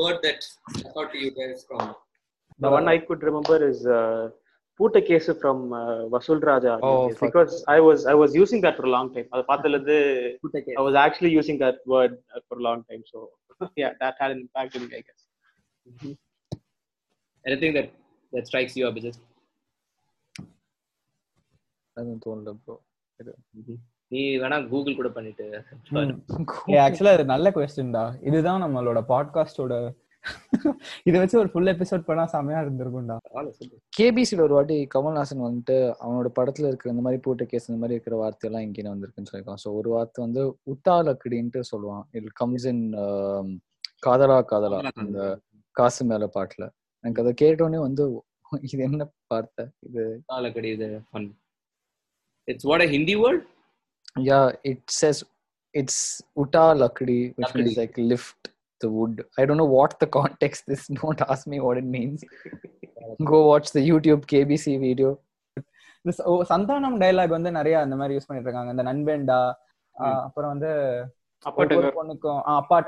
word 0.00 0.18
that 0.26 0.38
stuck 0.74 0.98
out 1.00 1.08
to 1.14 1.18
you 1.24 1.30
guys 1.38 1.58
from 1.68 1.82
The 2.60 2.70
one 2.70 2.86
I 2.88 2.98
could 2.98 3.22
remember 3.28 3.56
is 3.70 3.80
uh, 3.98 4.22
பூட்ட 4.80 4.98
case 5.08 5.28
from 5.38 5.62
uh, 5.78 6.00
Vasool 6.12 6.42
Raja 6.50 6.72
because 7.22 7.54
I 7.74 7.78
was 7.86 8.02
I 8.12 8.14
was 8.20 8.34
using 8.40 8.62
that 8.66 8.78
for 8.78 8.90
long 8.94 9.10
time 9.14 9.28
அதை 9.32 9.42
பார்த்ததுல 9.50 9.78
இருந்து 9.78 9.98
I 10.72 10.82
was 10.86 10.98
actually 11.04 11.32
using 11.36 11.60
that 11.64 11.80
word 11.94 12.16
for 12.46 12.62
long 12.66 12.84
time 12.90 13.04
so 13.12 13.20
yeah 13.82 13.90
that 14.02 14.18
had 14.20 14.34
an 14.34 14.40
impact 14.40 14.76
on 14.76 14.84
me 14.84 14.94
i 14.94 15.04
guess. 15.06 15.22
Mm-hmm. 15.86 16.14
anything 17.44 17.72
that 17.78 17.88
that 18.32 18.46
strikes 18.50 18.76
அது 21.96 22.12
தோணல 22.24 22.50
bro 22.64 22.74
நீ 24.10 24.20
வேணா 24.42 24.58
Google 24.70 24.98
கூட 24.98 25.08
பண்ணிட்டு 25.14 25.46
ஆக்சுவலா 26.84 27.14
இது 27.16 27.24
நல்ல 27.32 27.50
கொஸ்டின் 27.56 27.96
தான் 27.96 28.12
இதுதான் 28.28 28.62
நம்மளோட 28.64 29.00
பாட்காஸ்டோட 29.10 29.74
இத 31.08 31.14
வச்சு 31.20 31.36
ஒரு 31.40 31.50
ஃபுல் 31.52 31.72
எபிசோட் 31.72 32.06
பண்ணா 32.08 32.24
செமையா 32.32 32.60
இருந்திருக்கும்டா. 32.64 33.16
கேபிசில 33.98 34.42
ஒரு 34.46 34.54
வாட்டி 34.56 34.76
கமல்ஹாசன் 34.94 35.44
வந்துட்டு 35.46 35.76
அவனோட 36.04 36.28
படத்துல 36.38 36.70
இருக்கிற 36.70 36.92
இந்த 36.94 37.04
மாதிரி 37.06 37.22
பூட்ட 37.26 37.44
கேஸ் 37.52 37.68
இந்த 37.70 37.80
மாதிரி 37.82 37.96
இருக்கிற 37.96 38.16
வார்த்தையெல்லாம் 38.22 38.66
இங்கே 38.66 38.86
வந்திருக்குன்னு 38.92 39.30
சொல்லியிருக்கான். 39.30 39.62
ஸோ 39.64 39.70
ஒரு 39.80 39.90
வார்த்தை 39.96 40.20
வந்து 40.26 40.42
உத்தாலக்கடின்ட்டு 40.72 41.62
சொல்லுவான். 41.72 42.04
இட் 42.18 42.32
கம்ஸ் 42.42 42.66
இன் 42.72 42.84
காதலா 44.06 44.38
காதலா 44.52 44.80
இந்த 45.04 45.20
காசு 45.76 46.04
மேல 46.04 46.26
பாட்டுல. 46.38 46.64
எனக்கு 47.04 47.22
அதை 47.24 47.32
கேட்டோடனே 47.44 47.80
வந்து 47.86 48.04
இது 48.66 48.82
என்ன 48.88 49.06
வார்த்தை? 49.32 49.64
இது 49.86 50.02
a 50.86 51.00
fun. 51.12 51.24
It's 52.48 52.64
what 52.70 52.80
a 52.84 52.88
Hindi 52.94 53.14
word? 53.24 53.40
Yeah 54.28 54.38
it 54.70 54.84
says 55.00 55.20
it's 55.74 56.04
Utah 56.42 56.62
means 56.68 57.36
Lakdi. 57.42 57.74
like 57.80 57.98
lift. 58.12 58.40
The 58.80 58.88
wood 58.88 59.24
i 59.36 59.46
don't 59.46 59.56
know 59.56 59.72
what 59.72 59.92
the 60.00 60.06
context 60.08 60.64
is 60.68 60.82
don't 61.00 61.20
ask 61.28 61.46
me 61.46 61.58
what 61.60 61.76
it 61.76 61.88
means 61.96 62.20
go 63.24 63.46
watch 63.46 63.70
the 63.72 63.82
youtube 63.90 64.22
kbc 64.32 64.78
video 64.80 65.10
ச- 66.10 66.24
ஓ, 66.24 66.34
Santhanam 66.48 66.98
dialogue 66.98 67.28
வந்து 67.28 67.52
நிறைய 67.52 67.80
அந்த 67.80 67.96
மாதிரி 67.96 68.16
use 68.16 68.26
பண்ணிட்டு 68.26 68.48
இருக்காங்க 68.48 68.70
இந்த 68.70 68.84
நண்பேண்டா 68.90 69.38
அப்புறம் 70.26 70.50
வந்து. 70.50 70.70
பொண்ணுக்கும் 71.96 72.40
அப்பா 72.52 72.78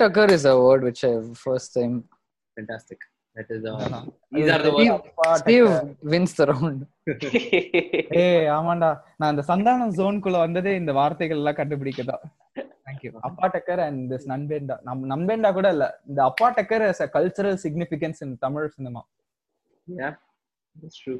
tucker 0.00 0.26
is 0.30 0.44
a 0.44 0.56
word 0.60 0.82
which 0.82 1.02
i 1.04 1.14
first 1.46 1.68
time 1.74 1.96
Fantastic. 2.56 3.00
That 3.36 3.50
is 3.50 3.64
uh, 3.64 4.02
these 4.32 4.50
are 4.50 4.60
the 4.60 4.70
Steve, 4.72 4.90
words. 4.90 5.04
அப்பா 5.08 5.26
Steve 5.42 5.66
டக்கர். 5.66 5.90
wins 6.12 6.32
the 6.38 6.46
round. 6.50 6.80
ஏய் 8.22 8.48
ஆமாண்டா. 8.56 8.90
நான் 9.20 9.32
இந்த 9.34 9.44
சந்தானம் 9.50 9.94
ஜோனுக்குள்ள 9.98 10.38
வந்ததே 10.44 10.72
இந்த 10.80 10.92
வார்த்தைகள் 10.98 11.40
எல்லாம் 11.42 11.58
கண்டுபிடிக்கதா 11.60 12.16
தேங்க்யூ 12.86 13.10
அப்பா 13.28 13.46
டக்கர் 13.54 13.82
அண்ட் 13.86 14.02
திஸ் 14.12 14.26
நண்பேண்டா. 14.32 14.76
நம் 14.88 15.04
நண்பேண்டா 15.12 15.50
கூட 15.58 15.68
இல்ல. 15.76 15.86
இந்த 16.10 16.20
அப்பா 16.30 16.48
டக்கர் 16.58 16.84
is 16.90 17.02
a 17.06 17.10
cultural 17.16 17.58
significance 17.66 18.22
in 18.26 18.36
Tamil 18.46 18.68
cinema 18.76 19.02
Yeah, 19.86 20.12
that's 20.76 20.98
true. 21.04 21.18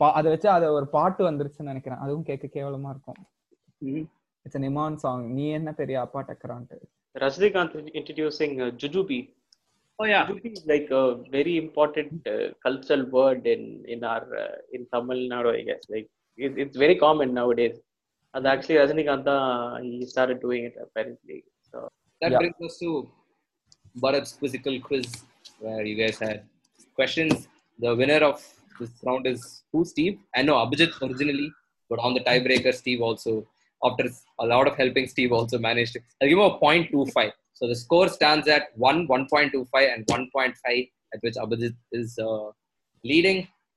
அதை 0.00 0.28
வச்சு 0.32 0.48
அத 0.56 0.64
ஒரு 0.76 0.86
பாட்டு 0.94 1.22
வந்துருச்சுன்னு 1.28 1.70
நினைக்கிறேன். 1.72 2.00
அதுவும் 2.04 2.26
கேட்க 2.28 2.46
கேவலமா 2.54 2.90
இருக்கும். 2.94 3.18
இட்ஸ் 4.46 4.62
நிமான் 4.64 4.96
சாங் 5.02 5.24
நீ 5.36 5.44
என்ன 5.58 5.70
பெரிய 5.80 5.96
அப்பா 6.06 6.20
டக்கரான்ட்டு. 6.30 6.78
Rajnikant 7.14 7.72
introducing 7.98 8.52
uh, 8.64 8.70
Jujubi. 8.80 9.18
Oh 10.02 10.06
yeah. 10.12 10.26
Jujubi 10.26 10.50
is 10.58 10.64
like 10.72 10.88
a 10.90 11.04
very 11.36 11.54
important 11.64 12.26
uh, 12.26 12.48
cultural 12.66 13.02
word 13.16 13.46
in 13.54 13.62
in 13.94 14.00
our 14.12 14.24
uh, 14.44 14.54
in 14.76 14.82
Tamil 14.92 15.20
Nadu, 15.32 15.50
I 15.58 15.62
guess. 15.68 15.82
Like 15.94 16.08
it, 16.44 16.52
it's 16.62 16.76
very 16.84 16.96
common 17.04 17.28
nowadays. 17.40 17.76
And 18.34 18.46
actually, 18.52 18.76
Rajnikant 18.82 19.26
he 19.84 20.06
started 20.14 20.38
doing 20.46 20.64
it 20.70 20.76
apparently. 20.86 21.38
So 21.70 21.78
That 22.22 22.32
Yeah. 22.32 22.40
brings 22.42 22.58
us 22.68 22.76
to 22.84 22.90
Bharat's 24.02 24.32
quizzical 24.40 24.76
quiz, 24.88 25.06
where 25.64 25.84
you 25.90 25.96
guys 26.02 26.18
had 26.26 26.38
questions. 26.98 27.34
The 27.84 27.92
winner 28.00 28.20
of 28.30 28.38
this 28.80 28.92
round 29.08 29.26
is 29.32 29.42
who? 29.70 29.80
Steve? 29.92 30.16
I 30.38 30.42
know 30.48 30.56
Abhijit 30.64 30.92
originally, 31.06 31.48
but 31.90 31.98
on 32.06 32.14
the 32.16 32.22
tiebreaker, 32.28 32.72
Steve 32.82 33.02
also, 33.08 33.32
after 33.88 34.06
a 34.44 34.46
lot 34.54 34.66
of 34.70 34.74
helping, 34.82 35.06
Steve 35.14 35.32
also 35.40 35.58
managed. 35.68 35.94
to- 35.96 36.04
I'll 36.20 36.30
give 36.32 36.38
him 36.38 36.50
a 36.50 36.58
0.25. 36.64 37.32
So 37.62 37.68
the 37.68 37.76
score 37.76 38.08
stands 38.08 38.48
at 38.48 38.76
1, 38.76 39.06
1.25, 39.06 39.94
and 39.94 40.04
1.5, 40.06 40.90
at 41.14 41.20
which 41.20 41.34
Abhijit 41.34 41.76
is 41.92 42.18
uh, 42.18 42.50
leading. 43.04 43.46